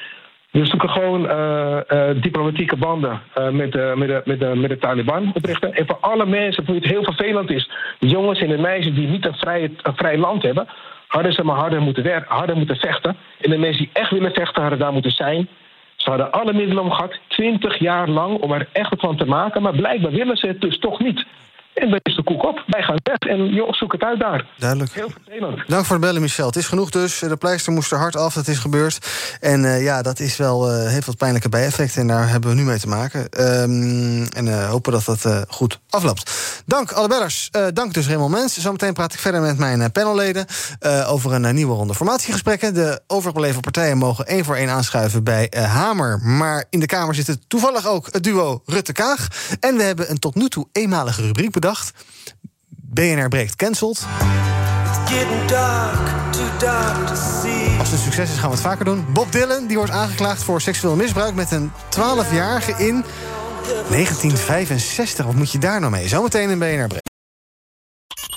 We 0.52 0.66
zoeken 0.66 0.90
gewoon 0.90 1.24
uh, 1.24 1.78
diplomatieke 2.16 2.76
banden 2.76 3.20
uh, 3.38 3.48
met, 3.48 3.72
de, 3.72 3.92
met, 3.96 4.08
de, 4.08 4.22
met, 4.24 4.40
de, 4.40 4.52
met 4.56 4.70
de 4.70 4.78
Taliban 4.78 5.30
oprichten. 5.34 5.74
En 5.74 5.86
voor 5.86 5.98
alle 6.00 6.26
mensen 6.26 6.64
voor 6.64 6.74
wie 6.74 6.82
het 6.82 6.92
heel 6.92 7.04
vervelend 7.04 7.50
is, 7.50 7.70
jongens 7.98 8.40
en 8.40 8.48
de 8.48 8.58
meisjes 8.58 8.94
die 8.94 9.08
niet 9.08 9.26
een 9.26 9.36
vrij, 9.36 9.62
een 9.82 9.96
vrij 9.96 10.18
land 10.18 10.42
hebben, 10.42 10.68
hadden 11.06 11.32
ze 11.32 11.44
maar 11.44 11.56
harder 11.56 11.80
moeten, 11.80 12.02
werken, 12.02 12.36
harder 12.36 12.56
moeten 12.56 12.76
vechten. 12.76 13.16
En 13.40 13.50
de 13.50 13.58
mensen 13.58 13.82
die 13.82 13.90
echt 13.92 14.10
willen 14.10 14.32
vechten, 14.32 14.60
hadden 14.60 14.78
daar 14.78 14.92
moeten 14.92 15.10
zijn. 15.10 15.48
Ze 15.96 16.08
hadden 16.08 16.32
alle 16.32 16.52
middelen 16.52 16.82
om 16.82 16.90
gehad, 16.90 17.18
twintig 17.28 17.78
jaar 17.78 18.08
lang, 18.08 18.38
om 18.38 18.52
er 18.52 18.68
echt 18.72 18.90
wat 18.90 19.00
van 19.00 19.16
te 19.16 19.26
maken. 19.26 19.62
Maar 19.62 19.74
blijkbaar 19.74 20.10
willen 20.10 20.36
ze 20.36 20.46
het 20.46 20.60
dus 20.60 20.78
toch 20.78 20.98
niet. 21.00 21.24
En 21.74 21.90
dan 21.90 22.00
is 22.02 22.16
de 22.16 22.22
koek 22.22 22.44
op. 22.44 22.64
Wij 22.66 22.82
gaan 22.82 22.98
weg 23.02 23.18
en 23.18 23.46
joh, 23.46 23.72
zoek 23.72 23.92
het 23.92 24.02
uit 24.02 24.20
daar. 24.20 24.46
Duidelijk. 24.58 24.92
Heel 24.92 25.10
vervelend. 25.24 25.68
Dank 25.68 25.84
voor 25.84 25.96
het 25.96 26.04
bellen, 26.04 26.20
Michel. 26.20 26.46
Het 26.46 26.56
is 26.56 26.66
genoeg 26.66 26.90
dus. 26.90 27.18
De 27.18 27.36
pleister 27.36 27.72
moest 27.72 27.92
er 27.92 27.98
hard 27.98 28.16
af. 28.16 28.34
Het 28.34 28.48
is 28.48 28.58
gebeurd. 28.58 28.98
En 29.40 29.64
uh, 29.64 29.82
ja, 29.82 30.02
dat 30.02 30.20
is 30.20 30.36
wel 30.36 30.72
uh, 30.72 30.88
heeft 30.88 31.06
wat 31.06 31.16
pijnlijke 31.16 31.48
bijeffecten. 31.48 32.00
En 32.00 32.06
daar 32.06 32.28
hebben 32.28 32.50
we 32.50 32.56
nu 32.56 32.62
mee 32.62 32.78
te 32.78 32.88
maken. 32.88 33.20
Um, 33.20 34.26
en 34.26 34.46
uh, 34.46 34.70
hopen 34.70 34.92
dat 34.92 35.04
dat 35.04 35.44
goed 35.48 35.80
afloopt. 35.90 36.30
Dank 36.66 36.92
alle 36.92 37.08
bellers. 37.08 37.50
dank 37.72 37.94
dus 37.94 38.06
Raymond 38.06 38.32
Mens. 38.32 38.58
Zometeen 38.58 38.92
praat 38.92 39.12
ik 39.12 39.18
verder 39.18 39.40
met 39.40 39.58
mijn 39.58 39.92
panelleden... 39.92 40.46
over 41.06 41.32
een 41.32 41.54
nieuwe 41.54 41.74
ronde 41.74 41.94
formatiegesprekken. 41.94 42.74
De 42.74 43.00
overgebleven 43.06 43.60
partijen 43.60 43.98
mogen 43.98 44.26
één 44.26 44.44
voor 44.44 44.56
één 44.56 44.68
aanschuiven 44.68 45.24
bij 45.24 45.52
Hamer. 45.56 46.20
Maar 46.20 46.64
in 46.70 46.80
de 46.80 46.86
Kamer 46.86 47.14
zit 47.14 47.26
het 47.26 47.48
toevallig 47.48 47.86
ook 47.86 48.08
het 48.10 48.22
duo 48.22 48.62
Rutte-Kaag. 48.66 49.28
En 49.60 49.76
we 49.76 49.82
hebben 49.82 50.10
een 50.10 50.18
tot 50.18 50.34
nu 50.34 50.48
toe 50.48 50.68
eenmalige 50.72 51.22
rubriek 51.22 51.50
BNR 52.92 53.28
breekt 53.28 53.56
cancelled. 53.56 54.06
Als 57.78 57.90
het 57.90 58.00
succes 58.00 58.30
is, 58.30 58.38
gaan 58.38 58.48
we 58.48 58.54
het 58.54 58.64
vaker 58.64 58.84
doen. 58.84 59.06
Bob 59.12 59.32
Dylan 59.32 59.66
die 59.66 59.76
wordt 59.76 59.92
aangeklaagd 59.92 60.42
voor 60.42 60.60
seksueel 60.60 60.96
misbruik 60.96 61.34
met 61.34 61.50
een 61.50 61.72
12-jarige 61.72 62.72
in 62.72 63.04
1965. 63.88 65.26
Wat 65.26 65.34
moet 65.34 65.52
je 65.52 65.58
daar 65.58 65.80
nou 65.80 65.92
mee? 65.92 66.08
Zometeen 66.08 66.50
in 66.50 66.58
BNR 66.58 66.86
breekt. 66.86 67.11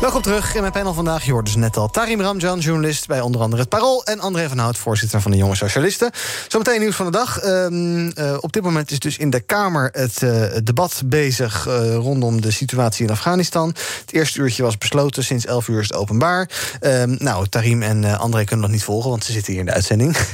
Welkom 0.00 0.22
terug 0.22 0.54
in 0.54 0.60
mijn 0.60 0.72
panel 0.72 0.94
vandaag. 0.94 1.24
Je 1.24 1.32
hoorde 1.32 1.50
dus 1.50 1.60
net 1.60 1.76
al 1.76 1.88
Tarim 1.88 2.20
Ramjan, 2.20 2.58
journalist 2.58 3.06
bij 3.06 3.20
onder 3.20 3.40
andere 3.40 3.62
het 3.62 3.70
Parool... 3.70 4.04
en 4.04 4.20
André 4.20 4.48
van 4.48 4.58
Hout, 4.58 4.76
voorzitter 4.76 5.20
van 5.20 5.30
de 5.30 5.36
Jonge 5.36 5.54
Socialisten. 5.54 6.10
Zometeen 6.48 6.80
nieuws 6.80 6.96
van 6.96 7.06
de 7.06 7.12
dag. 7.12 7.44
Um, 7.44 8.12
uh, 8.18 8.36
op 8.40 8.52
dit 8.52 8.62
moment 8.62 8.90
is 8.90 8.98
dus 8.98 9.18
in 9.18 9.30
de 9.30 9.40
Kamer 9.40 9.88
het 9.92 10.22
uh, 10.22 10.44
debat 10.64 11.02
bezig... 11.04 11.66
Uh, 11.66 11.94
rondom 11.94 12.40
de 12.40 12.50
situatie 12.50 13.04
in 13.04 13.10
Afghanistan. 13.10 13.68
Het 14.00 14.12
eerste 14.12 14.40
uurtje 14.40 14.62
was 14.62 14.78
besloten, 14.78 15.24
sinds 15.24 15.46
11 15.46 15.68
uur 15.68 15.80
is 15.80 15.88
het 15.88 15.96
openbaar. 15.96 16.50
Um, 16.80 17.16
nou, 17.18 17.46
Tarim 17.48 17.82
en 17.82 18.18
André 18.18 18.44
kunnen 18.44 18.64
nog 18.64 18.74
niet 18.74 18.84
volgen, 18.84 19.10
want 19.10 19.24
ze 19.24 19.32
zitten 19.32 19.52
hier 19.52 19.60
in 19.60 19.66
de 19.66 19.74
uitzending. 19.74 20.16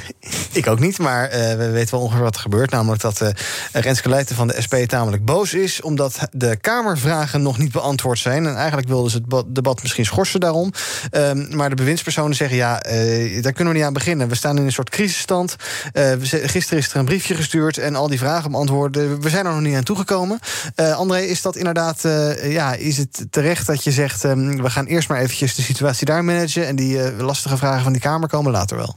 Ik 0.52 0.66
ook 0.66 0.78
niet, 0.78 0.98
maar 0.98 1.28
we 1.30 1.70
weten 1.70 1.94
wel 1.94 2.04
ongeveer 2.04 2.22
wat 2.22 2.34
er 2.34 2.40
gebeurt. 2.40 2.70
Namelijk 2.70 3.02
dat 3.02 3.34
Renske 3.72 4.08
Leijten 4.08 4.36
van 4.36 4.46
de 4.46 4.62
SP 4.64 4.74
tamelijk 4.74 5.24
boos 5.24 5.54
is... 5.54 5.80
omdat 5.80 6.18
de 6.32 6.56
Kamervragen 6.56 7.42
nog 7.42 7.58
niet 7.58 7.72
beantwoord 7.72 8.18
zijn. 8.18 8.46
En 8.46 8.56
eigenlijk 8.56 8.88
wilden 8.88 9.10
ze 9.10 9.16
het 9.16 9.51
debat 9.52 9.82
misschien 9.82 10.04
schorsen 10.04 10.40
daarom. 10.40 10.72
Um, 11.12 11.56
maar 11.56 11.68
de 11.68 11.74
bewindspersonen 11.74 12.36
zeggen, 12.36 12.56
ja, 12.56 12.86
uh, 12.86 13.42
daar 13.42 13.52
kunnen 13.52 13.72
we 13.72 13.78
niet 13.78 13.88
aan 13.88 13.92
beginnen. 13.92 14.28
We 14.28 14.34
staan 14.34 14.58
in 14.58 14.64
een 14.64 14.72
soort 14.72 14.90
crisisstand. 14.90 15.56
Uh, 15.92 16.12
gisteren 16.22 16.78
is 16.78 16.92
er 16.92 16.96
een 16.96 17.04
briefje 17.04 17.34
gestuurd 17.34 17.78
en 17.78 17.94
al 17.94 18.08
die 18.08 18.18
vragen 18.18 18.50
beantwoorden. 18.50 19.20
We 19.20 19.28
zijn 19.28 19.46
er 19.46 19.52
nog 19.52 19.60
niet 19.60 19.76
aan 19.76 19.82
toegekomen. 19.82 20.38
Uh, 20.76 20.96
André, 20.96 21.20
is 21.20 21.42
dat 21.42 21.56
inderdaad, 21.56 22.00
ja, 22.42 22.74
is 22.74 22.96
het 22.96 23.26
terecht 23.30 23.66
dat 23.66 23.84
je 23.84 23.90
zegt... 23.90 24.24
Um, 24.24 24.62
we 24.62 24.70
gaan 24.70 24.86
eerst 24.86 25.08
maar 25.08 25.20
eventjes 25.20 25.54
de 25.54 25.62
situatie 25.62 26.06
daar 26.06 26.24
managen... 26.24 26.66
en 26.66 26.76
die 26.76 27.12
lastige 27.12 27.56
vragen 27.56 27.82
van 27.82 27.92
die 27.92 28.02
Kamer 28.02 28.28
komen 28.28 28.52
later 28.52 28.76
wel? 28.76 28.96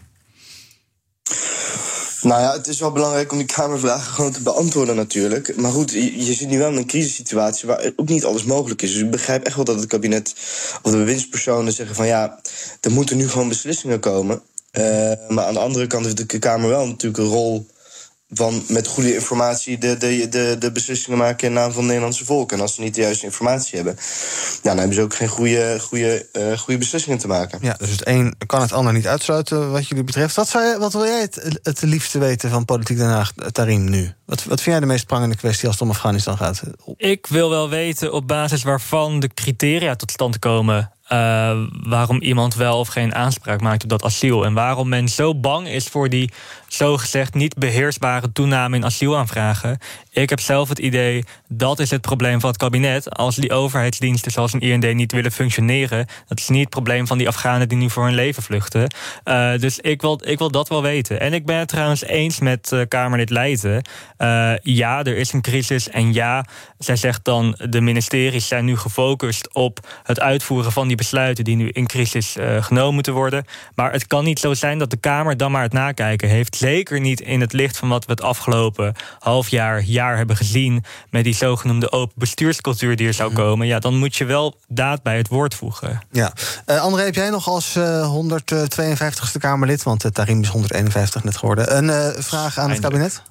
Nou 2.25 2.41
ja, 2.41 2.53
het 2.53 2.67
is 2.67 2.79
wel 2.79 2.91
belangrijk 2.91 3.31
om 3.31 3.37
die 3.37 3.47
Kamervragen 3.47 4.13
gewoon 4.13 4.31
te 4.31 4.41
beantwoorden 4.41 4.95
natuurlijk. 4.95 5.57
Maar 5.57 5.71
goed, 5.71 5.91
je, 5.91 6.33
zit 6.33 6.49
nu 6.49 6.57
wel 6.57 6.71
in 6.71 6.77
een 6.77 6.87
crisissituatie 6.87 7.67
waar 7.67 7.91
ook 7.95 8.09
niet 8.09 8.25
alles 8.25 8.43
mogelijk 8.43 8.81
is. 8.81 8.91
Dus 8.91 9.01
ik 9.01 9.11
begrijp 9.11 9.45
echt 9.45 9.55
wel 9.55 9.65
dat 9.65 9.75
het 9.75 9.87
kabinet 9.87 10.33
of 10.81 10.91
de 10.91 10.97
bewindspersonen 10.97 11.73
zeggen 11.73 11.95
van 11.95 12.07
ja, 12.07 12.39
er 12.81 12.91
moeten 12.91 13.17
nu 13.17 13.29
gewoon 13.29 13.49
beslissingen 13.49 13.99
komen. 13.99 14.41
Uh, 14.71 15.11
maar 15.27 15.45
aan 15.45 15.53
de 15.53 15.59
andere 15.59 15.87
kant 15.87 16.05
heeft 16.05 16.29
de 16.29 16.39
Kamer 16.39 16.69
wel 16.69 16.87
natuurlijk 16.87 17.23
een 17.23 17.29
rol 17.29 17.67
van 18.29 18.63
met 18.67 18.87
goede 18.87 19.13
informatie 19.13 19.77
de, 19.77 19.97
de, 19.97 20.29
de, 20.29 20.55
de 20.59 20.71
beslissingen 20.71 21.17
maken 21.17 21.47
in 21.47 21.53
naam 21.53 21.69
van 21.69 21.77
het 21.77 21.85
Nederlandse 21.85 22.25
volk. 22.25 22.51
En 22.51 22.61
als 22.61 22.75
ze 22.75 22.81
niet 22.81 22.95
de 22.95 23.01
juiste 23.01 23.25
informatie 23.25 23.75
hebben, 23.75 23.95
ja, 23.95 24.69
dan 24.69 24.77
hebben 24.77 24.95
ze 24.95 25.01
ook 25.01 25.15
geen 25.15 25.27
goede, 25.27 25.77
goede, 25.81 26.27
uh, 26.33 26.57
goede 26.57 26.79
beslissingen 26.79 27.17
te 27.17 27.27
maken. 27.27 27.59
Ja, 27.61 27.75
dus 27.79 27.89
het 27.89 28.07
een 28.07 28.35
kan 28.45 28.61
het 28.61 28.71
ander 28.71 28.93
niet 28.93 29.07
uitsluiten 29.07 29.71
wat 29.71 29.87
jullie 29.87 30.03
betreft. 30.03 30.35
Wat, 30.35 30.47
zou 30.47 30.65
je, 30.65 30.77
wat 30.79 30.93
wil 30.93 31.05
jij 31.05 31.21
het, 31.21 31.59
het 31.63 31.81
liefste 31.81 32.19
weten 32.19 32.49
van 32.49 32.65
Politiek 32.65 32.97
Den 32.97 33.09
Haag, 33.09 33.33
Tarim, 33.51 33.89
nu? 33.89 34.13
Wat, 34.25 34.43
wat 34.43 34.61
vind 34.61 34.75
jij 34.75 34.79
de 34.79 34.85
meest 34.85 35.05
prangende 35.05 35.35
kwestie 35.35 35.67
als 35.67 35.75
het 35.75 35.83
om 35.83 35.89
Afghanistan 35.89 36.37
gaat? 36.37 36.61
Ik 36.97 37.27
wil 37.27 37.49
wel 37.49 37.69
weten 37.69 38.13
op 38.13 38.27
basis 38.27 38.63
waarvan 38.63 39.19
de 39.19 39.33
criteria 39.33 39.95
tot 39.95 40.11
stand 40.11 40.39
komen 40.39 40.91
uh, 41.11 41.57
waarom 41.83 42.21
iemand 42.21 42.55
wel 42.55 42.79
of 42.79 42.87
geen 42.87 43.15
aanspraak 43.15 43.61
maakt 43.61 43.83
op 43.83 43.89
dat 43.89 44.03
asiel. 44.03 44.45
En 44.45 44.53
waarom 44.53 44.89
men 44.89 45.09
zo 45.09 45.35
bang 45.35 45.67
is 45.67 45.87
voor 45.87 46.09
die 46.09 46.31
zogezegd 46.75 47.33
niet 47.33 47.57
beheersbare 47.57 48.31
toename 48.31 48.75
in 48.75 48.85
asielaanvragen. 48.85 49.77
Ik 50.11 50.29
heb 50.29 50.39
zelf 50.39 50.69
het 50.69 50.79
idee 50.79 51.23
dat 51.47 51.79
is 51.79 51.89
het 51.89 52.01
probleem 52.01 52.39
van 52.39 52.49
het 52.49 52.57
kabinet. 52.57 53.09
Als 53.09 53.35
die 53.35 53.51
overheidsdiensten 53.51 54.31
zoals 54.31 54.53
een 54.53 54.59
IND 54.59 54.93
niet 54.93 55.11
willen 55.11 55.31
functioneren, 55.31 56.07
dat 56.27 56.39
is 56.39 56.47
niet 56.47 56.59
het 56.59 56.69
probleem 56.69 57.07
van 57.07 57.17
die 57.17 57.27
Afghanen 57.27 57.69
die 57.69 57.77
nu 57.77 57.89
voor 57.89 58.03
hun 58.03 58.13
leven 58.13 58.43
vluchten. 58.43 58.93
Uh, 59.25 59.57
dus 59.57 59.79
ik 59.79 60.01
wil, 60.01 60.21
ik 60.23 60.37
wil 60.37 60.51
dat 60.51 60.69
wel 60.69 60.81
weten. 60.81 61.19
En 61.19 61.33
ik 61.33 61.45
ben 61.45 61.57
het 61.57 61.67
trouwens 61.67 62.03
eens 62.03 62.39
met 62.39 62.71
uh, 62.73 62.81
Kamerlid 62.87 63.29
Leijten. 63.29 63.81
Uh, 64.17 64.51
ja, 64.61 65.03
er 65.03 65.17
is 65.17 65.33
een 65.33 65.41
crisis. 65.41 65.89
En 65.89 66.13
ja, 66.13 66.45
zij 66.77 66.95
zegt 66.95 67.23
dan 67.23 67.57
de 67.69 67.81
ministeries 67.81 68.47
zijn 68.47 68.65
nu 68.65 68.77
gefocust 68.77 69.53
op 69.53 69.87
het 70.03 70.19
uitvoeren 70.19 70.71
van 70.71 70.87
die 70.87 70.97
besluiten 70.97 71.43
die 71.43 71.55
nu 71.55 71.69
in 71.69 71.87
crisis 71.87 72.35
genomen 72.59 72.93
moeten 72.93 73.13
worden. 73.13 73.45
Maar 73.75 73.91
het 73.91 74.07
kan 74.07 74.23
niet 74.23 74.39
zo 74.39 74.53
zijn 74.53 74.79
dat 74.79 74.89
de 74.89 74.97
Kamer 74.97 75.37
dan 75.37 75.51
maar 75.51 75.63
het 75.63 75.73
nakijken 75.73 76.29
heeft. 76.29 76.55
Zeker 76.65 76.99
niet 76.99 77.21
in 77.21 77.41
het 77.41 77.53
licht 77.53 77.77
van 77.77 77.89
wat 77.89 78.05
we 78.05 78.11
het 78.11 78.21
afgelopen 78.21 78.95
half 79.19 79.47
jaar, 79.47 79.81
jaar 79.81 80.17
hebben 80.17 80.35
gezien. 80.35 80.83
met 81.09 81.23
die 81.23 81.35
zogenoemde 81.35 81.91
open 81.91 82.13
bestuurscultuur 82.17 82.95
die 82.95 83.07
er 83.07 83.13
zou 83.13 83.33
komen. 83.33 83.67
Ja, 83.67 83.79
dan 83.79 83.97
moet 83.97 84.15
je 84.15 84.25
wel 84.25 84.55
daad 84.67 85.03
bij 85.03 85.17
het 85.17 85.27
woord 85.27 85.55
voegen. 85.55 86.01
Ja. 86.11 86.33
Uh, 86.65 86.81
André, 86.81 87.03
heb 87.03 87.15
jij 87.15 87.29
nog 87.29 87.47
als 87.47 87.75
uh, 87.75 88.15
152ste 88.15 89.37
Kamerlid, 89.39 89.83
want 89.83 90.05
uh, 90.05 90.11
Tarim 90.11 90.41
is 90.41 90.47
151 90.47 91.23
net 91.23 91.37
geworden, 91.37 91.77
een 91.77 92.23
vraag 92.23 92.57
aan 92.57 92.69
het 92.69 92.79
kabinet? 92.79 93.21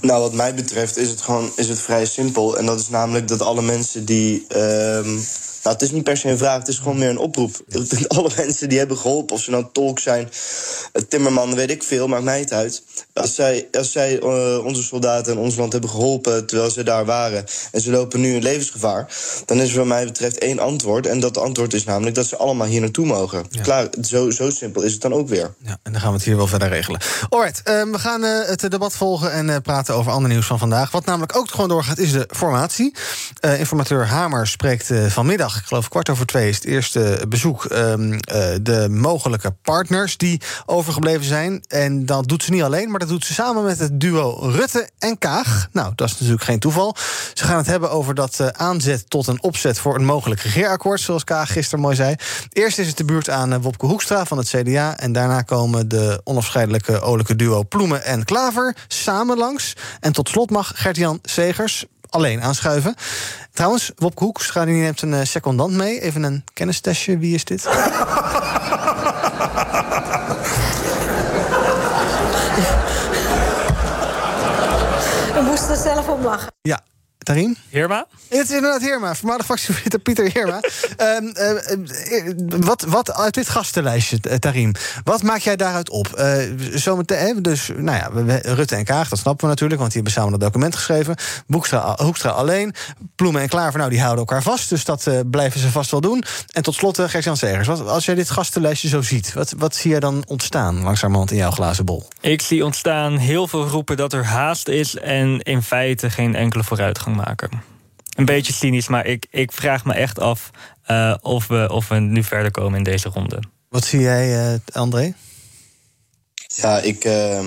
Nou, 0.00 0.20
wat 0.20 0.32
mij 0.32 0.54
betreft 0.54 0.96
is 0.96 1.08
het 1.08 1.20
gewoon 1.20 1.50
is 1.56 1.68
het 1.68 1.80
vrij 1.80 2.06
simpel. 2.06 2.58
En 2.58 2.66
dat 2.66 2.80
is 2.80 2.88
namelijk 2.88 3.28
dat 3.28 3.42
alle 3.42 3.62
mensen 3.62 4.04
die. 4.04 4.46
Uh, 4.56 5.18
nou, 5.62 5.74
het 5.74 5.82
is 5.82 5.90
niet 5.90 6.04
per 6.04 6.16
se 6.16 6.28
een 6.28 6.38
vraag, 6.38 6.58
het 6.58 6.68
is 6.68 6.78
gewoon 6.78 6.98
meer 6.98 7.08
een 7.08 7.18
oproep. 7.18 7.60
Alle 8.08 8.30
mensen 8.36 8.68
die 8.68 8.78
hebben 8.78 8.98
geholpen, 8.98 9.34
of 9.36 9.42
ze 9.42 9.50
nou 9.50 9.66
tolk 9.72 9.98
zijn, 9.98 10.28
timmerman, 11.08 11.54
weet 11.54 11.70
ik 11.70 11.82
veel, 11.82 12.08
maakt 12.08 12.24
mij 12.24 12.38
het 12.38 12.52
uit. 12.52 12.82
Als 13.12 13.34
zij, 13.34 13.68
als 13.72 13.92
zij 13.92 14.22
uh, 14.22 14.64
onze 14.64 14.82
soldaten 14.82 15.32
in 15.32 15.38
ons 15.38 15.56
land 15.56 15.72
hebben 15.72 15.90
geholpen 15.90 16.46
terwijl 16.46 16.70
ze 16.70 16.82
daar 16.82 17.04
waren 17.04 17.44
en 17.72 17.80
ze 17.80 17.90
lopen 17.90 18.20
nu 18.20 18.34
in 18.34 18.42
levensgevaar, 18.42 19.12
dan 19.46 19.60
is 19.60 19.70
er 19.70 19.78
wat 19.78 19.86
mij 19.86 20.04
betreft 20.04 20.38
één 20.38 20.58
antwoord. 20.58 21.06
En 21.06 21.20
dat 21.20 21.38
antwoord 21.38 21.74
is 21.74 21.84
namelijk 21.84 22.14
dat 22.14 22.26
ze 22.26 22.36
allemaal 22.36 22.66
hier 22.66 22.80
naartoe 22.80 23.06
mogen. 23.06 23.46
Ja. 23.50 23.62
Klaar, 23.62 23.88
zo, 24.02 24.30
zo 24.30 24.50
simpel 24.50 24.82
is 24.82 24.92
het 24.92 25.00
dan 25.00 25.12
ook 25.12 25.28
weer. 25.28 25.54
Ja, 25.58 25.78
en 25.82 25.92
dan 25.92 26.00
gaan 26.00 26.10
we 26.10 26.16
het 26.16 26.24
hier 26.24 26.36
wel 26.36 26.46
verder 26.46 26.68
regelen. 26.68 27.00
Alright, 27.28 27.58
uh, 27.58 27.82
we 27.82 27.98
gaan 27.98 28.24
uh, 28.24 28.46
het 28.46 28.70
debat 28.70 28.92
volgen 28.92 29.32
en 29.32 29.62
praten 29.62 29.94
over 29.94 30.12
ander 30.12 30.30
nieuws 30.30 30.46
van 30.46 30.58
vandaag. 30.58 30.90
Wat 30.90 31.04
namelijk 31.04 31.36
ook 31.36 31.50
gewoon 31.50 31.68
doorgaat, 31.68 31.98
is 31.98 32.12
de 32.12 32.28
formatie. 32.34 32.94
informateur 33.58 34.06
Hamer 34.06 34.46
spreekt 34.46 34.90
vanmiddag 35.08 35.51
ik 35.56 35.64
geloof 35.64 35.88
kwart 35.88 36.08
over 36.08 36.26
twee, 36.26 36.48
is 36.48 36.54
het 36.54 36.64
eerste 36.64 37.24
bezoek. 37.28 37.64
Um, 37.64 38.12
uh, 38.12 38.18
de 38.62 38.86
mogelijke 38.90 39.54
partners 39.62 40.16
die 40.16 40.40
overgebleven 40.66 41.24
zijn. 41.24 41.64
En 41.68 42.06
dat 42.06 42.28
doet 42.28 42.42
ze 42.42 42.50
niet 42.50 42.62
alleen, 42.62 42.90
maar 42.90 42.98
dat 42.98 43.08
doet 43.08 43.24
ze 43.24 43.32
samen 43.32 43.64
met 43.64 43.78
het 43.78 44.00
duo 44.00 44.38
Rutte 44.40 44.88
en 44.98 45.18
Kaag. 45.18 45.68
Nou, 45.72 45.92
dat 45.94 46.08
is 46.08 46.12
natuurlijk 46.12 46.44
geen 46.44 46.58
toeval. 46.58 46.96
Ze 47.34 47.44
gaan 47.44 47.56
het 47.56 47.66
hebben 47.66 47.90
over 47.90 48.14
dat 48.14 48.38
uh, 48.40 48.46
aanzet 48.46 49.10
tot 49.10 49.26
een 49.26 49.42
opzet 49.42 49.78
voor 49.78 49.94
een 49.94 50.04
mogelijk 50.04 50.40
regeerakkoord, 50.40 51.00
zoals 51.00 51.24
Kaag 51.24 51.52
gisteren 51.52 51.80
mooi 51.80 51.96
zei. 51.96 52.14
Eerst 52.52 52.78
is 52.78 52.86
het 52.86 52.96
de 52.96 53.04
buurt 53.04 53.30
aan 53.30 53.52
uh, 53.52 53.58
Wopke 53.60 53.86
Hoekstra 53.86 54.24
van 54.24 54.38
het 54.38 54.48
CDA. 54.48 54.98
En 54.98 55.12
daarna 55.12 55.42
komen 55.42 55.88
de 55.88 56.20
onafscheidelijke 56.24 57.00
olijke 57.00 57.36
duo 57.36 57.62
Ploemen 57.62 58.04
en 58.04 58.24
Klaver 58.24 58.76
samen 58.88 59.38
langs. 59.38 59.72
En 60.00 60.12
tot 60.12 60.28
slot 60.28 60.50
mag 60.50 60.72
Gert-Jan 60.74 61.18
Segers 61.22 61.86
alleen 62.12 62.42
aanschuiven. 62.42 62.94
Trouwens, 63.52 63.92
Wopke 63.96 64.24
Hoekstra 64.24 64.64
die 64.64 64.74
neemt 64.74 65.02
een 65.02 65.26
secondant 65.26 65.72
mee. 65.72 66.00
Even 66.00 66.22
een 66.22 66.44
kennistestje. 66.54 67.18
Wie 67.18 67.34
is 67.34 67.44
dit? 67.44 67.62
We 75.34 75.40
moesten 75.40 75.70
er 75.70 75.76
zelf 75.76 76.08
om 76.08 76.22
lachen. 76.22 76.52
Ja, 76.62 76.80
Tarim? 77.22 77.56
Heerma? 77.70 78.06
Het 78.28 78.48
is 78.48 78.50
inderdaad 78.50 78.80
Heerma, 78.80 79.14
voormalig 79.14 79.44
fractievoorzitter 79.44 80.00
Pieter 80.00 80.30
Heerma. 80.32 80.60
um, 80.98 81.32
uh, 81.36 82.60
wat, 82.60 82.82
wat 82.82 83.14
uit 83.14 83.34
dit 83.34 83.48
gastenlijstje, 83.48 84.38
Tarim, 84.38 84.72
wat 85.04 85.22
maak 85.22 85.38
jij 85.38 85.56
daaruit 85.56 85.90
op? 85.90 86.06
Uh, 86.18 86.36
zometeen, 86.74 87.42
dus, 87.42 87.70
nou 87.76 87.96
ja, 87.96 88.38
Rutte 88.54 88.76
en 88.76 88.84
Kaag, 88.84 89.08
dat 89.08 89.18
snappen 89.18 89.44
we 89.44 89.50
natuurlijk, 89.50 89.80
want 89.80 89.92
die 89.92 90.02
hebben 90.02 90.20
samen 90.20 90.38
dat 90.38 90.48
document 90.48 90.74
geschreven. 90.74 91.16
Boekstra, 91.46 91.96
Hoekstra 91.96 92.30
alleen. 92.30 92.74
Ploemen 93.14 93.42
en 93.42 93.48
Klaver, 93.48 93.78
nou, 93.78 93.90
die 93.90 94.00
houden 94.00 94.20
elkaar 94.20 94.42
vast, 94.42 94.68
dus 94.68 94.84
dat 94.84 95.06
uh, 95.06 95.20
blijven 95.30 95.60
ze 95.60 95.70
vast 95.70 95.90
wel 95.90 96.00
doen. 96.00 96.24
En 96.52 96.62
tot 96.62 96.74
slot, 96.74 96.98
uh, 96.98 97.08
Gert-Jan 97.08 97.36
Segers, 97.36 97.66
wat, 97.66 97.88
als 97.88 98.04
jij 98.04 98.14
dit 98.14 98.30
gastenlijstje 98.30 98.88
zo 98.88 99.02
ziet, 99.02 99.32
wat, 99.32 99.54
wat 99.58 99.74
zie 99.74 99.90
jij 99.90 100.00
dan 100.00 100.24
ontstaan 100.26 100.82
langzamerhand 100.82 101.30
in 101.30 101.36
jouw 101.36 101.50
glazen 101.50 101.84
bol? 101.84 102.08
Ik 102.20 102.42
zie 102.42 102.64
ontstaan 102.64 103.16
heel 103.16 103.48
veel 103.48 103.66
roepen 103.66 103.96
dat 103.96 104.12
er 104.12 104.24
haast 104.24 104.68
is 104.68 104.96
en 104.96 105.40
in 105.40 105.62
feite 105.62 106.10
geen 106.10 106.34
enkele 106.34 106.64
vooruitgang 106.64 107.11
maken. 107.12 107.62
Een 108.16 108.24
beetje 108.24 108.52
cynisch, 108.52 108.88
maar 108.88 109.06
ik, 109.06 109.26
ik 109.30 109.52
vraag 109.52 109.84
me 109.84 109.92
echt 109.92 110.18
af 110.20 110.50
uh, 110.90 111.14
of, 111.20 111.46
we, 111.46 111.68
of 111.72 111.88
we 111.88 111.98
nu 111.98 112.22
verder 112.22 112.50
komen 112.50 112.78
in 112.78 112.84
deze 112.84 113.08
ronde. 113.08 113.42
Wat 113.68 113.84
zie 113.84 114.00
jij, 114.00 114.52
uh, 114.52 114.58
André? 114.72 115.12
Ja, 116.46 116.78
ik, 116.78 117.04
uh, 117.04 117.40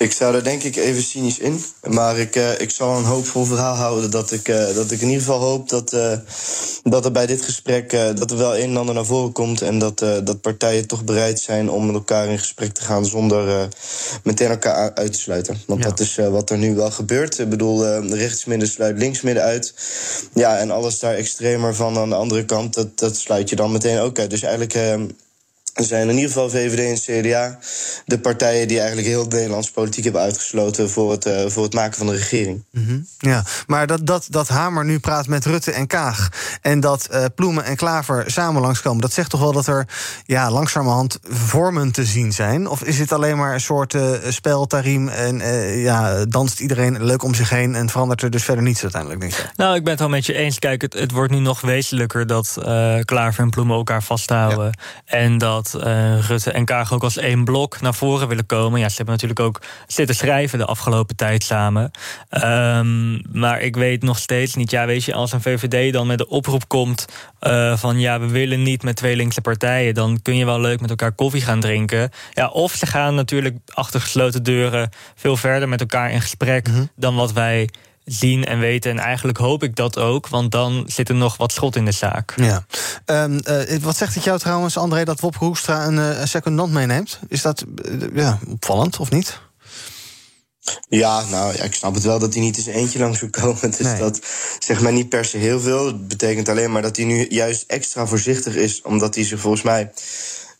ik 0.00 0.12
zou 0.12 0.34
er 0.34 0.44
denk 0.44 0.62
ik 0.62 0.76
even 0.76 1.02
cynisch 1.02 1.38
in. 1.38 1.64
Maar 1.88 2.18
ik, 2.18 2.36
uh, 2.36 2.60
ik 2.60 2.70
zal 2.70 2.96
een 2.96 3.04
hoopvol 3.04 3.44
verhaal 3.44 3.74
houden. 3.74 4.10
Dat 4.10 4.32
ik, 4.32 4.48
uh, 4.48 4.74
dat 4.74 4.90
ik 4.90 5.00
in 5.00 5.06
ieder 5.06 5.22
geval 5.22 5.40
hoop 5.40 5.68
dat, 5.68 5.92
uh, 5.92 6.12
dat 6.82 7.04
er 7.04 7.12
bij 7.12 7.26
dit 7.26 7.42
gesprek 7.42 7.90
dat 7.90 8.30
er 8.30 8.36
wel 8.36 8.56
een 8.56 8.70
en 8.70 8.76
ander 8.76 8.94
naar 8.94 9.04
voren 9.04 9.32
komt. 9.32 9.62
En 9.62 9.78
dat, 9.78 9.98
dat 9.98 10.40
partijen 10.40 10.86
toch 10.86 11.04
bereid 11.04 11.40
zijn 11.40 11.70
om 11.70 11.86
met 11.86 11.94
elkaar 11.94 12.28
in 12.28 12.38
gesprek 12.38 12.72
te 12.72 12.82
gaan 12.82 13.06
zonder 13.06 13.68
meteen 14.22 14.50
elkaar 14.50 14.94
uit 14.94 15.12
te 15.12 15.18
sluiten. 15.18 15.60
Want 15.66 15.82
ja. 15.82 15.88
dat 15.88 16.00
is 16.00 16.16
wat 16.16 16.50
er 16.50 16.58
nu 16.58 16.74
wel 16.74 16.90
gebeurt. 16.90 17.38
Ik 17.38 17.48
bedoel, 17.48 18.04
rechtsmidden 18.14 18.68
sluit 18.68 18.98
linksmidden 18.98 19.42
uit. 19.42 19.74
Ja, 20.34 20.58
en 20.58 20.70
alles 20.70 20.98
daar 20.98 21.14
extremer 21.14 21.74
van 21.74 21.98
aan 21.98 22.08
de 22.08 22.14
andere 22.14 22.44
kant, 22.44 22.74
dat, 22.74 22.98
dat 22.98 23.16
sluit 23.16 23.48
je 23.48 23.56
dan 23.56 23.72
meteen 23.72 23.98
ook 23.98 24.18
uit. 24.18 24.30
Dus 24.30 24.42
eigenlijk 24.42 25.08
zijn 25.74 26.08
in 26.08 26.14
ieder 26.14 26.30
geval 26.30 26.50
VVD 26.50 27.08
en 27.08 27.22
CDA 27.22 27.58
de 28.06 28.18
partijen 28.18 28.68
die 28.68 28.78
eigenlijk 28.78 29.08
heel 29.08 29.28
de 29.28 29.36
Nederlandse 29.36 29.72
politiek 29.72 30.04
hebben 30.04 30.22
uitgesloten 30.22 30.90
voor 30.90 31.10
het, 31.10 31.26
uh, 31.26 31.46
voor 31.46 31.62
het 31.62 31.74
maken 31.74 31.98
van 31.98 32.06
de 32.06 32.12
regering. 32.12 32.64
Mm 32.70 32.86
-hmm. 32.86 33.06
Ja, 33.18 33.44
maar 33.66 33.86
dat, 33.86 34.06
dat, 34.06 34.26
dat 34.30 34.48
Hamer 34.48 34.84
nu 34.84 34.98
praat 34.98 35.26
met 35.26 35.44
Rutte 35.44 35.72
en 35.72 35.86
Kaag 35.86 36.28
en 36.62 36.80
dat 36.80 37.08
uh, 37.10 37.24
Ploemen 37.34 37.64
en 37.64 37.76
Klaver 37.76 38.30
samen 38.30 38.62
langskomen, 38.62 39.00
dat 39.00 39.12
zegt 39.12 39.30
toch 39.30 39.40
wel 39.40 39.52
dat 39.52 39.66
er 39.66 39.86
ja, 40.24 40.50
langzamerhand 40.50 41.18
vormen 41.22 41.92
te 41.92 42.04
zien 42.04 42.32
zijn? 42.32 42.68
Of 42.68 42.82
is 42.82 42.96
dit 42.96 43.12
alleen 43.12 43.36
maar 43.36 43.54
een 43.54 43.60
soort 43.60 43.94
uh, 43.94 44.10
spel, 44.28 44.66
tariem 44.66 45.08
en 45.08 45.38
ja, 45.78 46.24
danst 46.24 46.60
iedereen 46.60 47.04
leuk 47.04 47.22
om 47.22 47.34
zich 47.34 47.50
heen 47.50 47.74
en 47.74 47.88
verandert 47.88 48.22
er 48.22 48.30
dus 48.30 48.44
verder 48.44 48.64
niets 48.64 48.82
uiteindelijk, 48.82 49.20
denk 49.20 49.32
ik? 49.32 49.52
Nou, 49.56 49.74
ik 49.76 49.82
ben 49.82 49.90
het 49.90 50.00
wel 50.00 50.08
met 50.08 50.26
je 50.26 50.34
eens. 50.34 50.58
Kijk, 50.58 50.82
het, 50.82 50.92
het 50.92 51.10
wordt 51.10 51.32
nu 51.32 51.38
nog 51.38 51.60
wezenlijker 51.60 52.26
dat 52.26 52.58
Klaver 53.04 53.42
en 53.42 53.50
Ploemen 53.50 53.76
elkaar 53.76 54.02
vasthouden 54.02 54.64
ja. 55.04 55.16
en 55.16 55.38
dat 55.38 55.59
uh, 55.76 56.28
Rutte 56.28 56.50
en 56.50 56.64
Kaag 56.64 56.92
ook 56.92 57.02
als 57.02 57.16
één 57.16 57.44
blok 57.44 57.80
naar 57.80 57.94
voren 57.94 58.28
willen 58.28 58.46
komen. 58.46 58.80
Ja, 58.80 58.88
ze 58.88 58.96
hebben 58.96 59.14
natuurlijk 59.14 59.40
ook 59.40 59.60
zitten 59.86 60.14
schrijven 60.14 60.58
de 60.58 60.64
afgelopen 60.64 61.16
tijd 61.16 61.42
samen. 61.44 61.90
Um, 62.44 63.22
maar 63.32 63.60
ik 63.60 63.76
weet 63.76 64.02
nog 64.02 64.18
steeds 64.18 64.54
niet, 64.54 64.70
ja, 64.70 64.86
weet 64.86 65.04
je, 65.04 65.14
als 65.14 65.32
een 65.32 65.40
VVD 65.40 65.92
dan 65.92 66.06
met 66.06 66.18
de 66.18 66.28
oproep 66.28 66.68
komt 66.68 67.06
uh, 67.40 67.76
van 67.76 67.98
ja, 67.98 68.20
we 68.20 68.26
willen 68.26 68.62
niet 68.62 68.82
met 68.82 68.96
twee 68.96 69.16
linkse 69.16 69.40
partijen, 69.40 69.94
dan 69.94 70.22
kun 70.22 70.36
je 70.36 70.44
wel 70.44 70.60
leuk 70.60 70.80
met 70.80 70.90
elkaar 70.90 71.12
koffie 71.12 71.42
gaan 71.42 71.60
drinken. 71.60 72.10
Ja, 72.32 72.48
of 72.48 72.72
ze 72.72 72.86
gaan 72.86 73.14
natuurlijk 73.14 73.56
achter 73.66 74.00
gesloten 74.00 74.42
deuren 74.42 74.90
veel 75.14 75.36
verder 75.36 75.68
met 75.68 75.80
elkaar 75.80 76.10
in 76.10 76.20
gesprek 76.20 76.68
mm 76.68 76.74
-hmm. 76.74 76.90
dan 76.96 77.14
wat 77.14 77.32
wij 77.32 77.68
zien 78.12 78.44
en 78.44 78.58
weten. 78.58 78.90
En 78.90 78.98
eigenlijk 78.98 79.38
hoop 79.38 79.62
ik 79.62 79.76
dat 79.76 79.98
ook, 79.98 80.28
want 80.28 80.50
dan 80.50 80.84
zit 80.86 81.08
er 81.08 81.14
nog 81.14 81.36
wat 81.36 81.52
schot 81.52 81.76
in 81.76 81.84
de 81.84 81.92
zaak. 81.92 82.34
Ja. 82.36 82.64
Um, 83.06 83.40
uh, 83.48 83.76
wat 83.80 83.96
zegt 83.96 84.14
het 84.14 84.24
jou 84.24 84.38
trouwens, 84.38 84.76
André, 84.76 85.04
dat 85.04 85.20
Wopke 85.20 85.44
Hoekstra 85.44 85.86
een, 85.86 85.96
uh, 85.96 86.24
secondant 86.24 86.72
meeneemt? 86.72 87.18
Is 87.28 87.42
dat 87.42 87.64
uh, 87.84 88.06
ja, 88.14 88.38
opvallend 88.48 88.98
of 88.98 89.10
niet? 89.10 89.40
Ja, 90.88 91.24
nou, 91.30 91.56
ja, 91.56 91.62
ik 91.62 91.74
snap 91.74 91.94
het 91.94 92.02
wel 92.02 92.18
dat 92.18 92.34
hij 92.34 92.42
niet 92.42 92.56
eens 92.56 92.66
eentje 92.66 92.98
langs 92.98 93.20
wil 93.20 93.30
komen. 93.30 93.70
Dus 93.76 93.78
nee. 93.78 93.98
dat 93.98 94.20
zegt 94.58 94.80
mij 94.80 94.92
niet 94.92 95.08
per 95.08 95.24
se 95.24 95.36
heel 95.36 95.60
veel. 95.60 95.86
Het 95.86 96.08
betekent 96.08 96.48
alleen 96.48 96.72
maar 96.72 96.82
dat 96.82 96.96
hij 96.96 97.04
nu 97.04 97.26
juist 97.28 97.64
extra 97.66 98.06
voorzichtig 98.06 98.54
is, 98.54 98.82
omdat 98.82 99.14
hij 99.14 99.24
zich 99.24 99.40
volgens 99.40 99.62
mij 99.62 99.92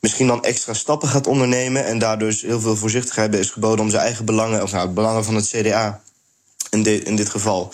misschien 0.00 0.26
dan 0.26 0.44
extra 0.44 0.74
stappen 0.74 1.08
gaat 1.08 1.26
ondernemen. 1.26 1.84
En 1.84 1.98
daardoor 1.98 2.28
dus 2.28 2.42
heel 2.42 2.60
veel 2.60 2.76
voorzichtigheid 2.76 3.34
is 3.34 3.50
geboden 3.50 3.84
om 3.84 3.90
zijn 3.90 4.02
eigen 4.02 4.24
belangen, 4.24 4.62
of 4.62 4.72
nou, 4.72 4.84
het 4.84 4.94
belangen 4.94 5.24
van 5.24 5.34
het 5.34 5.48
CDA 5.48 6.00
in, 6.70 6.82
de, 6.82 7.02
in 7.02 7.16
dit 7.16 7.28
geval. 7.28 7.72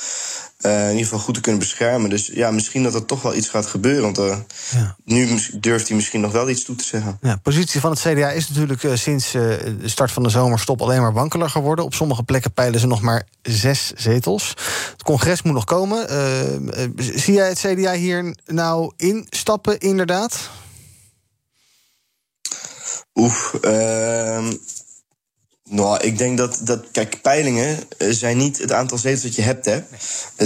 Uh, 0.60 0.84
in 0.84 0.90
ieder 0.90 1.04
geval 1.04 1.18
goed 1.18 1.34
te 1.34 1.40
kunnen 1.40 1.60
beschermen. 1.60 2.10
Dus 2.10 2.26
ja, 2.26 2.50
misschien 2.50 2.82
dat 2.82 2.94
er 2.94 3.04
toch 3.04 3.22
wel 3.22 3.34
iets 3.34 3.48
gaat 3.48 3.66
gebeuren. 3.66 4.02
Want 4.02 4.18
uh, 4.18 4.36
ja. 4.70 4.96
nu 5.04 5.40
durft 5.60 5.86
hij 5.88 5.96
misschien 5.96 6.20
nog 6.20 6.32
wel 6.32 6.48
iets 6.48 6.64
toe 6.64 6.76
te 6.76 6.84
zeggen. 6.84 7.18
Ja, 7.20 7.32
de 7.34 7.40
positie 7.40 7.80
van 7.80 7.90
het 7.90 8.00
CDA 8.00 8.30
is 8.30 8.48
natuurlijk 8.48 8.82
uh, 8.82 8.94
sinds 8.94 9.30
de 9.32 9.78
start 9.84 10.12
van 10.12 10.22
de 10.22 10.28
zomerstop 10.28 10.82
alleen 10.82 11.00
maar 11.00 11.12
wankelen 11.12 11.50
geworden. 11.50 11.84
Op 11.84 11.94
sommige 11.94 12.22
plekken 12.22 12.52
peilen 12.52 12.80
ze 12.80 12.86
nog 12.86 13.00
maar 13.00 13.26
zes 13.42 13.92
zetels. 13.96 14.48
Het 14.92 15.02
congres 15.02 15.42
moet 15.42 15.54
nog 15.54 15.64
komen. 15.64 16.08
zie 16.96 17.34
jij 17.34 17.48
het 17.48 17.58
CDA 17.58 17.92
hier 17.92 18.36
nou 18.46 18.92
instappen, 18.96 19.78
inderdaad? 19.78 20.50
Oef, 23.16 23.58
uh, 23.62 24.48
nou, 25.68 26.04
ik 26.04 26.18
denk 26.18 26.38
dat, 26.38 26.60
dat. 26.62 26.84
Kijk, 26.92 27.22
peilingen 27.22 27.78
zijn 27.98 28.36
niet 28.36 28.58
het 28.58 28.72
aantal 28.72 28.98
zetels 28.98 29.22
dat 29.22 29.34
je 29.34 29.42
hebt, 29.42 29.64
hè. 29.64 29.80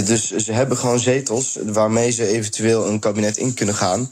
Dus 0.03 0.31
ze 0.31 0.51
hebben 0.51 0.77
gewoon 0.77 0.99
zetels 0.99 1.57
waarmee 1.63 2.11
ze 2.11 2.27
eventueel 2.27 2.87
een 2.87 2.99
kabinet 2.99 3.37
in 3.37 3.53
kunnen 3.53 3.75
gaan. 3.75 4.11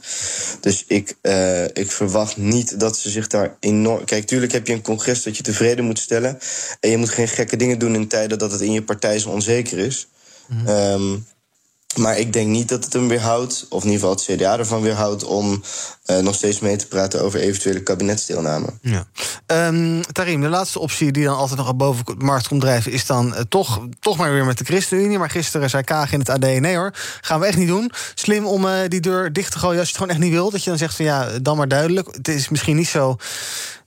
Dus 0.60 0.84
ik, 0.88 1.16
uh, 1.22 1.64
ik 1.64 1.92
verwacht 1.92 2.38
niet 2.38 2.80
dat 2.80 2.98
ze 2.98 3.10
zich 3.10 3.28
daar 3.28 3.56
enorm. 3.60 4.06
Kijk, 4.06 4.28
tuurlijk 4.28 4.52
heb 4.52 4.68
je 4.68 4.74
een 4.74 4.82
congres 4.82 5.24
dat 5.24 5.38
je 5.38 5.44
tevreden 5.44 5.86
moet 5.86 6.00
stellen. 6.00 6.40
En 6.80 6.90
je 6.90 6.98
moet 6.98 7.10
geen 7.10 7.28
gekke 7.28 7.56
dingen 7.56 7.80
doen 7.80 7.96
in 7.96 8.08
tijden 8.08 8.38
dat 8.38 8.52
het 8.52 8.62
in 8.62 8.72
je 8.72 8.84
partij 8.84 9.20
zo 9.20 9.30
onzeker 9.30 9.78
is. 9.78 10.08
Mm 10.48 10.66
-hmm. 10.66 10.68
um, 10.68 11.26
maar 11.98 12.18
ik 12.18 12.34
denk 12.34 12.48
niet 12.48 12.70
dat 12.70 12.84
het 12.84 12.94
hem 12.94 13.08
weerhoudt, 13.08 13.66
of 13.70 13.84
in 13.84 13.90
ieder 13.90 14.08
geval 14.08 14.26
het 14.26 14.40
CDA 14.40 14.58
ervan 14.58 14.82
weerhoudt, 14.82 15.24
om 15.24 15.64
uh, 16.06 16.18
nog 16.18 16.36
steeds 16.36 16.60
mee 16.60 16.76
te 16.76 16.88
praten 16.88 17.22
over 17.22 17.40
eventuele 17.40 17.84
kabinetsdeelname. 17.84 18.68
Ja. 18.82 19.06
Um, 19.68 20.02
Tarim, 20.12 20.42
de 20.42 20.48
laatste 20.48 20.80
optie 20.80 21.12
die 21.12 21.24
dan 21.24 21.38
altijd 21.38 21.60
nog 21.60 21.76
boven 21.76 22.06
de 22.06 22.16
markt 22.18 22.48
komt 22.48 22.62
drijven, 22.62 22.92
is 22.92 23.06
dan 23.06 23.28
uh, 23.28 23.40
toch, 23.50 23.88
toch 24.00 24.18
maar 24.18 24.32
weer 24.32 24.46
met 24.46 24.58
de 24.58 24.64
ChristenUnie. 24.64 25.18
Maar 25.18 25.30
gisteren 25.30 25.70
zei 25.70 25.84
Kaag 25.84 26.12
in 26.12 26.20
het 26.20 26.30
AD: 26.30 26.40
nee 26.40 26.76
hoor, 26.76 26.94
gaan 27.22 27.40
we 27.40 27.46
echt 27.46 27.58
niet 27.58 27.68
doen. 27.68 27.92
Slim 28.16 28.46
om 28.46 28.66
uh, 28.66 28.74
die 28.88 29.02
deur 29.02 29.34
dicht 29.34 29.52
te 29.52 29.60
gooien 29.60 29.80
als 29.80 29.90
je 29.90 29.94
het 29.94 30.02
gewoon 30.02 30.16
echt 30.16 30.26
niet 30.26 30.34
wilt. 30.34 30.52
Dat 30.52 30.64
je 30.64 30.70
dan 30.70 30.80
zegt 30.80 30.96
van 30.96 31.06
ja, 31.06 31.40
dan 31.42 31.58
maar 31.58 31.68
duidelijk. 31.68 32.08
Het 32.12 32.28
is 32.28 32.50
misschien 32.50 32.76
niet 32.76 32.88
zo. 32.88 33.18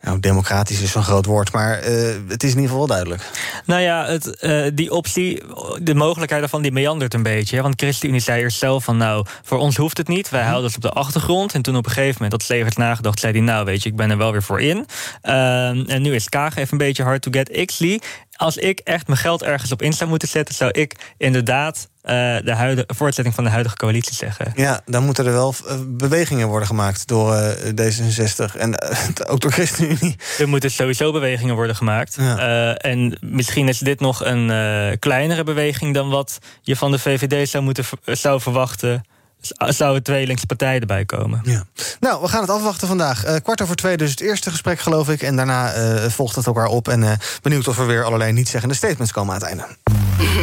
Nou, 0.02 0.20
democratisch 0.20 0.80
is 0.80 0.90
zo'n 0.90 1.02
groot 1.02 1.26
woord, 1.26 1.52
maar 1.52 1.88
uh, 1.88 2.14
het 2.28 2.42
is 2.42 2.50
in 2.50 2.60
ieder 2.60 2.62
geval 2.62 2.78
wel 2.78 2.86
duidelijk. 2.86 3.22
Nou 3.66 3.80
ja, 3.80 4.06
het, 4.06 4.38
uh, 4.40 4.66
die 4.74 4.92
optie, 4.92 5.42
de 5.82 5.94
mogelijkheid 5.94 6.40
daarvan, 6.40 6.62
die 6.62 6.72
meandert 6.72 7.14
een 7.14 7.22
beetje. 7.22 7.56
Hè? 7.56 7.62
Want 7.62 7.80
ChristenUnie 7.80 8.20
zei 8.20 8.40
eerst 8.40 8.58
zelf 8.58 8.84
van, 8.84 8.96
nou, 8.96 9.26
voor 9.42 9.58
ons 9.58 9.76
hoeft 9.76 9.96
het 9.96 10.08
niet. 10.08 10.30
Wij 10.30 10.40
mm. 10.40 10.46
houden 10.46 10.66
het 10.66 10.76
op 10.76 10.82
de 10.82 11.00
achtergrond. 11.00 11.54
En 11.54 11.62
toen 11.62 11.76
op 11.76 11.86
een 11.86 11.92
gegeven 11.92 12.12
moment 12.12 12.30
dat 12.30 12.42
Slegers 12.42 12.76
nagedacht, 12.76 13.20
zei 13.20 13.32
hij, 13.32 13.40
nou, 13.40 13.64
weet 13.64 13.82
je, 13.82 13.88
ik 13.88 13.96
ben 13.96 14.10
er 14.10 14.16
wel 14.16 14.32
weer 14.32 14.42
voor 14.42 14.60
in. 14.60 14.86
Uh, 15.22 15.90
en 15.90 16.02
nu 16.02 16.14
is 16.14 16.28
Kaag 16.28 16.56
even 16.56 16.72
een 16.72 16.78
beetje 16.78 17.02
hard 17.02 17.22
to 17.22 17.30
get. 17.30 17.64
Xly, 17.64 18.00
als 18.42 18.56
ik 18.56 18.78
echt 18.78 19.06
mijn 19.06 19.18
geld 19.18 19.42
ergens 19.42 19.72
op 19.72 19.82
in 19.82 19.92
zou 19.92 20.10
moeten 20.10 20.28
zetten, 20.28 20.54
zou 20.54 20.70
ik 20.70 21.14
inderdaad 21.16 21.88
uh, 22.04 22.10
de 22.44 22.54
huidige, 22.54 22.94
voortzetting 22.94 23.34
van 23.34 23.44
de 23.44 23.50
huidige 23.50 23.76
coalitie 23.76 24.14
zeggen. 24.14 24.52
Ja, 24.54 24.80
dan 24.86 25.04
moeten 25.04 25.26
er 25.26 25.32
wel 25.32 25.54
bewegingen 25.86 26.48
worden 26.48 26.66
gemaakt 26.66 27.06
door 27.06 27.34
uh, 27.34 27.50
D66 27.50 28.56
en 28.56 28.74
ook 29.30 29.40
door 29.40 29.52
ChristenUnie. 29.52 30.16
Er 30.38 30.48
moeten 30.48 30.70
sowieso 30.70 31.12
bewegingen 31.12 31.54
worden 31.54 31.76
gemaakt. 31.76 32.16
Ja. 32.18 32.74
en 32.74 33.18
misschien 33.20 33.68
is 33.68 33.78
dit 33.78 34.00
nog 34.00 34.24
een 34.24 34.98
kleinere 34.98 35.44
beweging 35.44 35.94
dan 35.94 36.08
wat 36.08 36.38
je 36.62 36.76
van 36.76 36.90
de 36.90 36.98
VVD 36.98 37.48
zou, 37.48 37.64
moeten, 37.64 37.84
zou 38.04 38.40
verwachten 38.40 39.04
zouden 39.50 40.02
twee 40.02 40.26
linkse 40.26 40.46
partijen 40.46 40.80
erbij 40.80 41.04
komen. 41.04 41.40
Ja. 41.44 41.64
Nou, 42.00 42.22
we 42.22 42.28
gaan 42.28 42.40
het 42.40 42.50
afwachten 42.50 42.88
vandaag. 42.88 43.26
Uh, 43.26 43.34
kwart 43.42 43.62
over 43.62 43.76
twee 43.76 43.96
dus 43.96 44.10
het 44.10 44.20
eerste 44.20 44.50
gesprek, 44.50 44.80
geloof 44.80 45.08
ik. 45.08 45.22
En 45.22 45.36
daarna 45.36 45.76
uh, 45.76 46.04
volgt 46.08 46.36
het 46.36 46.46
elkaar 46.46 46.66
op. 46.66 46.88
En 46.88 47.02
uh, 47.02 47.12
benieuwd 47.42 47.68
of 47.68 47.78
er 47.78 47.86
weer 47.86 48.04
allerlei 48.04 48.32
niet-zeggende 48.32 48.74
statements 48.74 49.12
komen 49.12 49.34
aan 49.34 49.40
het 49.40 49.48
einde. 49.48 49.66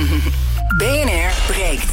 BNR 0.77 1.53
breekt. 1.53 1.91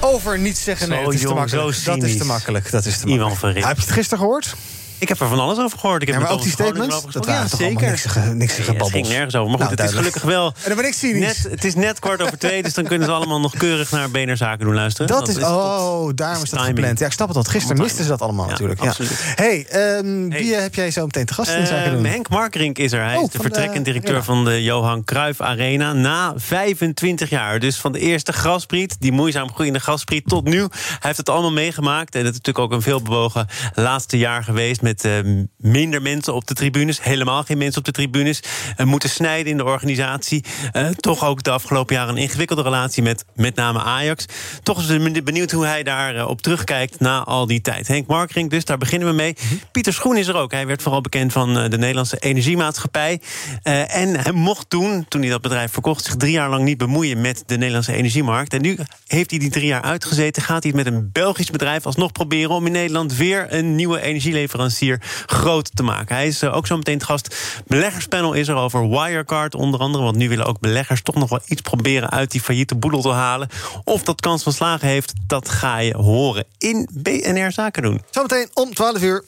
Over 0.00 0.38
niet 0.38 0.58
zeggen, 0.58 0.88
nee, 0.88 1.04
dat 1.04 1.14
is, 1.14 1.20
jong, 1.20 1.50
dat 1.50 2.02
is 2.02 2.16
te 2.16 2.24
makkelijk. 2.24 2.70
Dat 2.70 2.84
is 2.84 2.98
te 2.98 3.06
makkelijk. 3.06 3.64
Heb 3.64 3.76
je 3.76 3.82
het 3.82 3.92
gisteren 3.92 4.18
gehoord? 4.18 4.54
Ik 4.98 5.08
heb 5.08 5.20
er 5.20 5.28
van 5.28 5.40
alles 5.40 5.58
over 5.58 5.78
gehoord. 5.78 6.02
Ik 6.02 6.08
heb 6.08 6.16
ja, 6.16 6.22
maar 6.22 6.32
ook 6.32 6.42
die 6.42 6.50
statements? 6.50 7.04
Dat 7.10 7.26
waren 7.26 7.42
ja, 7.42 7.56
zeker. 7.56 7.90
niks, 7.90 8.06
niks 8.32 8.56
ja, 8.56 8.72
Het 8.72 8.90
ging 8.90 9.08
nergens 9.08 9.34
over. 9.34 9.58
Maar 9.58 9.68
goed, 9.68 9.76
nou, 9.76 9.80
het 9.80 9.90
is 9.90 9.96
gelukkig 9.96 10.22
wel... 10.22 10.46
En 10.46 10.68
dan 10.68 10.76
ben 10.76 10.86
ik 10.86 10.94
cynisch. 10.94 11.42
Net, 11.42 11.50
het 11.50 11.64
is 11.64 11.74
net 11.74 11.98
kwart 11.98 12.22
over 12.22 12.38
twee, 12.38 12.62
dus 12.62 12.74
dan 12.74 12.84
kunnen 12.84 13.06
ze 13.06 13.14
allemaal 13.14 13.40
nog 13.40 13.56
keurig 13.56 13.90
naar 13.90 14.10
BNR 14.10 14.36
Zaken 14.36 14.64
doen 14.64 14.74
luisteren. 14.74 15.06
Dat, 15.06 15.26
dat 15.26 15.36
is, 15.36 15.42
oh, 15.42 16.10
daarom 16.14 16.42
is 16.42 16.50
dat 16.50 16.60
gepland. 16.60 16.98
Ja, 16.98 17.06
ik 17.06 17.12
snap 17.12 17.28
het 17.28 17.36
al. 17.36 17.42
Gisteren 17.42 17.82
misten 17.82 18.04
ze 18.04 18.10
dat 18.10 18.22
allemaal 18.22 18.44
ja, 18.44 18.50
natuurlijk. 18.50 18.82
Ja. 18.82 18.94
Hey, 19.34 19.66
um, 19.98 20.30
wie 20.30 20.52
hey. 20.52 20.62
heb 20.62 20.74
jij 20.74 20.90
zo 20.90 21.04
meteen 21.04 21.26
te 21.26 21.34
gast 21.34 21.50
in 21.50 21.66
Zaken 21.66 21.92
doen? 21.92 22.04
Henk 22.04 22.28
Markerink 22.28 22.78
is 22.78 22.92
er. 22.92 23.04
Hij 23.04 23.16
oh, 23.16 23.22
is 23.22 23.30
de 23.30 23.38
vertrekkend 23.38 23.84
directeur 23.84 24.24
van 24.24 24.44
de 24.44 24.62
Johan 24.62 25.04
Cruijff 25.04 25.40
Arena. 25.40 25.92
Na 25.92 26.32
25 26.36 27.30
jaar. 27.30 27.58
Dus 27.58 27.76
van 27.76 27.92
de 27.92 27.98
eerste 27.98 28.32
graspriet, 28.32 28.96
die 29.00 29.12
moeizaam 29.12 29.52
groeiende 29.52 29.80
graspriet, 29.80 30.26
tot 30.26 30.44
nu. 30.44 30.58
Hij 30.60 30.98
heeft 31.00 31.16
het 31.16 31.28
allemaal 31.28 31.52
meegemaakt. 31.52 32.14
En 32.14 32.24
het 32.24 32.28
is 32.28 32.36
natuurlijk 32.36 32.64
ook 32.64 32.72
een 32.72 32.82
veelbewogen 32.82 33.46
laatste 33.74 34.18
jaar 34.18 34.44
geweest 34.44 34.82
met... 34.88 35.04
Uh, 35.04 35.44
minder 35.56 36.02
mensen 36.02 36.34
op 36.34 36.46
de 36.46 36.54
tribunes, 36.54 37.02
helemaal 37.02 37.42
geen 37.42 37.58
mensen 37.58 37.78
op 37.78 37.84
de 37.84 37.92
tribunes, 37.92 38.42
uh, 38.76 38.86
moeten 38.86 39.08
snijden 39.08 39.50
in 39.50 39.56
de 39.56 39.64
organisatie. 39.64 40.44
Uh, 40.72 40.88
toch 40.88 41.24
ook 41.24 41.42
de 41.42 41.50
afgelopen 41.50 41.94
jaren 41.94 42.16
een 42.16 42.22
ingewikkelde 42.22 42.62
relatie 42.62 43.02
met 43.02 43.24
met 43.34 43.54
name 43.54 43.82
Ajax. 43.82 44.24
Toch 44.62 44.88
is 44.88 45.22
benieuwd 45.22 45.50
hoe 45.50 45.66
hij 45.66 45.82
daar 45.82 46.26
op 46.26 46.42
terugkijkt 46.42 47.00
na 47.00 47.24
al 47.24 47.46
die 47.46 47.60
tijd. 47.60 47.88
Henk 47.88 48.06
Markering, 48.06 48.50
dus 48.50 48.64
daar 48.64 48.78
beginnen 48.78 49.08
we 49.08 49.14
mee. 49.14 49.36
-hmm. 49.38 49.60
Pieter 49.72 49.92
Schoen 49.92 50.16
is 50.16 50.26
er 50.26 50.36
ook. 50.36 50.52
Hij 50.52 50.66
werd 50.66 50.82
vooral 50.82 51.00
bekend 51.00 51.32
van 51.32 51.54
de 51.54 51.78
Nederlandse 51.78 52.18
Energiemaatschappij. 52.18 53.20
en 53.62 54.20
hij 54.20 54.32
mocht 54.32 54.70
toen, 54.70 55.06
toen 55.08 55.20
hij 55.20 55.30
dat 55.30 55.40
bedrijf 55.40 55.72
verkocht, 55.72 56.04
zich 56.04 56.16
drie 56.16 56.32
jaar 56.32 56.50
lang 56.50 56.64
niet 56.64 56.78
bemoeien 56.78 57.20
met 57.20 57.42
de 57.46 57.56
Nederlandse 57.56 57.92
energiemarkt. 57.92 58.52
En 58.52 58.62
nu 58.62 58.78
heeft 59.06 59.30
hij 59.30 59.38
die 59.38 59.50
drie 59.50 59.66
jaar 59.66 59.82
uitgezeten. 59.82 60.42
Gaat 60.42 60.62
hij 60.62 60.72
het 60.74 60.84
met 60.84 60.94
een 60.94 61.10
Belgisch 61.12 61.50
bedrijf 61.50 61.86
alsnog 61.86 62.12
proberen 62.12 62.50
om 62.50 62.66
in 62.66 62.72
Nederland 62.72 63.16
weer 63.16 63.46
een 63.48 63.74
nieuwe 63.74 64.00
energieleverancier 64.00 64.77
groot 65.26 65.76
te 65.76 65.82
maken. 65.82 66.14
Hij 66.14 66.26
is 66.26 66.44
ook 66.44 66.66
zo 66.66 66.76
meteen 66.76 67.02
gast. 67.02 67.36
Beleggerspanel 67.66 68.32
is 68.32 68.48
er 68.48 68.54
over 68.54 68.88
Wirecard 68.88 69.54
onder 69.54 69.80
andere. 69.80 70.04
Want 70.04 70.16
nu 70.16 70.28
willen 70.28 70.46
ook 70.46 70.60
beleggers 70.60 71.02
toch 71.02 71.14
nog 71.14 71.28
wel 71.28 71.40
iets 71.46 71.60
proberen 71.60 72.10
uit 72.10 72.30
die 72.30 72.40
failliete 72.40 72.74
boedel 72.74 73.00
te 73.00 73.08
halen. 73.08 73.48
Of 73.84 74.02
dat 74.02 74.20
kans 74.20 74.42
van 74.42 74.52
slagen 74.52 74.88
heeft, 74.88 75.12
dat 75.26 75.48
ga 75.48 75.78
je 75.78 75.96
horen 75.96 76.44
in 76.58 76.88
BNR 76.92 77.52
Zaken 77.52 77.82
doen. 77.82 78.02
Zometeen 78.10 78.48
om 78.54 78.74
12 78.74 79.02
uur. 79.02 79.24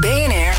BNR 0.00 0.54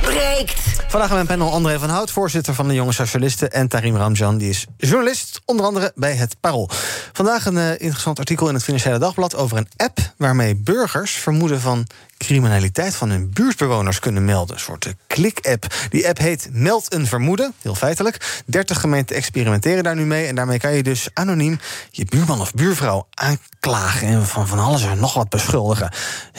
breekt. 0.00 0.60
Vandaag 0.88 1.10
mijn 1.10 1.26
panel 1.26 1.52
André 1.52 1.78
van 1.78 1.88
Hout, 1.88 2.10
voorzitter 2.10 2.54
van 2.54 2.68
de 2.68 2.74
Jonge 2.74 2.92
Socialisten... 2.92 3.52
en 3.52 3.68
Tarim 3.68 3.96
Ramjan, 3.96 4.38
die 4.38 4.48
is 4.48 4.66
journalist, 4.76 5.40
onder 5.44 5.66
andere 5.66 5.92
bij 5.94 6.14
Het 6.14 6.36
Parool. 6.40 6.68
Vandaag 7.12 7.46
een 7.46 7.54
uh, 7.54 7.70
interessant 7.70 8.18
artikel 8.18 8.48
in 8.48 8.54
het 8.54 8.64
Financiële 8.64 8.98
Dagblad... 8.98 9.36
over 9.36 9.56
een 9.56 9.68
app 9.76 9.98
waarmee 10.16 10.56
burgers 10.56 11.12
vermoeden 11.12 11.60
van 11.60 11.86
criminaliteit 12.24 12.94
van 12.94 13.10
hun 13.10 13.30
buurtbewoners 13.32 13.98
kunnen 13.98 14.24
melden. 14.24 14.54
Een 14.54 14.60
soort 14.60 14.94
klik-app. 15.06 15.74
Die 15.90 16.08
app 16.08 16.18
heet 16.18 16.48
Meld 16.52 16.94
een 16.94 17.06
Vermoeden, 17.06 17.54
heel 17.62 17.74
feitelijk. 17.74 18.42
30 18.46 18.80
gemeenten 18.80 19.16
experimenteren 19.16 19.84
daar 19.84 19.96
nu 19.96 20.04
mee. 20.04 20.26
En 20.26 20.34
daarmee 20.34 20.58
kan 20.58 20.72
je 20.72 20.82
dus 20.82 21.08
anoniem 21.12 21.58
je 21.90 22.04
buurman 22.04 22.40
of 22.40 22.54
buurvrouw 22.54 23.06
aanklagen. 23.10 24.08
En 24.08 24.26
van, 24.26 24.48
van 24.48 24.58
alles 24.58 24.84
en 24.84 24.98
nog 24.98 25.14
wat 25.14 25.28
beschuldigen. 25.28 25.92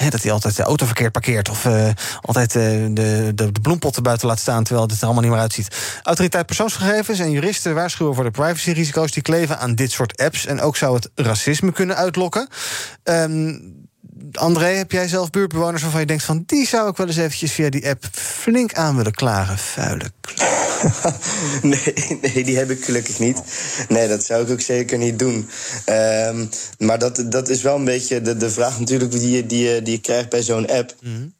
dat 0.09 0.21
hij 0.21 0.31
altijd 0.31 0.55
de 0.55 0.63
auto 0.63 0.85
verkeerd 0.85 1.11
parkeert. 1.11 1.49
Of 1.49 1.65
uh, 1.65 1.89
altijd 2.21 2.55
uh, 2.55 2.63
de, 2.63 3.31
de, 3.35 3.51
de 3.51 3.61
bloempotten 3.61 4.03
buiten 4.03 4.27
laat 4.27 4.39
staan. 4.39 4.63
terwijl 4.63 4.87
het 4.87 4.97
er 4.97 5.03
allemaal 5.03 5.23
niet 5.23 5.31
meer 5.31 5.41
uitziet. 5.41 5.75
Autoriteit 6.03 6.45
persoonsgegevens 6.45 7.19
en 7.19 7.31
juristen 7.31 7.75
waarschuwen 7.75 8.15
voor 8.15 8.23
de 8.23 8.31
privacyrisico's 8.31 9.11
die 9.11 9.23
kleven 9.23 9.59
aan 9.59 9.75
dit 9.75 9.91
soort 9.91 10.21
apps. 10.21 10.45
En 10.45 10.61
ook 10.61 10.77
zou 10.77 10.95
het 10.95 11.09
racisme 11.15 11.71
kunnen 11.71 11.95
uitlokken. 11.95 12.47
Um, 13.03 13.80
André, 14.37 14.65
heb 14.65 14.91
jij 14.91 15.07
zelf 15.07 15.29
buurtbewoners 15.29 15.81
waarvan 15.81 15.99
je 15.99 16.05
denkt 16.05 16.23
van 16.23 16.43
die 16.45 16.67
zou 16.67 16.89
ik 16.89 16.97
wel 16.97 17.07
eens 17.07 17.17
eventjes 17.17 17.51
via 17.51 17.69
die 17.69 17.89
app 17.89 18.05
flink 18.11 18.73
aan 18.73 18.95
willen 18.95 19.11
klagen? 19.11 19.57
Vuile 19.57 20.11
nee, 21.61 22.19
nee, 22.21 22.43
die 22.43 22.57
heb 22.57 22.69
ik 22.69 22.85
gelukkig 22.85 23.19
niet. 23.19 23.41
Nee, 23.89 24.07
dat 24.07 24.23
zou 24.23 24.43
ik 24.43 24.49
ook 24.49 24.61
zeker 24.61 24.97
niet 24.97 25.19
doen. 25.19 25.49
Um, 25.89 26.49
maar 26.77 26.99
dat, 26.99 27.23
dat 27.25 27.49
is 27.49 27.61
wel 27.61 27.75
een 27.75 27.85
beetje 27.85 28.21
de, 28.21 28.37
de 28.37 28.49
vraag 28.49 28.79
natuurlijk 28.79 29.11
die 29.11 29.31
je, 29.31 29.45
die, 29.45 29.69
je, 29.69 29.81
die 29.81 29.93
je 29.93 30.01
krijgt 30.01 30.29
bij 30.29 30.43
zo'n 30.43 30.69
app. 30.69 30.95
Mm 31.01 31.33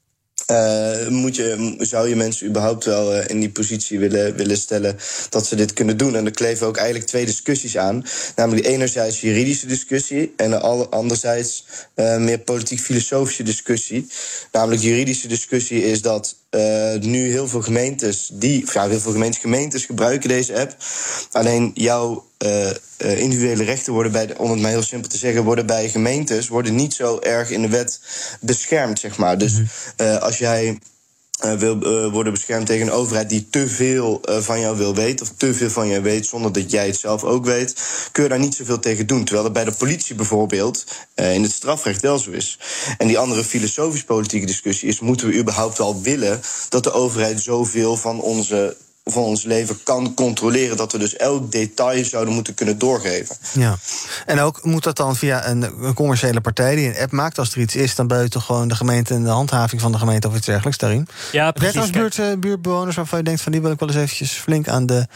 uh, 0.52 1.08
moet 1.08 1.36
je, 1.36 1.76
zou 1.78 2.10
je 2.10 2.16
mensen 2.16 2.48
überhaupt 2.48 2.86
wel 2.86 3.16
uh, 3.16 3.24
in 3.28 3.40
die 3.40 3.50
positie 3.50 4.00
willen, 4.00 4.36
willen 4.36 4.58
stellen 4.58 4.98
dat 5.30 5.46
ze 5.46 5.56
dit 5.56 5.74
kunnen 5.74 5.98
doen? 5.98 6.16
En 6.16 6.26
er 6.26 6.32
kleven 6.32 6.68
ook 6.68 6.78
eigenlijk 6.78 7.08
twee 7.08 7.26
discussies 7.26 7.78
aan. 7.78 8.06
Namelijk 8.36 8.66
enerzijds 8.66 9.22
juridische 9.22 9.68
discussie 9.68 10.34
en 10.36 10.62
anderzijds 10.92 11.66
uh, 11.96 12.18
meer 12.18 12.40
politiek-filosofische 12.40 13.44
discussie. 13.44 14.08
Namelijk 14.52 14.82
juridische 14.82 15.28
discussie 15.28 15.84
is 15.84 16.02
dat 16.02 16.36
uh, 16.56 17.02
nu 17.02 17.32
heel 17.32 17.48
veel 17.48 17.62
gemeentes, 17.62 18.30
die, 18.34 18.66
ja, 18.74 18.88
heel 18.88 19.00
veel 19.00 19.12
gemeentes, 19.12 19.42
gemeentes 19.42 19.86
gebruiken 19.86 20.30
deze 20.30 20.60
app. 20.60 20.76
Alleen 21.32 21.72
jouw 21.74 22.26
uh, 22.46 22.70
individuele 22.98 23.64
rechten 23.64 23.94
worden 23.94 24.12
bij, 24.12 24.28
de, 24.28 24.38
om 24.38 24.52
het 24.52 24.60
maar 24.60 24.72
heel 24.72 24.84
simpel 24.84 25.10
te 25.10 25.18
zeggen, 25.18 25.44
worden 25.44 25.66
bij 25.66 25.90
gemeentes 25.90 26.48
worden 26.48 26.76
niet 26.76 26.94
zo 26.94 27.20
erg 27.20 27.50
in 27.50 27.62
de 27.62 27.70
wet 27.70 28.00
beschermd, 28.40 29.00
zeg 29.00 29.18
maar. 29.18 29.38
Dus 29.38 29.62
uh, 29.98 30.18
als 30.18 30.38
jij 30.38 30.80
uh, 31.46 31.54
wil 31.54 32.06
uh, 32.06 32.12
worden 32.12 32.34
beschermd 32.34 32.66
tegen 32.66 32.88
een 32.88 32.94
overheid 32.94 33.30
die 33.30 33.48
te 33.50 33.68
veel 33.68 34.22
uh, 34.30 34.38
van 34.38 34.60
jou 34.60 34.78
wil 34.78 34.96
weten, 34.96 35.26
of 35.26 35.34
te 35.38 35.54
veel 35.54 35.70
van 35.70 35.88
jou 35.88 36.02
weet 36.02 36.26
zonder 36.26 36.52
dat 36.52 36.72
jij 36.72 36.86
het 36.86 36.98
zelf 36.98 37.24
ook 37.24 37.46
weet, 37.46 37.76
kun 38.12 38.24
je 38.24 38.30
daar 38.30 38.40
niet 38.40 38.56
zoveel 38.56 38.80
tegen 38.80 39.08
doen. 39.08 39.24
Terwijl 39.24 39.44
dat 39.44 39.54
bij 39.54 39.66
de 39.66 39.78
politie 39.78 40.16
bijvoorbeeld 40.16 40.86
in 41.16 41.44
het 41.44 41.52
strafrecht 41.52 42.02
wel 42.02 42.20
zo 42.20 42.32
is. 42.32 42.60
En 42.98 43.08
die 43.08 43.20
andere 43.20 43.44
filosofisch-politieke 43.44 44.46
discussie 44.46 44.88
is: 44.88 45.00
moeten 45.00 45.28
we 45.28 45.38
überhaupt 45.38 45.78
wel 45.78 46.02
willen 46.02 46.42
dat 46.70 46.84
de 46.84 46.92
overheid 46.92 47.42
zoveel 47.42 47.98
van 47.98 48.22
onze 48.22 48.78
van 49.04 49.24
ons 49.24 49.44
leven 49.44 49.84
kan 49.84 50.14
controleren. 50.14 50.78
Dat 50.78 50.92
we 50.92 50.98
dus 50.98 51.16
elk 51.16 51.52
detail 51.52 52.06
zouden 52.06 52.34
moeten 52.34 52.54
kunnen 52.54 52.78
doorgeven. 52.78 53.38
Ja. 53.54 53.78
En 54.26 54.40
ook 54.40 54.64
moet 54.64 54.84
dat 54.84 54.98
dan 54.98 55.16
via 55.16 55.48
een, 55.48 55.62
een 55.62 55.94
commerciële 55.94 56.42
partij 56.42 56.76
die 56.76 56.88
een 56.88 57.02
app 57.02 57.12
maakt. 57.12 57.38
Als 57.38 57.54
er 57.54 57.62
iets 57.62 57.76
is, 57.76 57.96
dan 57.96 58.08
buiten 58.08 58.42
gewoon 58.42 58.68
de 58.68 58.76
gemeente 58.76 59.14
en 59.14 59.24
de 59.24 59.30
handhaving 59.30 59.82
van 59.82 59.92
de 59.92 59.98
gemeente 59.98 60.28
of 60.28 60.36
iets 60.36 60.46
dergelijks 60.46 60.78
daarin. 60.78 61.08
Ja, 61.32 61.52
precies. 61.52 61.76
Heb 61.76 61.84
jij 61.84 62.02
buurt, 62.02 62.18
uh, 62.18 62.34
buurtbewoners 62.40 62.96
waarvan 62.96 63.18
je 63.18 63.24
denkt 63.26 63.42
van 63.42 63.52
die 63.52 63.62
wil 63.62 63.72
ik 63.72 63.80
wel 63.80 63.90
eens 63.90 63.98
eventjes 63.98 64.32
flink 64.32 64.68
aan 64.68 64.86
de. 64.86 65.08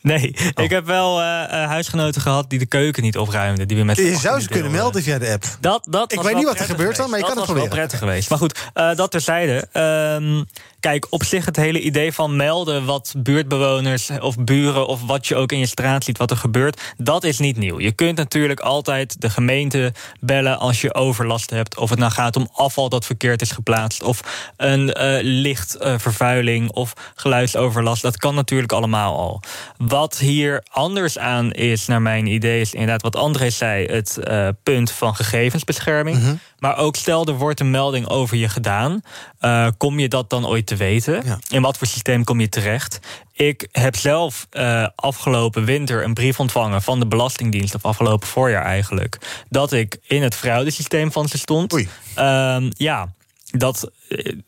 Nee, 0.00 0.34
oh. 0.54 0.64
ik 0.64 0.70
heb 0.70 0.86
wel 0.86 1.20
uh, 1.20 1.24
huisgenoten 1.50 2.20
gehad 2.20 2.50
die 2.50 2.58
de 2.58 2.66
keuken 2.66 3.02
niet 3.02 3.18
opruimden. 3.18 3.68
Die 3.68 3.76
we 3.76 3.84
met 3.84 3.96
je 3.96 4.16
zou 4.16 4.40
ze 4.40 4.48
kunnen 4.48 4.70
melden 4.70 5.02
via 5.02 5.18
de 5.18 5.30
app. 5.30 5.44
Dat, 5.60 5.86
dat 5.90 6.12
ik 6.12 6.20
weet 6.20 6.34
niet 6.34 6.44
wat 6.44 6.58
er 6.58 6.64
gebeurt 6.64 6.96
dan, 6.96 7.10
maar 7.10 7.18
je 7.18 7.24
dat 7.24 7.34
kan 7.34 7.42
het 7.42 7.52
proberen. 7.52 7.70
Dat 7.70 7.88
was 7.88 7.98
wel 7.98 7.98
prettig 7.98 7.98
geweest. 7.98 8.30
Maar 8.30 8.38
goed, 8.38 8.58
uh, 8.74 8.96
dat 8.96 9.10
terzijde. 9.10 9.68
Um, 9.72 10.46
Kijk, 10.80 11.06
op 11.10 11.24
zich 11.24 11.44
het 11.44 11.56
hele 11.56 11.80
idee 11.80 12.12
van 12.12 12.36
melden 12.36 12.84
wat 12.84 13.14
buurtbewoners 13.16 14.10
of 14.20 14.36
buren 14.38 14.86
of 14.86 15.02
wat 15.02 15.26
je 15.26 15.36
ook 15.36 15.52
in 15.52 15.58
je 15.58 15.66
straat 15.66 16.04
ziet, 16.04 16.18
wat 16.18 16.30
er 16.30 16.36
gebeurt, 16.36 16.80
dat 16.96 17.24
is 17.24 17.38
niet 17.38 17.56
nieuw. 17.56 17.80
Je 17.80 17.92
kunt 17.92 18.16
natuurlijk 18.16 18.60
altijd 18.60 19.20
de 19.20 19.30
gemeente 19.30 19.92
bellen 20.20 20.58
als 20.58 20.80
je 20.80 20.94
overlast 20.94 21.50
hebt. 21.50 21.78
Of 21.78 21.90
het 21.90 21.98
nou 21.98 22.12
gaat 22.12 22.36
om 22.36 22.48
afval 22.52 22.88
dat 22.88 23.04
verkeerd 23.04 23.42
is 23.42 23.50
geplaatst, 23.50 24.02
of 24.02 24.20
een 24.56 24.80
uh, 24.80 25.18
lichtvervuiling 25.22 26.70
of 26.70 26.92
geluidsoverlast. 27.14 28.02
Dat 28.02 28.16
kan 28.16 28.34
natuurlijk 28.34 28.72
allemaal 28.72 29.18
al. 29.18 29.40
Wat 29.88 30.18
hier 30.18 30.64
anders 30.70 31.18
aan 31.18 31.52
is, 31.52 31.86
naar 31.86 32.02
mijn 32.02 32.26
idee, 32.26 32.60
is 32.60 32.72
inderdaad 32.72 33.02
wat 33.02 33.16
André 33.16 33.50
zei: 33.50 33.86
het 33.86 34.18
uh, 34.28 34.48
punt 34.62 34.90
van 34.90 35.14
gegevensbescherming. 35.14 36.16
Mm 36.16 36.24
-hmm. 36.24 36.40
Maar 36.58 36.76
ook 36.76 36.96
stel 36.96 37.26
er 37.26 37.34
wordt 37.34 37.60
een 37.60 37.70
melding 37.70 38.08
over 38.08 38.36
je 38.36 38.48
gedaan. 38.48 39.02
Uh, 39.40 39.68
kom 39.76 39.98
je 39.98 40.08
dat 40.08 40.30
dan 40.30 40.46
ooit 40.46 40.66
te 40.66 40.76
weten? 40.76 41.22
Ja. 41.24 41.38
In 41.48 41.62
wat 41.62 41.78
voor 41.78 41.86
systeem 41.86 42.24
kom 42.24 42.40
je 42.40 42.48
terecht? 42.48 43.00
Ik 43.32 43.68
heb 43.72 43.96
zelf 43.96 44.46
uh, 44.52 44.86
afgelopen 44.94 45.64
winter 45.64 46.04
een 46.04 46.14
brief 46.14 46.40
ontvangen 46.40 46.82
van 46.82 46.98
de 46.98 47.06
Belastingdienst, 47.06 47.74
of 47.74 47.84
afgelopen 47.84 48.28
voorjaar 48.28 48.64
eigenlijk, 48.64 49.18
dat 49.48 49.72
ik 49.72 49.96
in 50.06 50.22
het 50.22 50.34
fraudesysteem 50.34 51.12
van 51.12 51.28
ze 51.28 51.38
stond. 51.38 51.72
Oei. 51.72 51.88
Uh, 52.18 52.56
ja, 52.68 53.12
dat, 53.50 53.90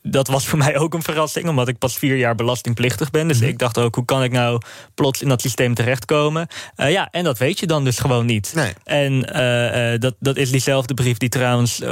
dat 0.01 0.27
was 0.27 0.47
voor 0.47 0.57
mij 0.57 0.77
ook 0.77 0.93
een 0.93 1.03
verrassing, 1.03 1.47
omdat 1.47 1.67
ik 1.67 1.77
pas 1.77 1.97
vier 1.97 2.17
jaar 2.17 2.35
belastingplichtig 2.35 3.11
ben. 3.11 3.27
Dus 3.27 3.37
mm 3.37 3.43
-hmm. 3.43 3.51
ik 3.51 3.59
dacht 3.59 3.77
ook, 3.77 3.95
hoe 3.95 4.05
kan 4.05 4.23
ik 4.23 4.31
nou 4.31 4.61
plots 4.95 5.21
in 5.21 5.29
dat 5.29 5.41
systeem 5.41 5.73
terechtkomen? 5.73 6.47
Uh, 6.77 6.91
ja, 6.91 7.07
en 7.11 7.23
dat 7.23 7.37
weet 7.37 7.59
je 7.59 7.67
dan 7.67 7.83
dus 7.83 7.99
gewoon 7.99 8.25
niet. 8.25 8.51
Nee. 8.55 8.73
En 8.83 9.13
uh, 9.13 9.99
dat, 9.99 10.15
dat 10.19 10.37
is 10.37 10.51
diezelfde 10.51 10.93
brief 10.93 11.17
die 11.17 11.29
trouwens 11.29 11.81
180.000 11.83 11.89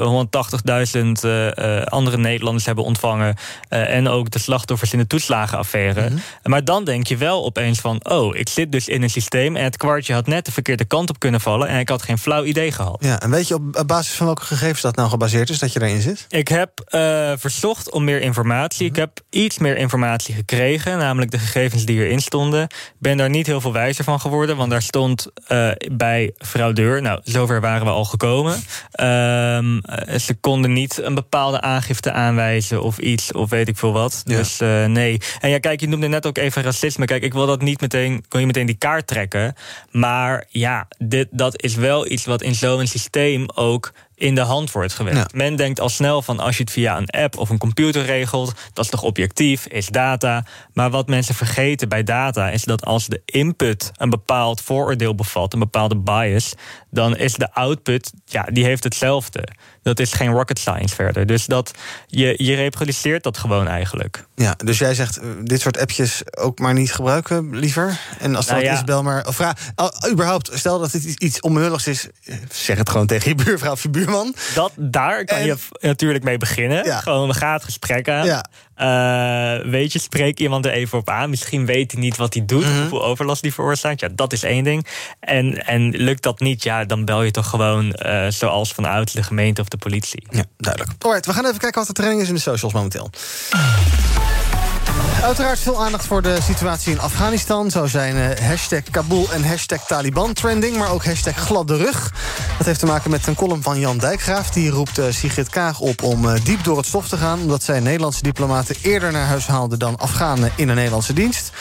uh, 1.25 1.81
andere 1.81 2.17
Nederlanders 2.17 2.65
hebben 2.65 2.83
ontvangen. 2.83 3.35
en 3.69 4.07
ook 4.07 4.31
de 4.31 4.39
slachtoffers 4.39 4.93
in 4.93 4.99
de 4.99 5.07
toeslagenaffaire. 5.07 6.01
Mm 6.01 6.07
-hmm. 6.07 6.21
Maar 6.43 6.63
dan 6.63 6.83
denk 6.83 7.07
je 7.07 7.17
wel 7.17 7.45
opeens 7.45 7.79
van, 7.79 8.05
oh, 8.05 8.35
ik 8.35 8.49
zit 8.49 8.71
dus 8.71 8.87
in 8.87 9.03
een 9.03 9.09
systeem 9.09 9.55
en 9.55 9.63
het 9.63 9.77
kwartje 9.77 10.13
had 10.13 10.27
net 10.27 10.45
de 10.45 10.51
verkeerde 10.51 10.85
kant 10.85 11.09
op 11.09 11.19
kunnen 11.19 11.41
vallen. 11.41 11.67
En 11.67 11.79
ik 11.79 11.89
had 11.89 12.01
geen 12.01 12.17
flauw 12.17 12.43
idee 12.43 12.71
gehad. 12.71 12.97
Ja, 12.99 13.19
en 13.19 13.29
weet 13.29 13.47
je 13.47 13.53
op 13.53 13.83
basis 13.87 14.13
van 14.13 14.25
welke 14.25 14.45
gegevens 14.45 14.81
dat 14.81 14.95
nou 14.95 15.09
gebaseerd 15.09 15.49
is 15.49 15.59
dat 15.59 15.73
je 15.73 15.79
daarin 15.79 16.01
zit? 16.01 16.25
Ik 16.29 16.47
heb 16.47 16.71
uh, 16.89 17.31
verzocht 17.59 17.91
om 17.91 18.03
meer 18.03 18.21
informatie. 18.21 18.87
Ik 18.87 18.95
heb 18.95 19.19
iets 19.29 19.57
meer 19.57 19.77
informatie 19.77 20.35
gekregen, 20.35 20.97
namelijk 20.97 21.31
de 21.31 21.39
gegevens 21.39 21.85
die 21.85 22.03
erin 22.03 22.19
stonden. 22.19 22.63
Ik 22.63 22.95
ben 22.97 23.17
daar 23.17 23.29
niet 23.29 23.47
heel 23.47 23.61
veel 23.61 23.73
wijzer 23.73 24.03
van 24.03 24.19
geworden, 24.19 24.57
want 24.57 24.69
daar 24.69 24.81
stond 24.81 25.27
uh, 25.51 25.71
bij 25.91 26.33
fraudeur. 26.37 27.01
Nou, 27.01 27.19
zover 27.23 27.61
waren 27.61 27.85
we 27.85 27.91
al 27.91 28.05
gekomen. 28.05 28.53
Uh, 28.53 28.59
ze 30.17 30.37
konden 30.39 30.73
niet 30.73 30.97
een 31.01 31.15
bepaalde 31.15 31.61
aangifte 31.61 32.11
aanwijzen 32.11 32.81
of 32.81 32.97
iets, 32.97 33.31
of 33.31 33.49
weet 33.49 33.67
ik 33.67 33.77
veel 33.77 33.93
wat. 33.93 34.21
Ja. 34.25 34.37
Dus 34.37 34.61
uh, 34.61 34.85
nee. 34.85 35.17
En 35.39 35.49
ja, 35.49 35.59
kijk, 35.59 35.79
je 35.79 35.87
noemde 35.87 36.07
net 36.07 36.27
ook 36.27 36.37
even 36.37 36.63
racisme. 36.63 37.05
Kijk, 37.05 37.23
ik 37.23 37.33
wil 37.33 37.45
dat 37.45 37.61
niet 37.61 37.81
meteen, 37.81 38.25
kon 38.27 38.39
je 38.39 38.45
meteen 38.45 38.65
die 38.65 38.77
kaart 38.77 39.07
trekken. 39.07 39.55
Maar 39.91 40.45
ja, 40.49 40.87
dit, 40.97 41.27
dat 41.31 41.61
is 41.61 41.75
wel 41.75 42.11
iets 42.11 42.25
wat 42.25 42.41
in 42.41 42.55
zo'n 42.55 42.87
systeem 42.87 43.49
ook 43.55 43.91
in 44.19 44.35
de 44.35 44.41
hand 44.41 44.71
wordt 44.71 44.93
gewerkt. 44.93 45.17
Ja. 45.17 45.37
Men 45.37 45.55
denkt 45.55 45.79
al 45.79 45.89
snel 45.89 46.21
van 46.21 46.39
als 46.39 46.57
je 46.57 46.63
het 46.63 46.71
via 46.71 46.97
een 46.97 47.09
app 47.09 47.37
of 47.37 47.49
een 47.49 47.57
computer 47.57 48.05
regelt, 48.05 48.53
dat 48.73 48.85
is 48.85 48.91
toch 48.91 49.03
objectief, 49.03 49.65
is 49.65 49.87
data. 49.87 50.45
Maar 50.73 50.89
wat 50.89 51.07
mensen 51.07 51.35
vergeten 51.35 51.89
bij 51.89 52.03
data 52.03 52.49
is 52.49 52.63
dat 52.63 52.85
als 52.85 53.07
de 53.07 53.21
input 53.25 53.91
een 53.95 54.09
bepaald 54.09 54.61
vooroordeel 54.61 55.15
bevat, 55.15 55.53
een 55.53 55.59
bepaalde 55.59 55.97
bias, 55.97 56.53
dan 56.91 57.17
is 57.17 57.33
de 57.33 57.53
output, 57.53 58.11
ja, 58.25 58.43
die 58.51 58.63
heeft 58.63 58.83
hetzelfde. 58.83 59.47
Dat 59.83 59.99
is 59.99 60.13
geen 60.13 60.31
rocket 60.31 60.59
science 60.59 60.95
verder. 60.95 61.25
Dus 61.25 61.45
dat, 61.45 61.71
je, 62.07 62.33
je 62.37 62.55
reproduceert 62.55 63.23
dat 63.23 63.37
gewoon 63.37 63.67
eigenlijk. 63.67 64.27
Ja, 64.35 64.55
dus 64.57 64.77
jij 64.77 64.93
zegt 64.93 65.19
dit 65.43 65.61
soort 65.61 65.79
appjes 65.79 66.21
ook 66.37 66.59
maar 66.59 66.73
niet 66.73 66.93
gebruiken, 66.93 67.57
liever. 67.57 67.99
En 68.19 68.35
als 68.35 68.45
dat 68.45 68.55
nou 68.55 68.67
ja. 68.67 68.73
is, 68.73 68.83
bel 68.83 69.03
maar. 69.03 69.27
Of 69.27 69.35
vraag, 69.35 69.69
überhaupt, 70.11 70.49
stel 70.53 70.79
dat 70.79 70.91
het 70.91 71.03
iets 71.03 71.39
onmulligs 71.39 71.87
is, 71.87 72.07
zeg 72.51 72.77
het 72.77 72.89
gewoon 72.89 73.07
tegen 73.07 73.29
je 73.29 73.43
buurvrouw 73.43 73.71
of 73.71 73.83
je 73.83 73.89
buurman. 73.89 74.35
Dat, 74.55 74.71
daar 74.75 75.25
kan 75.25 75.37
en, 75.37 75.45
je 75.45 75.55
natuurlijk 75.79 76.23
mee 76.23 76.37
beginnen. 76.37 76.85
Ja. 76.85 76.99
Gewoon, 76.99 77.35
ga 77.35 77.53
het 77.53 77.63
gesprek 77.63 78.09
aan. 78.09 78.25
Ja. 78.25 78.45
Uh, 78.81 79.71
weet 79.71 79.91
je, 79.93 79.99
spreek 79.99 80.39
iemand 80.39 80.65
er 80.65 80.71
even 80.71 80.97
op 80.97 81.09
aan. 81.09 81.29
Misschien 81.29 81.65
weet 81.65 81.91
hij 81.91 82.01
niet 82.01 82.17
wat 82.17 82.33
hij 82.33 82.45
doet, 82.45 82.63
mm 82.63 82.71
-hmm. 82.71 82.79
hoeveel 82.79 83.03
overlast 83.03 83.41
die 83.41 83.53
veroorzaakt. 83.53 83.99
Ja, 83.99 84.07
dat 84.15 84.33
is 84.33 84.43
één 84.43 84.63
ding. 84.63 84.87
En, 85.19 85.65
en 85.65 85.89
lukt 85.89 86.23
dat 86.23 86.39
niet, 86.39 86.63
ja, 86.63 86.85
dan 86.85 87.05
bel 87.05 87.23
je 87.23 87.31
toch 87.31 87.49
gewoon 87.49 87.95
uh, 88.05 88.25
zoals 88.29 88.71
vanuit 88.71 89.13
de 89.13 89.23
gemeente 89.23 89.61
of 89.61 89.67
de 89.67 89.77
politie. 89.77 90.23
Ja, 90.29 90.43
duidelijk. 90.57 90.91
Alright, 90.99 91.25
we 91.25 91.33
gaan 91.33 91.45
even 91.45 91.59
kijken 91.59 91.79
wat 91.79 91.87
de 91.87 91.93
training 91.93 92.21
is 92.21 92.27
in 92.27 92.33
de 92.33 92.41
socials 92.41 92.73
momenteel. 92.73 93.09
Uiteraard 95.23 95.59
veel 95.59 95.83
aandacht 95.83 96.05
voor 96.05 96.21
de 96.21 96.37
situatie 96.41 96.91
in 96.91 96.99
Afghanistan. 96.99 97.71
Zo 97.71 97.85
zijn 97.85 98.15
uh, 98.15 98.47
hashtag 98.47 98.83
Kabul 98.91 99.27
en 99.31 99.43
hashtag 99.43 99.85
Taliban 99.85 100.33
trending... 100.33 100.77
maar 100.77 100.91
ook 100.91 101.05
hashtag 101.05 101.35
gladde 101.35 101.77
rug. 101.77 102.13
Dat 102.57 102.67
heeft 102.67 102.79
te 102.79 102.85
maken 102.85 103.11
met 103.11 103.27
een 103.27 103.35
column 103.35 103.61
van 103.61 103.79
Jan 103.79 103.97
Dijkgraaf. 103.97 104.49
Die 104.49 104.69
roept 104.69 104.99
uh, 104.99 105.05
Sigrid 105.09 105.49
Kaag 105.49 105.79
op 105.79 106.03
om 106.03 106.25
uh, 106.25 106.33
diep 106.43 106.63
door 106.63 106.77
het 106.77 106.85
stof 106.85 107.07
te 107.07 107.17
gaan... 107.17 107.39
omdat 107.39 107.63
zij 107.63 107.79
Nederlandse 107.79 108.23
diplomaten 108.23 108.75
eerder 108.81 109.11
naar 109.11 109.25
huis 109.25 109.47
haalde... 109.47 109.77
dan 109.77 109.97
Afghanen 109.97 110.51
in 110.55 110.69
een 110.69 110.75
Nederlandse 110.75 111.13
dienst. 111.13 111.51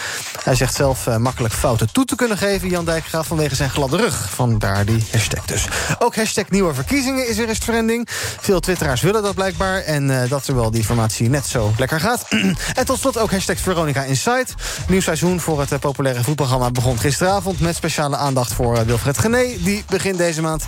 Hij 0.43 0.55
zegt 0.55 0.75
zelf 0.75 1.19
makkelijk 1.19 1.55
fouten 1.55 1.93
toe 1.93 2.05
te 2.05 2.17
kunnen 2.17 2.39
geven... 2.39 2.69
Jan 2.69 2.85
Dijkgraaf 2.85 3.27
vanwege 3.27 3.55
zijn 3.55 3.71
gladde 3.71 3.97
rug. 3.97 4.31
Vandaar 4.31 4.85
die 4.85 5.05
hashtag 5.13 5.45
dus. 5.45 5.69
Ook 5.99 6.17
hashtag 6.17 6.51
nieuwe 6.51 6.75
verkiezingen 6.75 7.29
is 7.29 7.39
er 7.39 7.49
eens 7.49 7.59
trending. 7.59 8.09
Veel 8.41 8.61
twitteraars 8.61 9.01
willen 9.01 9.23
dat 9.23 9.35
blijkbaar. 9.35 9.81
En 9.81 10.29
dat 10.29 10.45
terwijl 10.45 10.71
die 10.71 10.85
formatie 10.85 11.29
net 11.29 11.47
zo 11.47 11.73
lekker 11.79 12.01
gaat. 12.01 12.27
en 12.75 12.85
tot 12.85 12.99
slot 12.99 13.19
ook 13.19 13.31
hashtag 13.31 13.48
Veronica 13.57 14.03
Insight. 14.03 14.55
Nieuw 14.89 15.01
seizoen 15.01 15.41
voor 15.41 15.61
het 15.61 15.81
populaire 15.81 16.23
voetprogramma 16.23 16.71
begon 16.71 16.99
gisteravond... 16.99 17.61
met 17.61 17.77
speciale 17.77 18.17
aandacht 18.17 18.53
voor 18.53 18.85
Wilfred 18.87 19.19
Gené... 19.19 19.45
die 19.59 19.85
begin 19.89 20.17
deze 20.17 20.43
maand 20.43 20.65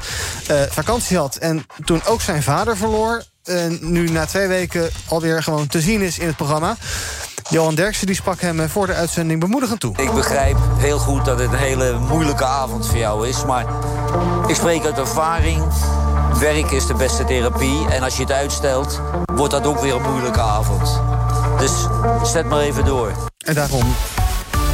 uh, 0.51 0.61
vakantie 0.71 1.17
had 1.17 1.37
en 1.37 1.67
toen 1.85 2.01
ook 2.05 2.21
zijn 2.21 2.43
vader 2.43 2.77
verloor... 2.77 3.23
en 3.45 3.79
nu 3.81 4.11
na 4.11 4.27
twee 4.27 4.47
weken 4.47 4.91
alweer 5.09 5.43
gewoon 5.43 5.67
te 5.67 5.81
zien 5.81 6.01
is 6.01 6.19
in 6.19 6.27
het 6.27 6.37
programma... 6.37 6.77
Johan 7.49 7.75
Derksen 7.75 8.07
die 8.07 8.15
sprak 8.15 8.41
hem 8.41 8.69
voor 8.69 8.87
de 8.87 8.95
uitzending 8.95 9.41
bemoedigend 9.41 9.81
toe. 9.81 9.97
Ik 9.97 10.13
begrijp 10.13 10.57
heel 10.79 10.99
goed 10.99 11.25
dat 11.25 11.39
het 11.39 11.53
een 11.53 11.59
hele 11.59 11.99
moeilijke 11.99 12.45
avond 12.45 12.87
voor 12.87 12.99
jou 12.99 13.29
is... 13.29 13.45
maar 13.45 13.67
ik 14.47 14.55
spreek 14.55 14.85
uit 14.85 14.99
ervaring... 14.99 15.65
Werk 16.39 16.71
is 16.71 16.87
de 16.87 16.95
beste 16.95 17.25
therapie 17.25 17.89
en 17.89 18.03
als 18.03 18.17
je 18.17 18.23
het 18.23 18.33
uitstelt, 18.33 19.01
wordt 19.35 19.53
dat 19.53 19.67
ook 19.67 19.81
weer 19.81 19.95
een 19.95 20.11
moeilijke 20.11 20.41
avond. 20.41 21.01
Dus 21.61 21.87
zet 22.23 22.47
maar 22.47 22.61
even 22.61 22.85
door. 22.85 23.13
En 23.39 23.55
daarom 23.55 23.95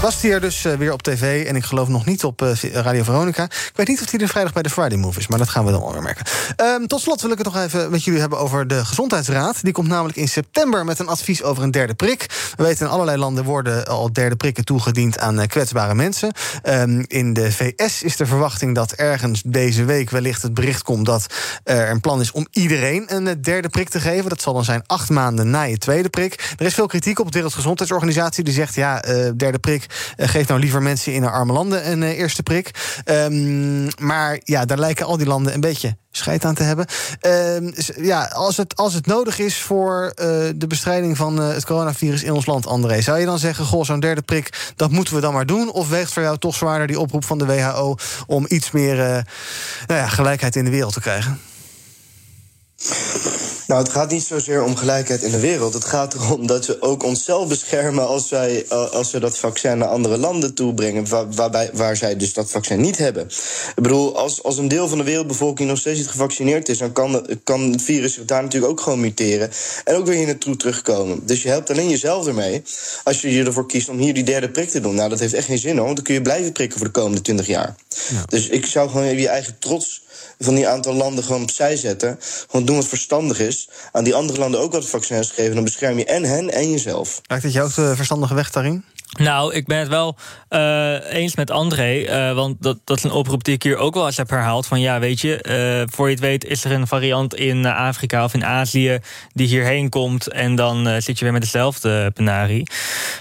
was 0.07 0.22
hij 0.22 0.32
er 0.32 0.40
dus 0.40 0.64
uh, 0.64 0.72
weer 0.72 0.92
op 0.92 1.02
tv. 1.02 1.46
En 1.46 1.57
ik 1.57 1.64
geloof 1.64 1.88
nog 1.88 2.07
niet 2.07 2.24
op 2.24 2.42
uh, 2.42 2.54
Radio 2.72 3.02
Veronica. 3.02 3.44
Ik 3.44 3.72
weet 3.74 3.88
niet 3.88 4.02
of 4.02 4.11
hij 4.11 4.20
er 4.20 4.28
vrijdag 4.28 4.52
bij 4.52 4.62
de 4.62 4.70
Friday 4.70 4.98
Move 4.98 5.18
is. 5.18 5.26
Maar 5.26 5.38
dat 5.38 5.48
gaan 5.48 5.64
we 5.64 5.70
dan 5.70 5.80
wel 5.80 5.92
weer 5.92 6.02
merken. 6.02 6.26
Um, 6.57 6.86
tot 6.86 7.00
slot 7.00 7.20
wil 7.20 7.30
ik 7.30 7.38
het 7.38 7.46
nog 7.46 7.57
even 7.57 7.90
met 7.90 8.04
jullie 8.04 8.20
hebben 8.20 8.38
over 8.38 8.66
de 8.66 8.84
Gezondheidsraad. 8.84 9.62
Die 9.62 9.72
komt 9.72 9.88
namelijk 9.88 10.18
in 10.18 10.28
september 10.28 10.84
met 10.84 10.98
een 10.98 11.09
advies 11.09 11.42
over 11.42 11.62
een 11.62 11.70
derde 11.70 11.94
prik. 11.94 12.26
We 12.57 12.62
weten 12.62 12.86
in 12.86 12.92
allerlei 12.92 13.18
landen 13.18 13.44
worden 13.44 13.86
al 13.86 14.12
derde 14.12 14.36
prikken 14.36 14.64
toegediend 14.64 15.18
aan 15.18 15.40
uh, 15.40 15.46
kwetsbare 15.46 15.94
mensen. 15.94 16.32
Um, 16.62 17.04
in 17.07 17.32
de 17.32 17.52
VS 17.52 18.02
is 18.02 18.16
de 18.16 18.26
verwachting 18.26 18.74
dat 18.74 18.92
ergens 18.92 19.42
deze 19.46 19.84
week 19.84 20.11
wellicht 20.11 20.42
het 20.42 20.54
bericht 20.54 20.82
komt... 20.82 21.07
dat 21.07 21.26
er 21.64 21.90
een 21.90 22.00
plan 22.00 22.20
is 22.20 22.30
om 22.30 22.46
iedereen 22.50 23.14
een 23.14 23.42
derde 23.42 23.68
prik 23.68 23.88
te 23.88 24.00
geven. 24.00 24.28
Dat 24.28 24.42
zal 24.42 24.52
dan 24.52 24.64
zijn 24.64 24.82
acht 24.86 25.11
maanden 25.11 25.50
na 25.50 25.62
je 25.62 25.78
tweede 25.78 26.09
prik. 26.09 26.54
Er 26.59 26.66
is 26.66 26.74
veel 26.74 26.86
kritiek 26.86 27.18
op 27.18 27.26
de 27.26 27.32
Wereldgezondheidsorganisatie. 27.32 28.44
Die 28.44 28.54
zegt, 28.54 28.74
ja, 28.74 29.00
derde 29.36 29.59
prik 29.59 29.94
geef 30.16 30.49
nou 30.49 30.61
liever 30.61 30.82
mensen 30.82 31.12
in 31.12 31.20
de 31.20 31.30
arme 31.30 31.53
landen 31.53 31.90
een 31.90 32.03
uh, 32.03 32.18
eerste 32.18 32.42
prik. 32.42 32.70
Um, 33.05 33.88
maar 33.99 34.40
ja, 34.44 34.64
daar 34.64 34.78
lijken 34.78 35.07
al 35.07 35.16
die 35.16 35.26
landen 35.26 35.55
een 35.55 35.61
beetje 35.61 35.97
scheid 36.11 36.44
aan 36.44 36.55
te 36.55 36.62
hebben. 36.62 36.86
Um, 37.20 37.72
ja, 37.97 38.24
als 38.24 38.57
het, 38.57 38.76
als 38.76 38.94
het 38.94 39.07
nodig 39.07 39.38
is 39.38 39.62
voor 39.62 40.05
uh, 40.05 40.26
de 40.55 40.66
bestrijding 40.68 41.16
van 41.16 41.38
het 41.38 41.64
coronavirus 41.64 42.22
in 42.22 42.32
ons 42.32 42.47
land, 42.47 42.66
André, 42.66 43.01
zou 43.01 43.18
je 43.18 43.26
dan 43.26 43.38
zeggen: 43.38 43.64
goh, 43.64 43.84
zo'n 43.84 44.01
derde 44.01 44.22
prik, 44.22 44.72
dat 44.76 44.90
moeten 44.90 45.14
we 45.14 45.20
dan 45.20 45.32
maar 45.32 45.47
doen? 45.47 45.70
Of 45.70 45.88
weegt 45.88 46.12
voor 46.12 46.22
jou 46.22 46.38
toch 46.38 46.55
zwaarder 46.55 46.86
die 46.86 47.01
oproep 47.01 47.24
van 47.24 47.38
de 47.38 47.47
WHO 47.47 47.97
om 48.26 48.44
iets 48.49 48.70
meer 48.70 48.97
nou 49.86 50.01
ja, 50.01 50.09
gelijkheid 50.09 50.57
in 50.57 50.64
de 50.64 50.70
wereld 50.70 50.92
te 50.92 51.01
krijgen? 51.01 51.40
Nou, 53.66 53.82
het 53.82 53.92
gaat 53.92 54.10
niet 54.10 54.24
zozeer 54.24 54.62
om 54.62 54.76
gelijkheid 54.76 55.22
in 55.22 55.30
de 55.30 55.40
wereld. 55.40 55.74
Het 55.74 55.84
gaat 55.84 56.14
erom 56.14 56.46
dat 56.46 56.66
we 56.66 56.82
ook 56.82 57.02
onszelf 57.02 57.48
beschermen 57.48 58.06
als, 58.06 58.28
wij, 58.28 58.68
als 58.68 59.10
we 59.10 59.20
dat 59.20 59.38
vaccin 59.38 59.78
naar 59.78 59.88
andere 59.88 60.18
landen 60.18 60.54
toebrengen, 60.54 61.08
waar, 61.08 61.32
waarbij, 61.32 61.70
waar 61.72 61.96
zij 61.96 62.16
dus 62.16 62.32
dat 62.32 62.50
vaccin 62.50 62.80
niet 62.80 62.98
hebben. 62.98 63.22
Ik 63.76 63.82
bedoel, 63.82 64.18
als, 64.18 64.42
als 64.42 64.58
een 64.58 64.68
deel 64.68 64.88
van 64.88 64.98
de 64.98 65.04
wereldbevolking 65.04 65.68
nog 65.68 65.78
steeds 65.78 65.98
niet 65.98 66.08
gevaccineerd 66.08 66.68
is, 66.68 66.78
dan 66.78 66.92
kan, 66.92 67.26
kan 67.44 67.60
het 67.60 67.82
virus 67.82 68.14
zich 68.14 68.24
daar 68.24 68.42
natuurlijk 68.42 68.72
ook 68.72 68.80
gewoon 68.80 69.00
muteren 69.00 69.50
en 69.84 69.94
ook 69.94 70.06
weer 70.06 70.16
hier 70.16 70.26
naartoe 70.26 70.56
terugkomen. 70.56 71.26
Dus 71.26 71.42
je 71.42 71.48
helpt 71.48 71.70
alleen 71.70 71.88
jezelf 71.88 72.26
ermee 72.26 72.62
als 73.04 73.20
je 73.20 73.44
ervoor 73.44 73.66
kiest 73.66 73.88
om 73.88 73.98
hier 73.98 74.14
die 74.14 74.24
derde 74.24 74.50
prik 74.50 74.68
te 74.68 74.80
doen. 74.80 74.94
Nou, 74.94 75.08
dat 75.08 75.18
heeft 75.18 75.34
echt 75.34 75.46
geen 75.46 75.58
zin 75.58 75.76
hoor, 75.76 75.84
want 75.84 75.96
dan 75.96 76.04
kun 76.04 76.14
je 76.14 76.22
blijven 76.22 76.52
prikken 76.52 76.78
voor 76.78 76.86
de 76.86 76.92
komende 76.92 77.22
20 77.22 77.46
jaar. 77.46 77.76
Ja. 78.08 78.24
Dus 78.26 78.48
ik 78.48 78.66
zou 78.66 78.90
gewoon 78.90 79.16
je 79.16 79.28
eigen 79.28 79.56
trots 79.58 80.04
van 80.39 80.55
die 80.55 80.68
aantal 80.68 80.95
landen 80.95 81.24
gewoon 81.24 81.43
opzij 81.43 81.76
zetten. 81.76 82.18
Gewoon 82.51 82.66
doen 82.66 82.76
wat 82.76 82.89
verstandig 82.89 83.39
is. 83.39 83.68
Aan 83.93 84.05
die 84.05 84.14
andere 84.14 84.39
landen 84.39 84.61
ook 84.61 84.72
wat 84.72 84.87
vaccins 84.87 85.30
geven. 85.30 85.55
Dan 85.55 85.64
bescherm 85.64 85.99
je 85.99 86.05
en 86.05 86.24
hen 86.24 86.51
en 86.51 86.70
jezelf. 86.70 87.20
Lijkt 87.26 87.45
het 87.45 87.53
jou 87.53 87.70
de 87.74 87.97
verstandige 87.97 88.34
weg 88.34 88.51
daarin? 88.51 88.84
Nou, 89.18 89.55
ik 89.55 89.66
ben 89.66 89.78
het 89.78 89.89
wel 89.89 90.16
uh, 90.51 91.12
eens 91.12 91.37
met 91.37 91.51
André. 91.51 91.95
Uh, 91.99 92.34
want 92.34 92.62
dat, 92.62 92.78
dat 92.84 92.97
is 92.97 93.03
een 93.03 93.11
oproep 93.11 93.45
die 93.45 93.55
ik 93.55 93.62
hier 93.62 93.76
ook 93.76 93.95
wel 93.95 94.07
eens 94.07 94.16
heb 94.16 94.30
herhaald. 94.30 94.66
Van 94.66 94.80
ja, 94.80 94.99
weet 94.99 95.20
je, 95.20 95.45
uh, 95.82 95.93
voor 95.95 96.07
je 96.07 96.12
het 96.12 96.22
weet 96.22 96.45
is 96.45 96.64
er 96.64 96.72
een 96.72 96.87
variant 96.87 97.34
in 97.34 97.66
Afrika 97.66 98.24
of 98.24 98.34
in 98.34 98.45
Azië 98.45 98.99
die 99.32 99.47
hierheen 99.47 99.89
komt. 99.89 100.28
En 100.28 100.55
dan 100.55 101.03
zit 101.03 101.18
je 101.18 101.24
weer 101.24 101.32
met 101.32 101.43
dezelfde 101.43 102.11
penarie. 102.11 102.70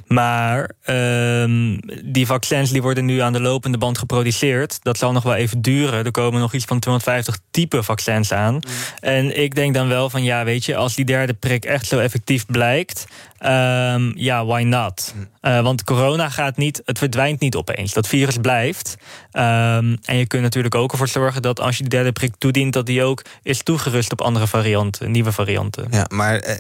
Maar 0.08 0.72
ehm, 0.84 1.78
die 2.04 2.26
vaccins 2.26 2.72
die 2.72 2.82
worden 2.82 3.06
nu 3.06 3.20
aan 3.20 3.34
de 3.34 3.42
lopende 3.42 3.78
band 3.78 3.98
geproduceerd. 3.98 4.80
Dat 4.82 4.98
zal 4.98 5.12
nog 5.12 5.24
wel 5.24 5.36
even 5.36 5.62
duren. 5.62 6.06
Er 6.06 6.12
komen 6.12 6.40
nog 6.40 6.54
iets 6.54 6.66
van 6.66 6.80
250 7.06 7.38
type 7.52 7.84
vaccins 7.84 8.32
aan. 8.32 8.54
Mm. 8.54 8.62
En 9.00 9.42
ik 9.42 9.56
denk 9.56 9.74
dan 9.74 9.88
wel 9.88 10.10
van 10.10 10.24
ja, 10.24 10.44
weet 10.44 10.66
je, 10.66 10.76
als 10.76 10.96
die 10.96 11.06
derde 11.06 11.34
prik 11.34 11.66
echt 11.66 11.86
zo 11.86 12.00
effectief 12.00 12.46
blijkt. 12.46 13.06
Um, 13.46 14.12
ja, 14.18 14.46
why 14.46 14.62
not? 14.62 15.14
Uh, 15.42 15.62
want 15.62 15.84
corona 15.84 16.30
gaat 16.30 16.58
niet, 16.58 16.82
het 16.86 16.98
verdwijnt 16.98 17.40
niet 17.40 17.56
opeens. 17.56 17.94
Dat 17.94 18.08
virus 18.08 18.38
blijft. 18.38 18.96
Um, 19.32 19.98
en 20.04 20.18
je 20.18 20.26
kunt 20.28 20.42
natuurlijk 20.42 20.76
ook 20.76 20.92
ervoor 20.92 21.08
zorgen 21.08 21.42
dat 21.42 21.60
als 21.60 21.78
je 21.78 21.84
de 21.84 21.90
derde 21.90 22.12
prik 22.12 22.34
toedient, 22.38 22.74
dat 22.74 22.86
die 22.86 23.04
ook 23.04 23.22
is 23.44 23.64
toegerust 23.64 24.12
op 24.12 24.22
andere 24.22 24.48
varianten, 24.48 25.12
nieuwe 25.12 25.32
varianten. 25.32 25.88
Ja, 25.92 26.06
maar 26.08 26.40
eh, 26.40 26.56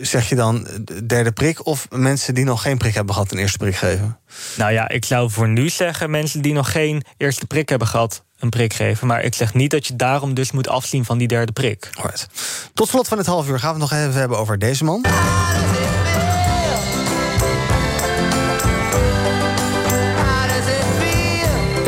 zeg 0.00 0.28
je 0.28 0.34
dan 0.34 0.66
derde 1.06 1.32
prik 1.32 1.66
of 1.66 1.86
mensen 1.90 2.34
die 2.34 2.44
nog 2.44 2.62
geen 2.62 2.78
prik 2.78 2.94
hebben 2.94 3.14
gehad 3.14 3.32
een 3.32 3.38
eerste 3.38 3.58
prik 3.58 3.76
geven? 3.76 4.18
Nou 4.56 4.72
ja, 4.72 4.88
ik 4.88 5.04
zou 5.04 5.30
voor 5.30 5.48
nu 5.48 5.68
zeggen 5.68 6.10
mensen 6.10 6.42
die 6.42 6.52
nog 6.52 6.72
geen 6.72 7.02
eerste 7.16 7.46
prik 7.46 7.68
hebben 7.68 7.88
gehad, 7.88 8.24
een 8.38 8.48
prik 8.48 8.72
geven. 8.72 9.06
Maar 9.06 9.22
ik 9.22 9.34
zeg 9.34 9.54
niet 9.54 9.70
dat 9.70 9.86
je 9.86 9.96
daarom 9.96 10.34
dus 10.34 10.52
moet 10.52 10.68
afzien 10.68 11.04
van 11.04 11.18
die 11.18 11.28
derde 11.28 11.52
prik. 11.52 11.90
Tot 12.74 12.88
slot 12.88 13.08
van 13.08 13.18
het 13.18 13.26
half 13.26 13.48
uur 13.48 13.58
gaan 13.58 13.74
we 13.74 13.80
het 13.80 13.90
nog 13.90 14.00
even 14.00 14.20
hebben 14.20 14.38
over 14.38 14.58
deze 14.58 14.84
man. 14.84 15.04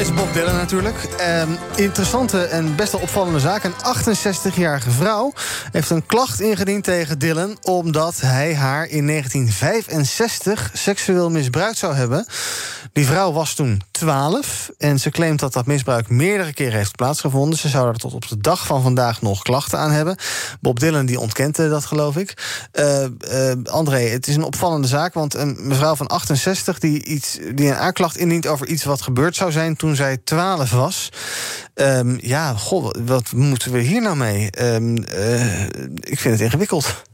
is 0.07 0.15
Bob 0.15 0.33
Dylan 0.33 0.55
natuurlijk. 0.55 0.97
Eh, 1.19 1.43
interessante 1.75 2.43
en 2.43 2.77
best 2.77 2.93
wel 2.93 3.01
opvallende 3.01 3.41
zaak. 3.41 3.65
Een 3.65 3.75
68-jarige 3.75 4.91
vrouw 4.91 5.33
heeft 5.73 5.91
een 5.91 6.07
klacht 6.07 6.41
ingediend 6.41 6.85
tegen 6.85 7.19
Dylan... 7.19 7.59
omdat 7.63 8.21
hij 8.21 8.55
haar 8.55 8.87
in 8.87 9.07
1965 9.07 10.71
seksueel 10.73 11.31
misbruikt 11.31 11.79
zou 11.79 11.95
hebben. 11.95 12.27
Die 12.93 13.07
vrouw 13.07 13.33
was 13.33 13.55
toen 13.55 13.83
12 13.97 14.71
en 14.79 14.99
ze 14.99 15.11
claimt 15.11 15.41
dat 15.41 15.53
dat 15.53 15.67
misbruik 15.67 16.09
meerdere 16.09 16.53
keren 16.53 16.77
heeft 16.77 16.97
plaatsgevonden. 16.97 17.59
Ze 17.59 17.69
zou 17.69 17.89
er 17.89 17.99
tot 17.99 18.15
op 18.15 18.29
de 18.29 18.39
dag 18.39 18.67
van 18.67 18.83
vandaag 18.83 19.23
nog 19.23 19.43
klachten 19.43 19.79
aan 19.79 19.91
hebben. 19.91 20.17
Bob 20.61 20.81
Dylan 20.81 21.07
die 21.07 21.21
ontkent 21.21 21.57
dat, 21.57 21.85
geloof 21.85 22.17
ik. 22.17 22.35
Uh, 22.73 23.53
André, 23.65 23.99
het 23.99 24.27
is 24.27 24.37
een 24.37 24.43
opvallende 24.43 24.89
zaak, 24.89 25.15
want 25.15 25.35
een 25.35 25.57
mevrouw 25.61 25.95
van 25.95 26.07
68 26.07 26.79
die, 26.79 27.05
iets, 27.05 27.39
die 27.55 27.69
een 27.69 27.77
aanklacht 27.77 28.17
indient 28.17 28.47
over 28.47 28.67
iets 28.67 28.85
wat 28.85 29.03
gebeurd 29.03 29.37
zou 29.37 29.53
zijn 29.53 29.77
toen 29.77 29.95
zij 29.95 30.17
12 30.25 30.71
was. 30.71 31.09
Um, 31.75 32.19
ja, 32.21 32.53
god, 32.53 32.99
wat 33.07 33.33
moeten 33.33 33.73
we 33.73 33.81
hier 33.81 34.03
nou 34.03 34.17
mee? 34.17 34.51
Um, 34.63 34.97
uh, 35.15 35.63
ik 36.01 36.19
vind 36.19 36.35
het 36.35 36.41
ingewikkeld. 36.41 37.05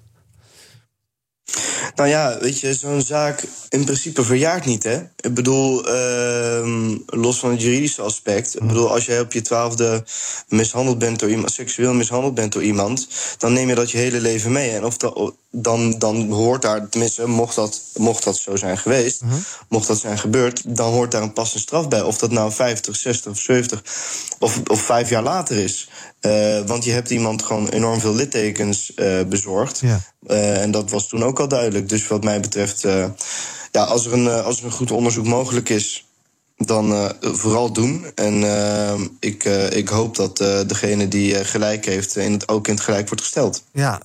Nou 1.95 2.09
ja, 2.09 2.39
weet 2.41 2.61
je, 2.61 2.75
zo'n 2.75 3.03
zaak 3.03 3.45
in 3.69 3.85
principe 3.85 4.25
verjaart 4.25 4.65
niet, 4.65 4.83
hè? 4.83 4.99
Ik 5.21 5.35
bedoel, 5.35 5.89
uh, 5.89 6.97
los 7.07 7.39
van 7.39 7.51
het 7.51 7.63
juridische 7.63 8.03
aspect. 8.03 8.55
Ik 8.57 8.67
bedoel, 8.67 8.91
als 8.91 9.05
jij 9.05 9.21
op 9.21 9.33
je 9.33 9.41
twaalfde 9.41 10.05
mishandeld 10.49 10.99
bent 10.99 11.19
door 11.19 11.31
iemand, 11.31 11.53
seksueel 11.53 11.93
mishandeld 11.93 12.35
bent 12.35 12.53
door 12.53 12.63
iemand, 12.63 13.09
dan 13.39 13.53
neem 13.53 13.69
je 13.69 13.75
dat 13.75 13.91
je 13.91 13.99
hele 13.99 14.21
leven 14.21 14.53
mee. 14.53 14.71
En 14.71 14.85
of 14.85 14.97
dat, 14.97 15.33
dan, 15.51 15.99
dan 15.99 16.31
hoort 16.31 16.63
daar, 16.63 16.89
tenminste, 16.89 17.27
mocht 17.27 17.55
dat, 17.55 17.81
mocht 17.97 18.25
dat 18.25 18.37
zo 18.37 18.57
zijn 18.57 18.79
geweest, 18.79 19.23
uh-huh. 19.23 19.39
mocht 19.69 19.87
dat 19.87 19.99
zijn 19.99 20.19
gebeurd, 20.19 20.77
dan 20.77 20.93
hoort 20.93 21.11
daar 21.11 21.23
een 21.23 21.33
passende 21.33 21.63
straf 21.63 21.89
bij. 21.89 22.03
Of 22.03 22.19
dat 22.19 22.31
nou 22.31 22.53
50, 22.53 22.97
60 22.97 23.33
of 23.33 23.39
70 23.39 23.83
of, 24.39 24.61
of 24.71 24.81
vijf 24.81 25.09
jaar 25.09 25.23
later 25.23 25.57
is. 25.57 25.89
Uh, 26.27 26.61
want 26.67 26.85
je 26.85 26.91
hebt 26.91 27.11
iemand 27.11 27.43
gewoon 27.43 27.69
enorm 27.69 28.01
veel 28.01 28.15
littekens 28.15 28.93
uh, 28.97 29.23
bezorgd. 29.23 29.81
Ja. 29.81 30.01
Uh, 30.27 30.63
en 30.63 30.71
dat 30.71 30.91
was 30.91 31.09
toen 31.09 31.23
ook 31.23 31.41
al 31.41 31.49
duidelijk. 31.49 31.89
Dus 31.89 32.07
wat 32.07 32.25
mij 32.25 32.41
betreft, 32.41 32.81
ja, 33.71 33.85
als, 33.85 34.07
er 34.07 34.13
een, 34.13 34.29
als 34.29 34.59
er 34.59 34.65
een 34.65 34.71
goed 34.71 34.91
onderzoek 34.91 35.27
mogelijk 35.27 35.69
is 35.69 36.05
dan 36.57 36.93
uh, 36.93 37.09
vooral 37.21 37.73
doen. 37.73 38.07
En 38.15 38.35
uh, 38.43 39.01
ik, 39.21 39.45
uh, 39.45 39.71
ik 39.71 39.89
hoop 39.89 40.17
dat 40.17 40.37
degene 40.67 41.09
die 41.09 41.45
gelijk 41.45 41.85
heeft, 41.85 42.17
in 42.17 42.33
het, 42.33 42.49
ook 42.49 42.69
in 42.69 42.75
het 42.75 42.83
gelijk 42.83 43.09
wordt 43.09 43.23
gesteld. 43.23 43.63
Ja, 43.73 44.01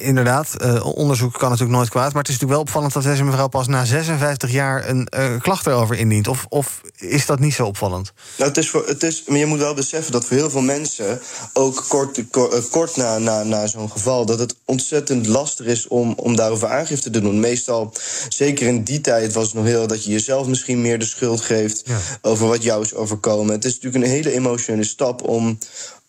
inderdaad. 0.00 0.82
onderzoek 0.82 1.32
kan 1.32 1.50
natuurlijk 1.50 1.76
nooit 1.76 1.88
kwaad. 1.88 2.12
Maar 2.12 2.22
het 2.22 2.32
is 2.32 2.40
natuurlijk 2.40 2.52
wel 2.52 2.60
opvallend 2.60 2.92
dat 2.92 3.02
deze 3.02 3.24
mevrouw 3.24 3.48
pas 3.48 3.66
na 3.66 3.84
56 3.84 4.50
jaar 4.50 4.88
een 4.88 5.08
klacht 5.40 5.66
erover 5.66 5.96
indient. 5.96 6.28
Of, 6.28 6.46
of 6.48 6.80
is 6.96 7.26
dat 7.26 7.38
niet 7.38 7.54
zo 7.54 7.66
opvallend? 7.66 8.12
Nou, 8.36 8.48
het 8.48 8.58
is 8.58 8.70
voor, 8.70 8.86
het 8.86 9.02
is, 9.02 9.24
maar 9.26 9.38
je 9.38 9.46
moet 9.46 9.58
wel 9.58 9.74
beseffen 9.74 10.12
dat 10.12 10.24
voor 10.24 10.36
heel 10.36 10.50
veel 10.50 10.62
mensen, 10.62 11.20
ook 11.52 11.84
kort, 11.88 12.24
kort 12.70 12.96
na, 12.96 13.18
na, 13.18 13.42
na 13.42 13.66
zo'n 13.66 13.90
geval, 13.90 14.26
dat 14.26 14.38
het 14.38 14.56
ontzettend 14.64 15.26
lastig 15.26 15.66
is 15.66 15.88
om, 15.88 16.12
om 16.12 16.36
daarover 16.36 16.68
aangifte 16.68 17.10
te 17.10 17.20
doen. 17.20 17.40
Meestal, 17.40 17.92
zeker 18.28 18.66
in 18.66 18.84
die 18.84 19.00
tijd, 19.00 19.32
was 19.32 19.44
het 19.44 19.54
nog 19.54 19.64
heel 19.64 19.86
dat 19.86 20.04
je 20.04 20.10
jezelf 20.10 20.46
misschien 20.46 20.80
meer 20.80 20.98
de 20.98 21.04
schuld 21.04 21.40
geeft 21.40 21.83
over 22.22 22.46
wat 22.46 22.62
jou 22.62 22.82
is 22.82 22.94
overkomen. 22.94 23.54
Het 23.54 23.64
is 23.64 23.74
natuurlijk 23.74 24.04
een 24.04 24.10
hele 24.10 24.32
emotionele 24.32 24.84
stap 24.84 25.22
om, 25.22 25.58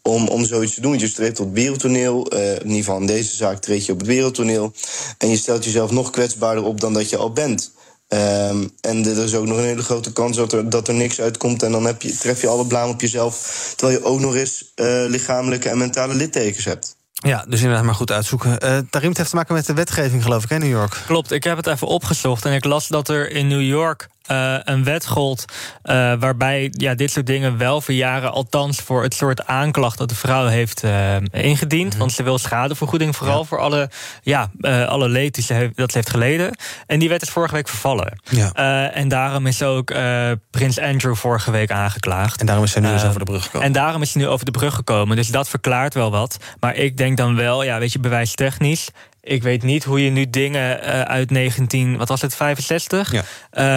om, 0.02 0.28
om 0.28 0.46
zoiets 0.46 0.74
te 0.74 0.82
doen. 0.82 1.00
Je 1.00 1.08
streept 1.08 1.40
op 1.40 1.46
het 1.46 1.56
wereldtoneel. 1.56 2.34
Uh, 2.34 2.52
in 2.52 2.62
ieder 2.62 2.76
geval 2.78 3.00
in 3.00 3.06
deze 3.06 3.36
zaak 3.36 3.62
treed 3.62 3.86
je 3.86 3.92
op 3.92 3.98
het 3.98 4.08
wereldtoneel. 4.08 4.74
En 5.18 5.30
je 5.30 5.38
stelt 5.38 5.66
jezelf 5.66 5.92
nog 5.92 6.10
kwetsbaarder 6.10 6.64
op 6.64 6.82
dan 6.82 6.94
dat 6.94 7.10
je 7.10 7.18
al 7.18 7.32
bent. 7.32 7.74
Um, 8.08 8.72
en 8.82 9.06
er 9.06 9.24
is 9.24 9.36
ook 9.36 9.46
nog 9.46 9.58
een 9.58 9.64
hele 9.64 9.84
grote 9.84 10.14
kans 10.14 10.38
dat 10.38 10.54
er, 10.54 10.70
dat 10.70 10.88
er 10.88 10.94
niks 10.94 11.22
uitkomt. 11.22 11.64
En 11.64 11.72
dan 11.72 11.86
heb 11.86 12.02
je, 12.02 12.18
tref 12.18 12.42
je 12.42 12.48
alle 12.48 12.66
blaam 12.66 12.90
op 12.90 13.02
jezelf. 13.02 13.74
Terwijl 13.76 14.00
je 14.00 14.06
ook 14.06 14.20
nog 14.20 14.36
eens 14.36 14.72
uh, 14.76 14.86
lichamelijke 15.08 15.70
en 15.70 15.78
mentale 15.78 16.14
littekens 16.14 16.66
hebt. 16.66 16.96
Ja, 17.12 17.46
dus 17.48 17.60
inderdaad 17.60 17.86
maar 17.86 17.96
goed 17.96 18.12
uitzoeken. 18.12 18.50
Uh, 18.50 18.78
Tarim, 18.90 19.10
het 19.10 19.18
heeft 19.18 19.30
te 19.30 19.36
maken 19.36 19.54
met 19.54 19.66
de 19.66 19.74
wetgeving, 19.74 20.24
geloof 20.24 20.44
ik, 20.44 20.50
in 20.50 20.60
New 20.60 20.70
York. 20.70 21.02
Klopt, 21.06 21.32
ik 21.32 21.44
heb 21.44 21.58
het 21.58 21.68
even 21.68 21.88
opgezocht 21.88 22.46
en 22.46 22.54
ik 22.54 22.66
las 22.66 22.88
dat 22.88 23.10
er 23.10 23.32
in 23.32 23.48
New 23.48 23.62
York 23.62 24.08
uh, 24.32 24.56
een 24.64 24.84
wet 24.84 25.08
gold 25.08 25.46
uh, 25.84 26.14
waarbij 26.20 26.68
ja, 26.72 26.96
dit 26.96 27.12
soort 27.12 27.26
dingen 27.26 27.58
wel 27.58 27.82
verjaren, 27.82 28.32
althans 28.32 28.80
voor 28.80 29.04
het 29.04 29.14
soort 29.14 29.48
aanklacht 29.48 29.98
dat 29.98 30.10
de 30.10 30.16
vrouw 30.16 30.46
heeft 30.46 30.84
uh, 30.84 31.16
ingediend. 31.32 31.94
Mm 31.94 32.00
Want 32.00 32.12
ze 32.12 32.24
wil 32.24 32.38
schadevergoeding, 32.38 33.16
vooral 33.16 33.40
ja. 33.40 33.46
voor 33.46 33.60
alle, 33.60 33.90
ja, 34.22 34.52
alle 34.88 35.10
leed 35.10 35.36
die 35.36 35.44
ze 35.44 35.54
heeft, 35.54 35.78
dat 35.78 35.92
ze 35.92 35.98
heeft 35.98 36.10
geleden. 36.10 36.58
En 36.88 37.00
die 37.00 37.10
wet 37.10 37.22
is 37.22 37.30
vorige 37.30 37.54
week 37.54 37.68
vervallen. 37.68 38.20
Ja. 38.30 38.52
en 38.92 39.08
daarom 39.08 39.48
is 39.48 39.64
ook 39.64 39.94
Prins 40.52 40.80
Andrew 40.80 41.16
vorige 41.16 41.52
week 41.52 41.72
aangeklaagd. 41.72 42.40
En 42.40 42.46
daarom 42.46 42.66
is 42.66 42.72
ze 42.72 42.80
nu 42.80 42.92
eens 42.92 43.06
over 43.06 43.20
de 43.20 43.26
brug 43.26 43.44
gekomen. 43.44 43.68
En 43.68 43.74
daarom 43.74 44.02
is 44.02 44.12
ze 44.12 44.18
nu 44.18 44.28
over 44.28 44.46
de 44.46 44.52
brug 44.52 44.76
gekomen. 44.76 45.16
Dus 45.16 45.28
dat 45.28 45.50
verklaart 45.50 45.94
wel 45.94 46.12
wat. 46.12 46.38
Maar 46.60 46.76
ik 46.76 46.98
denk 46.98 47.18
dan 47.18 47.36
wel, 47.36 47.64
ja, 47.64 47.80
weet 47.80 47.92
je, 47.92 48.00
bewijstechnisch 48.00 48.90
ik 49.26 49.44
weet 49.44 49.64
niet 49.64 49.84
hoe 49.84 50.04
je 50.04 50.10
nu 50.10 50.30
dingen 50.30 50.80
uh, 50.80 51.02
uit 51.02 51.32
19, 51.32 51.98
wat 51.98 52.08
was 52.08 52.22
het, 52.22 52.36
65? 52.36 53.12
Ja. 53.12 53.24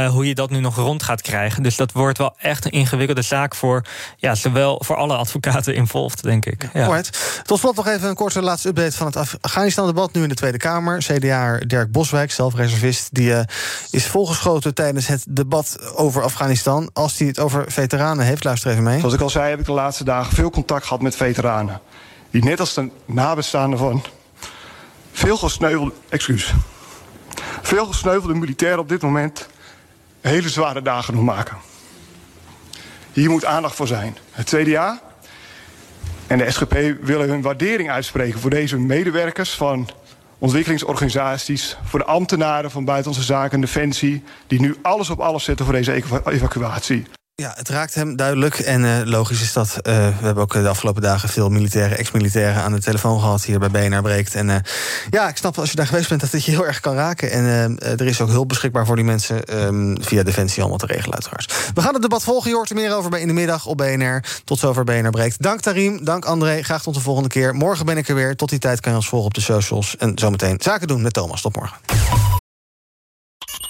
Uh, 0.05 0.11
hoe 0.11 0.27
je 0.27 0.35
dat 0.35 0.51
nu 0.51 0.61
nog 0.61 0.77
rond 0.77 1.03
gaat 1.03 1.23
krijgen. 1.23 1.63
Dus 1.63 1.77
dat 1.77 1.93
wordt 1.93 2.19
wel 2.19 2.35
echt 2.39 2.65
een 2.65 2.71
ingewikkelde 2.71 3.23
zaak 3.23 3.55
voor, 3.55 3.85
ja, 4.17 4.35
zowel 4.35 4.83
voor 4.85 4.97
alle 4.97 5.17
advocaten 5.17 5.75
involved, 5.75 6.23
denk 6.23 6.47
ik. 6.47 6.69
Ja. 6.73 7.01
Tot 7.43 7.59
slot 7.59 7.77
nog 7.77 7.87
even 7.87 8.09
een 8.09 8.15
korte 8.15 8.43
laatste 8.43 8.69
update 8.69 8.97
van 8.97 9.07
het 9.07 9.17
Afghanistan-debat. 9.17 10.13
Nu 10.13 10.23
in 10.23 10.29
de 10.29 10.35
Tweede 10.35 10.59
Kamer. 10.59 10.99
CDA 10.99 11.59
Dirk 11.67 11.93
Boswijk, 11.93 12.33
zelfreservist, 12.33 13.15
die 13.15 13.31
uh, 13.31 13.41
is 13.91 14.07
volgeschoten 14.07 14.75
tijdens 14.75 15.07
het 15.07 15.25
debat 15.29 15.93
over 15.95 16.23
Afghanistan. 16.23 16.91
Als 16.93 17.19
hij 17.19 17.27
het 17.27 17.39
over 17.39 17.65
veteranen 17.73 18.25
heeft, 18.25 18.45
luister 18.45 18.71
even 18.71 18.83
mee. 18.83 18.99
Zoals 18.99 19.15
ik 19.15 19.21
al 19.21 19.31
zei, 19.31 19.51
heb 19.51 19.59
ik 19.59 19.67
de 19.67 19.73
laatste 19.73 20.05
dagen 20.05 20.35
veel 20.35 20.51
contact 20.51 20.85
gehad 20.85 21.03
met 21.03 21.17
veteranen. 21.17 21.81
Die 22.31 22.45
net 22.45 22.61
als 22.61 22.75
de 22.75 22.91
nabestaanden 23.07 23.79
van 23.79 24.03
veel 25.19 25.37
gesneuvelde, 25.37 25.93
excuus. 26.09 26.53
Veel 27.63 27.87
gesneuvelde 27.87 28.35
militairen 28.35 28.79
op 28.79 28.89
dit 28.89 29.03
moment 29.03 29.49
hele 30.21 30.49
zware 30.49 30.83
dagen 30.83 31.15
nog 31.15 31.23
maken. 31.23 31.57
Hier 33.13 33.31
moet 33.31 33.45
aandacht 33.45 33.77
voor 33.77 33.87
zijn. 33.87 34.17
Het 34.31 34.49
CDA 34.49 35.01
en 36.27 36.39
de 36.39 36.51
SGP 36.51 36.75
willen 37.01 37.29
hun 37.29 37.43
waardering 37.43 37.91
uitspreken 37.91 38.41
voor 38.41 38.51
deze 38.51 38.79
medewerkers 38.79 39.51
van 39.51 39.89
ontwikkelingsorganisaties, 40.39 41.77
voor 41.85 41.99
de 41.99 42.05
ambtenaren 42.05 42.71
van 42.71 42.85
Buitenlandse 42.85 43.27
Zaken 43.27 43.53
en 43.53 43.61
Defensie, 43.61 44.23
die 44.47 44.61
nu 44.61 44.77
alles 44.83 45.11
op 45.11 45.21
alles 45.21 45.45
zetten 45.45 45.65
voor 45.65 45.75
deze 45.75 45.93
evacuatie. 46.25 47.07
Ja, 47.43 47.53
het 47.57 47.69
raakt 47.69 47.95
hem 47.95 48.17
duidelijk. 48.17 48.59
En 48.59 48.83
uh, 48.83 49.01
logisch 49.05 49.43
is 49.43 49.53
dat. 49.53 49.69
Uh, 49.69 49.95
we 49.95 50.25
hebben 50.25 50.43
ook 50.43 50.53
de 50.53 50.69
afgelopen 50.69 51.03
dagen 51.03 51.29
veel 51.29 51.49
militairen, 51.49 51.99
ex-militairen 51.99 52.63
aan 52.63 52.73
de 52.73 52.81
telefoon 52.81 53.21
gehad 53.21 53.45
hier 53.45 53.59
bij 53.59 53.71
BNR 53.71 54.03
Breekt. 54.03 54.35
En 54.35 54.63
ja, 55.11 55.29
ik 55.29 55.37
snap 55.37 55.59
als 55.59 55.71
je 55.71 55.77
daar 55.77 55.87
geweest 55.87 56.09
bent 56.09 56.21
dat 56.21 56.31
het 56.31 56.45
je 56.45 56.51
heel 56.51 56.67
erg 56.67 56.81
kan 56.81 56.95
raken. 56.95 57.31
En 57.31 57.79
er 57.79 58.07
is 58.07 58.21
ook 58.21 58.29
hulp 58.29 58.49
beschikbaar 58.49 58.87
voor 58.87 58.97
die 58.97 59.05
mensen 59.05 59.65
um, 59.67 59.97
via 60.03 60.23
Defensie 60.23 60.61
allemaal 60.61 60.79
te 60.79 60.87
regelen, 60.87 61.15
uiteraard. 61.15 61.71
We 61.75 61.81
gaan 61.81 61.93
het 61.93 62.03
debat 62.03 62.23
volgen. 62.23 62.51
Je 62.51 62.57
hoort 62.57 62.71
er 62.71 62.77
meer 62.77 62.97
over 62.97 63.11
bij 63.11 63.21
in 63.21 63.27
de 63.27 63.33
middag 63.33 63.67
op 63.67 63.77
BNR. 63.77 64.25
Tot 64.45 64.59
zover 64.59 64.85
BNR 64.85 65.11
Breekt. 65.11 65.43
Dank 65.43 65.61
Tarim, 65.61 66.05
dank 66.05 66.25
André. 66.25 66.63
Graag 66.63 66.83
tot 66.83 66.95
de 66.95 67.01
volgende 67.01 67.29
keer. 67.29 67.55
Morgen 67.55 67.87
ben 67.87 67.97
ik 67.97 68.09
er 68.09 68.15
weer. 68.15 68.37
Tot 68.37 68.49
die 68.49 68.59
tijd 68.59 68.81
kan 68.81 68.91
je 68.93 68.99
ons 68.99 69.09
volgen 69.09 69.29
op 69.29 69.35
de 69.35 69.41
socials. 69.41 69.97
En 69.97 70.13
zometeen 70.15 70.57
zaken 70.61 70.87
doen 70.89 71.03
met 71.03 71.13
Thomas. 71.13 71.41
Tot 71.41 71.57
morgen. 71.57 71.77